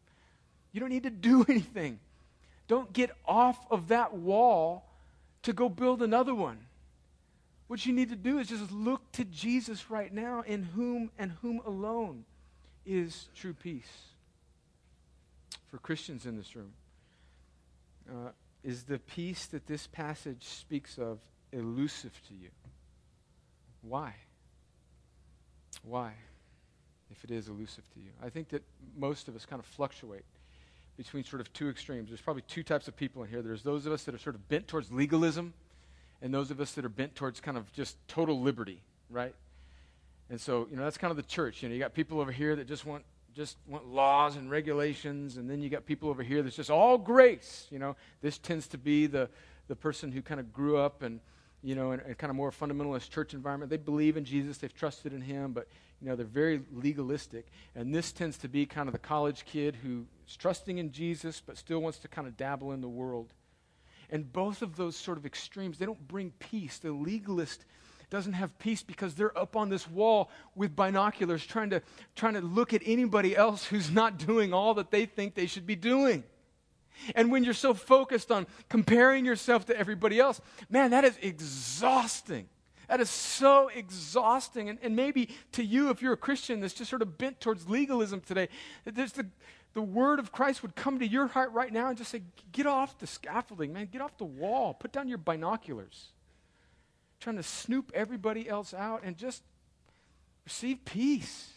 You 0.72 0.80
don't 0.80 0.88
need 0.88 1.02
to 1.02 1.10
do 1.10 1.44
anything. 1.48 2.00
Don't 2.66 2.92
get 2.92 3.10
off 3.26 3.58
of 3.70 3.88
that 3.88 4.14
wall 4.14 4.84
to 5.42 5.52
go 5.52 5.68
build 5.68 6.02
another 6.02 6.34
one. 6.34 6.58
What 7.68 7.84
you 7.84 7.92
need 7.92 8.08
to 8.08 8.16
do 8.16 8.38
is 8.38 8.48
just 8.48 8.72
look 8.72 9.12
to 9.12 9.24
Jesus 9.24 9.90
right 9.90 10.12
now, 10.12 10.42
in 10.46 10.64
whom 10.64 11.10
and 11.18 11.32
whom 11.42 11.60
alone 11.64 12.24
is 12.84 13.28
true 13.34 13.52
peace. 13.52 14.08
For 15.70 15.76
Christians 15.76 16.24
in 16.24 16.36
this 16.36 16.56
room, 16.56 16.72
uh, 18.10 18.30
is 18.64 18.84
the 18.84 18.98
peace 18.98 19.46
that 19.46 19.66
this 19.66 19.86
passage 19.86 20.44
speaks 20.44 20.98
of 20.98 21.18
elusive 21.52 22.18
to 22.28 22.34
you? 22.34 22.48
Why? 23.82 24.14
Why, 25.82 26.12
if 27.10 27.22
it 27.22 27.30
is 27.30 27.48
elusive 27.48 27.84
to 27.92 28.00
you? 28.00 28.10
I 28.22 28.30
think 28.30 28.48
that 28.48 28.62
most 28.96 29.28
of 29.28 29.36
us 29.36 29.44
kind 29.44 29.60
of 29.60 29.66
fluctuate 29.66 30.24
between 30.96 31.22
sort 31.22 31.40
of 31.40 31.52
two 31.52 31.68
extremes. 31.68 32.08
There's 32.08 32.20
probably 32.20 32.42
two 32.48 32.62
types 32.62 32.88
of 32.88 32.96
people 32.96 33.22
in 33.22 33.28
here. 33.28 33.42
There's 33.42 33.62
those 33.62 33.86
of 33.86 33.92
us 33.92 34.04
that 34.04 34.14
are 34.14 34.18
sort 34.18 34.34
of 34.34 34.48
bent 34.48 34.68
towards 34.68 34.90
legalism, 34.90 35.52
and 36.20 36.32
those 36.32 36.50
of 36.50 36.60
us 36.60 36.72
that 36.72 36.84
are 36.84 36.90
bent 36.90 37.14
towards 37.14 37.40
kind 37.40 37.56
of 37.56 37.72
just 37.72 37.96
total 38.08 38.40
liberty, 38.40 38.82
right? 39.10 39.34
And 40.30 40.40
so, 40.40 40.66
you 40.70 40.76
know, 40.76 40.84
that's 40.84 40.98
kind 40.98 41.10
of 41.10 41.16
the 41.16 41.22
church. 41.22 41.62
You 41.62 41.68
know, 41.68 41.74
you 41.74 41.80
got 41.80 41.94
people 41.94 42.20
over 42.20 42.32
here 42.32 42.56
that 42.56 42.66
just 42.66 42.84
want 42.84 43.04
just 43.34 43.56
want 43.68 43.86
laws 43.86 44.34
and 44.34 44.50
regulations, 44.50 45.36
and 45.36 45.48
then 45.48 45.62
you 45.62 45.68
got 45.68 45.86
people 45.86 46.08
over 46.08 46.22
here 46.22 46.42
that's 46.42 46.56
just 46.56 46.70
all 46.70 46.98
grace. 46.98 47.66
You 47.70 47.78
know, 47.78 47.94
this 48.20 48.36
tends 48.36 48.66
to 48.68 48.78
be 48.78 49.06
the 49.06 49.28
the 49.68 49.76
person 49.76 50.10
who 50.10 50.22
kind 50.22 50.40
of 50.40 50.52
grew 50.52 50.78
up 50.78 51.02
and 51.02 51.20
you 51.62 51.74
know 51.74 51.92
in 51.92 52.00
a 52.00 52.14
kind 52.14 52.30
of 52.30 52.36
more 52.36 52.50
fundamentalist 52.50 53.10
church 53.10 53.34
environment. 53.34 53.70
They 53.70 53.76
believe 53.76 54.16
in 54.16 54.24
Jesus, 54.24 54.58
they've 54.58 54.74
trusted 54.74 55.12
in 55.12 55.20
Him, 55.20 55.52
but 55.52 55.68
you 56.00 56.08
know 56.08 56.16
they're 56.16 56.26
very 56.26 56.62
legalistic. 56.72 57.46
And 57.74 57.94
this 57.94 58.12
tends 58.12 58.38
to 58.38 58.48
be 58.48 58.66
kind 58.66 58.88
of 58.88 58.92
the 58.92 58.98
college 58.98 59.44
kid 59.44 59.76
who's 59.82 60.36
trusting 60.36 60.78
in 60.78 60.90
Jesus 60.90 61.40
but 61.44 61.56
still 61.56 61.78
wants 61.78 61.98
to 61.98 62.08
kind 62.08 62.26
of 62.26 62.36
dabble 62.36 62.72
in 62.72 62.80
the 62.80 62.88
world. 62.88 63.32
And 64.10 64.32
both 64.32 64.62
of 64.62 64.76
those 64.76 64.96
sort 64.96 65.18
of 65.18 65.26
extremes, 65.26 65.78
they 65.78 65.86
don't 65.86 66.08
bring 66.08 66.32
peace. 66.38 66.78
The 66.78 66.92
legalist 66.92 67.64
doesn't 68.10 68.32
have 68.32 68.58
peace 68.58 68.82
because 68.82 69.14
they're 69.14 69.36
up 69.38 69.54
on 69.54 69.68
this 69.68 69.88
wall 69.88 70.30
with 70.54 70.74
binoculars 70.74 71.44
trying 71.44 71.70
to, 71.70 71.82
trying 72.16 72.34
to 72.34 72.40
look 72.40 72.72
at 72.72 72.80
anybody 72.86 73.36
else 73.36 73.66
who's 73.66 73.90
not 73.90 74.18
doing 74.18 74.54
all 74.54 74.74
that 74.74 74.90
they 74.90 75.04
think 75.04 75.34
they 75.34 75.46
should 75.46 75.66
be 75.66 75.76
doing. 75.76 76.24
And 77.14 77.30
when 77.30 77.44
you're 77.44 77.54
so 77.54 77.74
focused 77.74 78.30
on 78.30 78.46
comparing 78.68 79.24
yourself 79.24 79.66
to 79.66 79.78
everybody 79.78 80.18
else, 80.18 80.40
man, 80.68 80.90
that 80.90 81.04
is 81.04 81.18
exhausting. 81.20 82.48
That 82.88 83.00
is 83.00 83.10
so 83.10 83.68
exhausting. 83.68 84.70
And, 84.70 84.78
and 84.82 84.96
maybe 84.96 85.28
to 85.52 85.62
you, 85.62 85.90
if 85.90 86.00
you're 86.00 86.14
a 86.14 86.18
Christian 86.18 86.60
that's 86.60 86.74
just 86.74 86.88
sort 86.88 87.02
of 87.02 87.18
bent 87.18 87.40
towards 87.40 87.68
legalism 87.68 88.20
today, 88.20 88.48
there's 88.84 89.12
the, 89.12 89.26
the 89.78 89.82
word 89.82 90.18
of 90.18 90.32
Christ 90.32 90.62
would 90.62 90.74
come 90.74 90.98
to 90.98 91.06
your 91.06 91.28
heart 91.28 91.52
right 91.52 91.72
now 91.72 91.88
and 91.88 91.96
just 91.96 92.10
say, 92.10 92.22
get 92.50 92.66
off 92.66 92.98
the 92.98 93.06
scaffolding, 93.06 93.72
man. 93.72 93.88
Get 93.92 94.00
off 94.00 94.18
the 94.18 94.24
wall. 94.24 94.74
Put 94.74 94.90
down 94.90 95.06
your 95.06 95.18
binoculars 95.18 96.08
trying 97.20 97.36
to 97.36 97.44
snoop 97.44 97.92
everybody 97.94 98.48
else 98.48 98.74
out 98.74 99.02
and 99.04 99.16
just 99.16 99.44
receive 100.44 100.84
peace. 100.84 101.52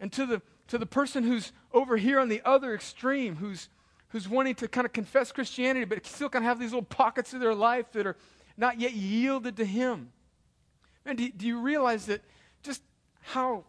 And 0.00 0.10
to 0.14 0.24
the, 0.24 0.40
to 0.68 0.78
the 0.78 0.86
person 0.86 1.22
who's 1.22 1.52
over 1.70 1.98
here 1.98 2.18
on 2.18 2.30
the 2.30 2.40
other 2.46 2.74
extreme, 2.74 3.36
who's, 3.36 3.68
who's 4.08 4.26
wanting 4.26 4.54
to 4.54 4.66
kind 4.66 4.86
of 4.86 4.94
confess 4.94 5.32
Christianity, 5.32 5.84
but 5.84 6.06
still 6.06 6.30
kind 6.30 6.46
of 6.46 6.48
have 6.48 6.58
these 6.58 6.72
little 6.72 6.82
pockets 6.82 7.34
of 7.34 7.40
their 7.40 7.54
life 7.54 7.92
that 7.92 8.06
are 8.06 8.16
not 8.56 8.80
yet 8.80 8.94
yielded 8.94 9.58
to 9.58 9.66
Him. 9.66 10.12
Man, 11.04 11.16
do, 11.16 11.30
do 11.30 11.46
you 11.46 11.60
realize 11.60 12.06
that 12.06 12.22
just 12.62 12.80
how 13.20 13.64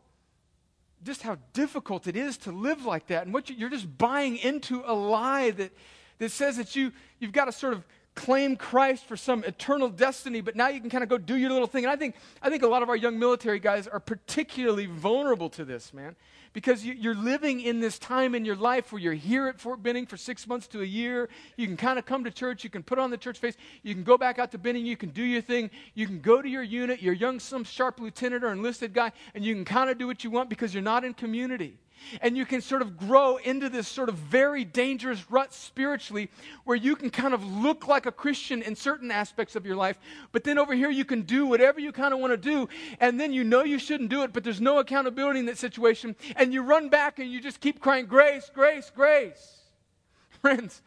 just 1.03 1.21
how 1.21 1.37
difficult 1.53 2.07
it 2.07 2.15
is 2.15 2.37
to 2.37 2.51
live 2.51 2.85
like 2.85 3.07
that 3.07 3.23
and 3.25 3.33
what 3.33 3.49
you, 3.49 3.55
you're 3.55 3.69
just 3.69 3.97
buying 3.97 4.37
into 4.37 4.83
a 4.85 4.93
lie 4.93 5.51
that, 5.51 5.71
that 6.19 6.31
says 6.31 6.57
that 6.57 6.75
you, 6.75 6.91
you've 7.19 7.31
got 7.31 7.45
to 7.45 7.51
sort 7.51 7.73
of 7.73 7.83
claim 8.17 8.57
Christ 8.57 9.05
for 9.05 9.15
some 9.15 9.43
eternal 9.43 9.89
destiny, 9.89 10.41
but 10.41 10.55
now 10.55 10.69
you 10.69 10.81
can 10.81 10.89
kind 10.89 11.03
of 11.03 11.09
go 11.09 11.19
do 11.19 11.37
your 11.37 11.51
little 11.51 11.67
thing. 11.67 11.85
And 11.85 11.91
I 11.91 11.95
think, 11.95 12.15
I 12.41 12.49
think 12.49 12.63
a 12.63 12.67
lot 12.67 12.81
of 12.81 12.89
our 12.89 12.95
young 12.95 13.19
military 13.19 13.59
guys 13.59 13.87
are 13.87 13.99
particularly 13.99 14.87
vulnerable 14.87 15.49
to 15.51 15.63
this, 15.63 15.93
man, 15.93 16.15
because 16.51 16.83
you, 16.83 17.11
are 17.11 17.13
living 17.13 17.61
in 17.61 17.79
this 17.79 17.99
time 17.99 18.33
in 18.33 18.43
your 18.43 18.55
life 18.55 18.91
where 18.91 18.99
you're 18.99 19.13
here 19.13 19.47
at 19.47 19.59
Fort 19.59 19.83
Benning 19.83 20.07
for 20.07 20.17
six 20.17 20.47
months 20.47 20.65
to 20.69 20.81
a 20.81 20.85
year. 20.85 21.29
You 21.57 21.67
can 21.67 21.77
kind 21.77 21.99
of 21.99 22.07
come 22.07 22.23
to 22.23 22.31
church, 22.31 22.63
you 22.63 22.71
can 22.71 22.81
put 22.81 22.97
on 22.97 23.11
the 23.11 23.17
church 23.17 23.37
face, 23.37 23.55
you 23.83 23.93
can 23.93 24.03
go 24.03 24.17
back 24.17 24.39
out 24.39 24.51
to 24.51 24.57
Benning, 24.57 24.87
you 24.87 24.97
can 24.97 25.09
do 25.09 25.23
your 25.23 25.41
thing, 25.41 25.69
you 25.93 26.07
can 26.07 26.19
go 26.19 26.41
to 26.41 26.49
your 26.49 26.63
unit, 26.63 27.03
you're 27.03 27.13
young, 27.13 27.39
some 27.39 27.63
sharp 27.63 27.99
lieutenant 27.99 28.43
or 28.43 28.51
enlisted 28.51 28.93
guy, 28.93 29.11
and 29.35 29.45
you 29.45 29.53
can 29.53 29.63
kind 29.63 29.91
of 29.91 29.99
do 29.99 30.07
what 30.07 30.23
you 30.23 30.31
want 30.31 30.49
because 30.49 30.73
you're 30.73 30.81
not 30.81 31.05
in 31.05 31.13
community. 31.13 31.77
And 32.21 32.37
you 32.37 32.45
can 32.45 32.61
sort 32.61 32.81
of 32.81 32.97
grow 32.97 33.37
into 33.37 33.69
this 33.69 33.87
sort 33.87 34.09
of 34.09 34.15
very 34.15 34.63
dangerous 34.63 35.29
rut 35.29 35.53
spiritually 35.53 36.29
where 36.63 36.77
you 36.77 36.95
can 36.95 37.09
kind 37.09 37.33
of 37.33 37.43
look 37.43 37.87
like 37.87 38.05
a 38.05 38.11
Christian 38.11 38.61
in 38.61 38.75
certain 38.75 39.11
aspects 39.11 39.55
of 39.55 39.65
your 39.65 39.75
life, 39.75 39.99
but 40.31 40.43
then 40.43 40.57
over 40.57 40.73
here 40.73 40.89
you 40.89 41.05
can 41.05 41.21
do 41.21 41.45
whatever 41.45 41.79
you 41.79 41.91
kind 41.91 42.13
of 42.13 42.19
want 42.19 42.31
to 42.31 42.37
do, 42.37 42.69
and 42.99 43.19
then 43.19 43.33
you 43.33 43.43
know 43.43 43.63
you 43.63 43.79
shouldn't 43.79 44.09
do 44.09 44.23
it, 44.23 44.33
but 44.33 44.43
there's 44.43 44.61
no 44.61 44.79
accountability 44.79 45.39
in 45.39 45.45
that 45.45 45.57
situation, 45.57 46.15
and 46.35 46.53
you 46.53 46.61
run 46.61 46.89
back 46.89 47.19
and 47.19 47.31
you 47.31 47.41
just 47.41 47.59
keep 47.59 47.79
crying, 47.79 48.05
Grace, 48.05 48.49
grace, 48.53 48.91
grace. 48.95 49.57
Friends, 50.41 50.81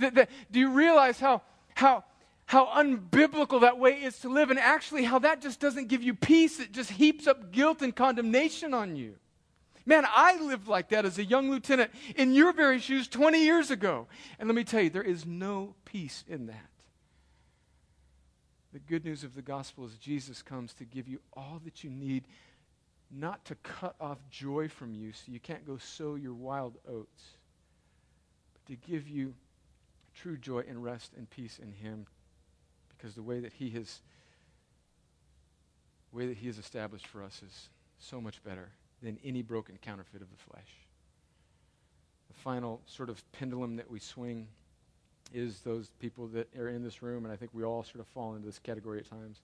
th- 0.00 0.14
th- 0.14 0.28
do 0.50 0.60
you 0.60 0.70
realize 0.70 1.18
how, 1.20 1.42
how, 1.74 2.04
how 2.46 2.66
unbiblical 2.66 3.60
that 3.62 3.78
way 3.78 3.92
is 4.02 4.18
to 4.20 4.28
live, 4.28 4.50
and 4.50 4.58
actually 4.58 5.04
how 5.04 5.18
that 5.18 5.40
just 5.42 5.60
doesn't 5.60 5.88
give 5.88 6.02
you 6.02 6.14
peace? 6.14 6.60
It 6.60 6.72
just 6.72 6.90
heaps 6.90 7.26
up 7.26 7.52
guilt 7.52 7.82
and 7.82 7.94
condemnation 7.94 8.74
on 8.74 8.96
you. 8.96 9.16
Man, 9.84 10.04
I 10.08 10.38
lived 10.40 10.68
like 10.68 10.90
that 10.90 11.04
as 11.04 11.18
a 11.18 11.24
young 11.24 11.50
lieutenant 11.50 11.90
in 12.16 12.32
your 12.32 12.52
very 12.52 12.78
shoes 12.78 13.08
20 13.08 13.42
years 13.42 13.70
ago. 13.70 14.06
And 14.38 14.48
let 14.48 14.54
me 14.54 14.64
tell 14.64 14.80
you, 14.80 14.90
there 14.90 15.02
is 15.02 15.26
no 15.26 15.74
peace 15.84 16.24
in 16.28 16.46
that. 16.46 16.68
The 18.72 18.78
good 18.78 19.04
news 19.04 19.24
of 19.24 19.34
the 19.34 19.42
gospel 19.42 19.84
is 19.84 19.96
Jesus 19.96 20.40
comes 20.40 20.72
to 20.74 20.84
give 20.84 21.08
you 21.08 21.20
all 21.34 21.60
that 21.64 21.84
you 21.84 21.90
need, 21.90 22.24
not 23.10 23.44
to 23.46 23.54
cut 23.56 23.94
off 24.00 24.18
joy 24.30 24.68
from 24.68 24.94
you 24.94 25.12
so 25.12 25.30
you 25.30 25.40
can't 25.40 25.66
go 25.66 25.76
sow 25.76 26.14
your 26.14 26.32
wild 26.32 26.78
oats, 26.88 27.22
but 28.54 28.64
to 28.66 28.76
give 28.76 29.08
you 29.08 29.34
true 30.14 30.38
joy 30.38 30.62
and 30.68 30.82
rest 30.82 31.12
and 31.16 31.28
peace 31.28 31.58
in 31.58 31.72
Him 31.72 32.06
because 32.96 33.14
the 33.14 33.22
way 33.22 33.40
that 33.40 33.52
He 33.52 33.70
has, 33.70 34.00
way 36.12 36.26
that 36.26 36.38
He 36.38 36.46
has 36.46 36.56
established 36.56 37.06
for 37.06 37.22
us 37.22 37.42
is 37.44 37.68
so 37.98 38.20
much 38.20 38.42
better 38.42 38.70
than 39.02 39.18
any 39.24 39.42
broken 39.42 39.78
counterfeit 39.82 40.22
of 40.22 40.30
the 40.30 40.36
flesh. 40.36 40.68
The 42.28 42.34
final 42.34 42.80
sort 42.86 43.10
of 43.10 43.22
pendulum 43.32 43.76
that 43.76 43.90
we 43.90 43.98
swing 43.98 44.46
is 45.34 45.60
those 45.60 45.90
people 45.98 46.26
that 46.28 46.54
are 46.56 46.68
in 46.68 46.82
this 46.82 47.02
room, 47.02 47.24
and 47.24 47.32
I 47.32 47.36
think 47.36 47.52
we 47.54 47.64
all 47.64 47.82
sort 47.82 48.00
of 48.00 48.06
fall 48.06 48.34
into 48.34 48.46
this 48.46 48.58
category 48.58 48.98
at 48.98 49.08
times. 49.08 49.40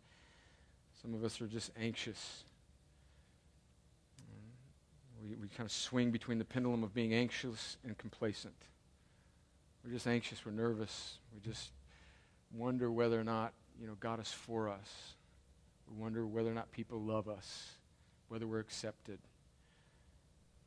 Some 1.02 1.14
of 1.14 1.24
us 1.24 1.40
are 1.40 1.46
just 1.46 1.70
anxious. 1.80 2.44
We, 5.22 5.36
we 5.36 5.48
kind 5.48 5.66
of 5.66 5.72
swing 5.72 6.10
between 6.10 6.38
the 6.38 6.44
pendulum 6.44 6.82
of 6.82 6.94
being 6.94 7.14
anxious 7.14 7.76
and 7.84 7.96
complacent. 7.98 8.54
We're 9.84 9.92
just 9.92 10.06
anxious, 10.06 10.44
we're 10.44 10.52
nervous, 10.52 11.18
we 11.34 11.40
just 11.40 11.70
wonder 12.52 12.90
whether 12.90 13.18
or 13.18 13.24
not, 13.24 13.52
you 13.80 13.86
know, 13.86 13.96
God 14.00 14.20
is 14.20 14.30
for 14.30 14.68
us. 14.68 15.14
We 15.88 15.96
wonder 15.96 16.26
whether 16.26 16.50
or 16.50 16.54
not 16.54 16.70
people 16.72 17.00
love 17.00 17.28
us, 17.28 17.70
whether 18.28 18.46
we're 18.46 18.58
accepted. 18.58 19.18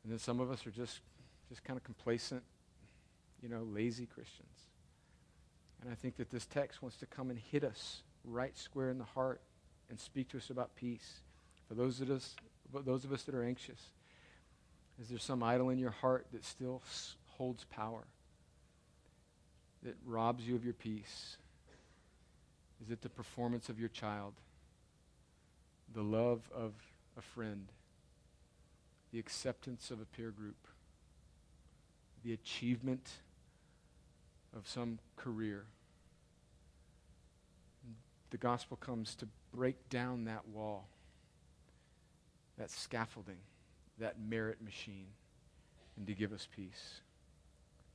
And 0.02 0.12
then 0.12 0.18
some 0.18 0.40
of 0.40 0.50
us 0.50 0.66
are 0.66 0.70
just, 0.70 1.00
just 1.48 1.62
kind 1.64 1.76
of 1.76 1.84
complacent, 1.84 2.42
you 3.42 3.48
know, 3.48 3.62
lazy 3.62 4.06
Christians. 4.06 4.48
And 5.80 5.90
I 5.90 5.94
think 5.94 6.16
that 6.16 6.30
this 6.30 6.46
text 6.46 6.82
wants 6.82 6.96
to 6.98 7.06
come 7.06 7.30
and 7.30 7.38
hit 7.38 7.64
us 7.64 8.02
right 8.24 8.56
square 8.56 8.90
in 8.90 8.98
the 8.98 9.04
heart 9.04 9.40
and 9.90 9.98
speak 9.98 10.28
to 10.30 10.38
us 10.38 10.50
about 10.50 10.74
peace. 10.76 11.20
For 11.68 11.74
those 11.74 12.00
of 12.00 12.10
us, 12.10 12.34
those 12.72 13.04
of 13.04 13.12
us 13.12 13.22
that 13.24 13.34
are 13.34 13.44
anxious, 13.44 13.80
is 15.00 15.08
there 15.08 15.18
some 15.18 15.42
idol 15.42 15.70
in 15.70 15.78
your 15.78 15.90
heart 15.90 16.26
that 16.32 16.44
still 16.44 16.82
holds 17.36 17.64
power, 17.64 18.04
that 19.82 19.96
robs 20.06 20.46
you 20.46 20.54
of 20.54 20.64
your 20.64 20.74
peace? 20.74 21.36
Is 22.84 22.90
it 22.90 23.02
the 23.02 23.08
performance 23.08 23.68
of 23.68 23.78
your 23.78 23.88
child, 23.88 24.34
the 25.94 26.02
love 26.02 26.40
of 26.54 26.72
a 27.16 27.22
friend, 27.22 27.66
the 29.12 29.18
acceptance 29.18 29.90
of 29.90 30.00
a 30.00 30.04
peer 30.04 30.30
group, 30.30 30.66
the 32.24 32.32
achievement 32.32 33.10
of 34.56 34.66
some 34.66 34.98
career? 35.16 35.64
The 38.30 38.38
gospel 38.38 38.78
comes 38.78 39.14
to 39.16 39.28
break 39.54 39.88
down 39.90 40.24
that 40.24 40.48
wall, 40.48 40.88
that 42.58 42.70
scaffolding, 42.70 43.36
that 43.98 44.16
merit 44.20 44.62
machine, 44.62 45.06
and 45.96 46.06
to 46.06 46.14
give 46.14 46.32
us 46.32 46.48
peace. 46.56 47.00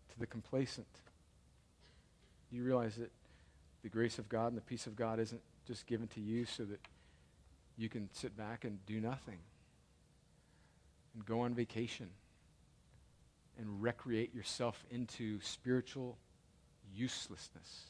To 0.10 0.20
the 0.20 0.28
complacent, 0.28 0.88
you 2.52 2.64
realize 2.64 2.96
that 2.96 3.12
the 3.82 3.90
grace 3.90 4.20
of 4.20 4.30
God 4.30 4.48
and 4.48 4.58
the 4.58 4.62
peace 4.62 4.86
of 4.86 4.96
God 4.96 5.20
isn't 5.20 5.42
just 5.68 5.88
given 5.88 6.08
to 6.10 6.22
you 6.22 6.46
so 6.46 6.64
that 6.66 6.80
you 7.78 7.90
can 7.90 8.10
sit 8.14 8.38
back 8.38 8.64
and 8.64 8.84
do 8.86 9.00
nothing 9.00 9.40
and 11.18 11.26
go 11.26 11.42
on 11.42 11.56
vacation 11.56 12.10
and 13.58 13.82
recreate 13.82 14.36
yourself 14.36 14.86
into 14.92 15.42
spiritual 15.42 16.18
uselessness. 16.94 17.88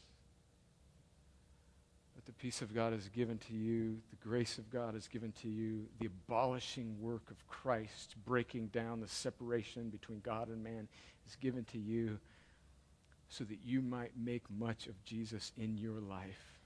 But 2.15 2.25
the 2.25 2.31
peace 2.31 2.61
of 2.61 2.73
God 2.73 2.93
is 2.93 3.09
given 3.09 3.37
to 3.49 3.53
you, 3.53 3.97
the 4.09 4.27
grace 4.27 4.57
of 4.57 4.69
God 4.69 4.95
is 4.95 5.09
given 5.09 5.33
to 5.41 5.49
you, 5.49 5.87
the 5.99 6.07
abolishing 6.07 6.95
work 7.01 7.29
of 7.29 7.45
Christ, 7.47 8.15
breaking 8.25 8.67
down 8.67 9.01
the 9.01 9.09
separation 9.09 9.89
between 9.89 10.21
God 10.21 10.47
and 10.47 10.63
man, 10.63 10.87
is 11.27 11.35
given 11.35 11.65
to 11.65 11.77
you 11.77 12.17
so 13.27 13.43
that 13.43 13.59
you 13.65 13.81
might 13.81 14.11
make 14.17 14.49
much 14.49 14.87
of 14.87 15.03
Jesus 15.03 15.51
in 15.57 15.77
your 15.77 15.99
life 15.99 16.61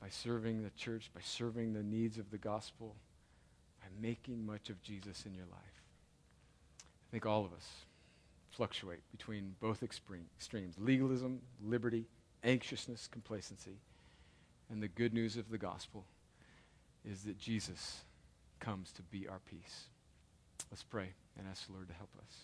by 0.00 0.08
serving 0.08 0.64
the 0.64 0.70
church, 0.70 1.08
by 1.14 1.20
serving 1.22 1.72
the 1.72 1.84
needs 1.84 2.18
of 2.18 2.32
the 2.32 2.36
gospel, 2.36 2.96
making 4.00 4.44
much 4.44 4.70
of 4.70 4.82
Jesus 4.82 5.24
in 5.26 5.34
your 5.34 5.46
life. 5.46 5.82
I 6.80 7.10
think 7.10 7.26
all 7.26 7.44
of 7.44 7.52
us 7.52 7.68
fluctuate 8.50 9.00
between 9.10 9.56
both 9.60 9.82
extremes 9.82 10.74
legalism, 10.78 11.40
liberty, 11.62 12.06
anxiousness, 12.42 13.08
complacency. 13.08 13.78
And 14.70 14.82
the 14.82 14.88
good 14.88 15.12
news 15.12 15.36
of 15.36 15.50
the 15.50 15.58
gospel 15.58 16.04
is 17.04 17.24
that 17.24 17.38
Jesus 17.38 18.00
comes 18.60 18.92
to 18.92 19.02
be 19.02 19.28
our 19.28 19.40
peace. 19.50 19.84
Let's 20.70 20.82
pray 20.82 21.10
and 21.38 21.46
ask 21.48 21.66
the 21.66 21.72
Lord 21.72 21.88
to 21.88 21.94
help 21.94 22.10
us. 22.18 22.34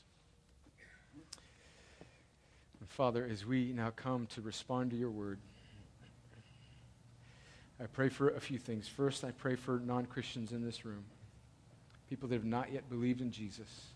And 2.80 2.88
Father, 2.88 3.26
as 3.30 3.46
we 3.46 3.72
now 3.72 3.90
come 3.90 4.26
to 4.28 4.40
respond 4.40 4.90
to 4.90 4.96
your 4.96 5.10
word, 5.10 5.38
I 7.82 7.86
pray 7.86 8.10
for 8.10 8.28
a 8.28 8.40
few 8.40 8.58
things. 8.58 8.88
First, 8.88 9.24
I 9.24 9.30
pray 9.30 9.56
for 9.56 9.78
non 9.78 10.06
Christians 10.06 10.52
in 10.52 10.62
this 10.62 10.84
room, 10.84 11.04
people 12.10 12.28
that 12.28 12.34
have 12.34 12.44
not 12.44 12.72
yet 12.72 12.90
believed 12.90 13.20
in 13.20 13.30
Jesus. 13.30 13.86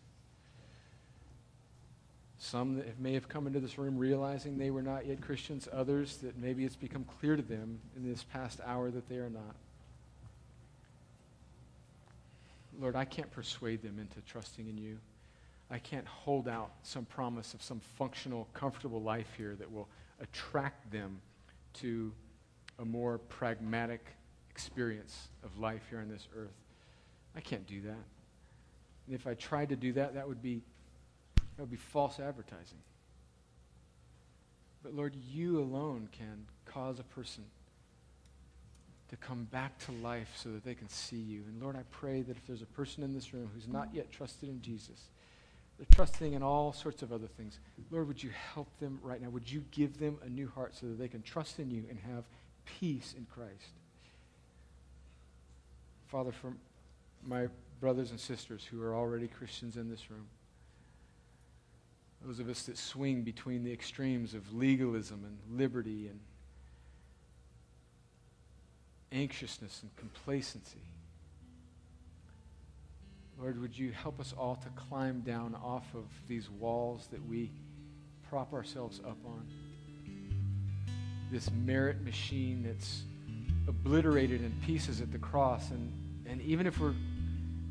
Some 2.39 2.77
that 2.77 3.01
may 3.01 3.13
have 3.15 3.29
come 3.29 3.49
into 3.49 3.59
this 3.59 3.77
room 3.77 3.99
realizing 3.99 4.57
they 4.57 4.71
were 4.71 4.83
not 4.83 5.07
yet 5.07 5.21
Christians, 5.21 5.69
others 5.73 6.19
that 6.19 6.39
maybe 6.39 6.65
it's 6.65 6.77
become 6.77 7.05
clear 7.19 7.35
to 7.35 7.43
them 7.43 7.81
in 7.97 8.09
this 8.09 8.23
past 8.23 8.61
hour 8.65 8.91
that 8.91 9.09
they 9.09 9.17
are 9.17 9.31
not. 9.31 9.57
Lord, 12.81 12.95
I 12.95 13.05
can't 13.05 13.31
persuade 13.33 13.83
them 13.83 13.99
into 13.99 14.21
trusting 14.31 14.69
in 14.69 14.79
you. 14.79 14.99
I 15.71 15.79
can't 15.79 16.07
hold 16.07 16.47
out 16.47 16.71
some 16.83 17.05
promise 17.07 17.53
of 17.55 17.63
some 17.63 17.81
functional, 17.99 18.47
comfortable 18.55 19.03
life 19.03 19.33
here 19.37 19.57
that 19.59 19.73
will 19.73 19.89
attract 20.21 20.93
them 20.93 21.21
to 21.75 22.13
a 22.79 22.85
more 22.85 23.19
pragmatic 23.29 24.05
experience 24.51 25.29
of 25.43 25.59
life 25.59 25.83
here 25.91 25.99
on 25.99 26.09
this 26.09 26.29
earth. 26.37 26.64
I 27.37 27.41
can't 27.41 27.67
do 27.67 27.81
that. 27.83 28.05
And 29.07 29.15
if 29.15 29.27
I 29.27 29.35
tried 29.35 29.69
to 29.71 29.77
do 29.77 29.93
that, 29.95 30.15
that 30.15 30.27
would 30.27 30.43
be 30.43 30.63
that 31.57 31.63
would 31.63 31.71
be 31.71 31.77
false 31.77 32.19
advertising. 32.19 32.79
But 34.83 34.95
Lord, 34.95 35.15
you 35.33 35.59
alone 35.61 36.09
can 36.13 36.47
cause 36.67 36.99
a 36.99 37.05
person 37.05 37.45
to 39.09 39.17
come 39.17 39.45
back 39.45 39.79
to 39.79 39.93
life 39.93 40.33
so 40.37 40.51
that 40.51 40.65
they 40.65 40.75
can 40.75 40.89
see 40.89 41.17
you. 41.17 41.43
And 41.49 41.63
Lord, 41.63 41.77
I 41.77 41.83
pray 41.91 42.23
that 42.23 42.37
if 42.37 42.47
there's 42.47 42.63
a 42.63 42.67
person 42.67 43.05
in 43.05 43.15
this 43.15 43.33
room 43.33 43.51
who's 43.55 43.69
not 43.69 43.89
yet 43.93 44.11
trusted 44.11 44.49
in 44.49 44.61
Jesus, 44.61 45.09
they're 45.79 45.87
trusting 45.93 46.33
in 46.33 46.43
all 46.43 46.73
sorts 46.73 47.03
of 47.03 47.13
other 47.13 47.27
things. 47.27 47.59
Lord, 47.91 48.09
would 48.09 48.23
you 48.23 48.31
help 48.55 48.69
them 48.81 48.99
right 49.03 49.21
now? 49.21 49.29
Would 49.31 49.51
you 49.51 49.65
give 49.71 49.99
them 49.99 50.19
a 50.25 50.29
new 50.29 50.49
heart 50.49 50.75
so 50.75 50.87
that 50.87 50.99
they 50.99 51.09
can 51.09 51.23
trust 51.23 51.59
in 51.59 51.71
you 51.71 51.85
and 51.89 51.99
have 51.99 52.25
peace 52.65 53.15
in 53.17 53.27
Christ? 53.33 53.73
Father, 56.09 56.33
for 56.33 56.53
my 57.27 57.49
brothers 57.81 58.11
and 58.11 58.21
sisters 58.21 58.65
who 58.65 58.83
are 58.83 58.95
already 58.95 59.29
Christians 59.29 59.77
in 59.77 59.91
this 59.91 60.11
room, 60.11 60.27
those 62.25 62.39
of 62.39 62.49
us 62.49 62.63
that 62.63 62.79
swing 62.79 63.23
between 63.23 63.65
the 63.65 63.73
extremes 63.73 64.35
of 64.35 64.55
legalism 64.55 65.25
and 65.25 65.59
liberty 65.59 66.09
and 66.09 66.21
anxiousness 69.13 69.81
and 69.83 69.95
complacency. 69.97 70.79
Lord, 73.39 73.61
would 73.61 73.77
you 73.77 73.93
help 73.93 74.21
us 74.21 74.33
all 74.37 74.57
to 74.57 74.69
climb 74.71 75.21
down 75.21 75.55
off 75.63 75.87
of 75.95 76.05
these 76.29 76.49
walls 76.49 77.09
that 77.11 77.25
we 77.29 77.51
prop 78.29 78.53
ourselves 78.53 79.01
up 79.01 79.19
on? 79.27 79.47
This 81.31 81.51
merit 81.51 82.03
machine 82.03 82.63
that's 82.65 83.03
obliterated 83.67 84.43
in 84.43 84.53
pieces 84.65 85.01
at 85.01 85.11
the 85.11 85.19
cross. 85.19 85.71
And, 85.71 85.93
and 86.27 86.41
even 86.43 86.67
if 86.67 86.79
we're 86.79 86.95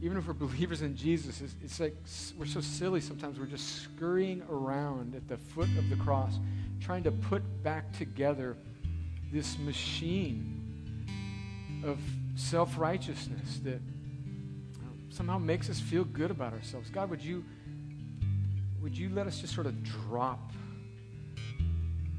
even 0.03 0.17
if 0.17 0.27
we're 0.27 0.33
believers 0.47 0.81
in 0.81 0.95
Jesus, 0.95 1.41
it's, 1.41 1.55
it's 1.63 1.79
like 1.79 1.95
we're 2.37 2.45
so 2.45 2.59
silly 2.61 2.99
sometimes. 2.99 3.39
We're 3.39 3.45
just 3.45 3.83
scurrying 3.83 4.43
around 4.49 5.15
at 5.15 5.27
the 5.27 5.37
foot 5.37 5.69
of 5.77 5.89
the 5.89 5.95
cross, 5.95 6.39
trying 6.81 7.03
to 7.03 7.11
put 7.11 7.41
back 7.63 7.91
together 7.93 8.57
this 9.31 9.57
machine 9.57 10.59
of 11.85 11.99
self 12.35 12.77
righteousness 12.77 13.59
that 13.63 13.75
uh, 13.75 14.87
somehow 15.09 15.37
makes 15.37 15.69
us 15.69 15.79
feel 15.79 16.03
good 16.03 16.31
about 16.31 16.51
ourselves. 16.51 16.89
God, 16.89 17.09
would 17.09 17.21
you, 17.21 17.43
would 18.81 18.97
you 18.97 19.09
let 19.09 19.25
us 19.25 19.39
just 19.39 19.55
sort 19.55 19.67
of 19.67 19.83
drop 19.83 20.51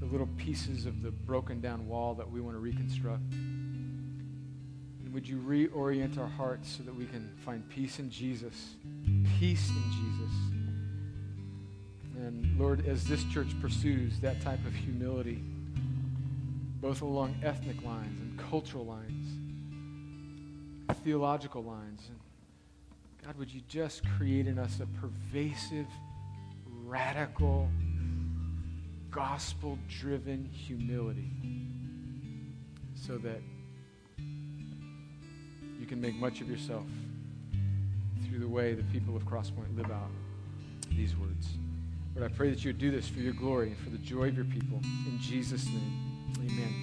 the 0.01 0.07
little 0.07 0.29
pieces 0.39 0.87
of 0.87 1.03
the 1.03 1.11
broken 1.11 1.61
down 1.61 1.87
wall 1.87 2.15
that 2.15 2.31
we 2.31 2.41
want 2.41 2.57
to 2.57 2.61
reconstruct? 2.61 3.23
Would 5.15 5.29
you 5.29 5.37
reorient 5.37 6.19
our 6.19 6.27
hearts 6.27 6.77
so 6.77 6.83
that 6.83 6.93
we 6.93 7.07
can 7.07 7.31
find 7.45 7.67
peace 7.71 8.01
in 8.01 8.11
Jesus? 8.11 8.75
Peace 9.39 9.71
in 9.71 9.93
Jesus. 9.93 10.35
And 12.17 12.59
Lord, 12.59 12.85
as 12.85 13.07
this 13.07 13.23
church 13.33 13.49
pursues 13.61 14.19
that 14.19 14.41
type 14.41 14.59
of 14.67 14.75
humility, 14.75 15.41
both 16.81 17.01
along 17.01 17.37
ethnic 17.45 17.81
lines 17.85 18.21
and 18.21 18.37
cultural 18.51 18.87
lines, 18.87 19.29
theological 21.05 21.63
lines, 21.63 22.09
and 22.09 22.19
God, 23.25 23.39
would 23.39 23.55
you 23.55 23.61
just 23.69 24.03
create 24.19 24.49
in 24.49 24.59
us 24.59 24.81
a 24.81 24.87
pervasive, 24.99 25.87
radical, 26.83 27.69
gospel 29.13 29.79
driven 29.89 30.45
humility 30.53 31.31
so 32.97 33.17
that 33.19 33.41
you 35.85 35.89
can 35.89 36.01
make 36.01 36.17
much 36.17 36.41
of 36.41 36.49
yourself 36.49 36.87
through 38.27 38.39
the 38.39 38.49
way 38.49 38.73
the 38.73 38.83
people 38.85 39.15
of 39.15 39.23
Crosspoint 39.27 39.77
live 39.77 39.91
out 39.91 40.09
these 40.97 41.15
words. 41.15 41.47
Lord, 42.17 42.33
I 42.33 42.35
pray 42.35 42.49
that 42.49 42.65
you 42.65 42.71
would 42.71 42.79
do 42.79 42.91
this 42.91 43.07
for 43.07 43.19
your 43.19 43.35
glory 43.35 43.67
and 43.67 43.77
for 43.77 43.91
the 43.91 43.99
joy 43.99 44.29
of 44.29 44.35
your 44.35 44.47
people. 44.47 44.81
In 45.07 45.19
Jesus' 45.21 45.67
name, 45.67 46.01
amen. 46.39 46.75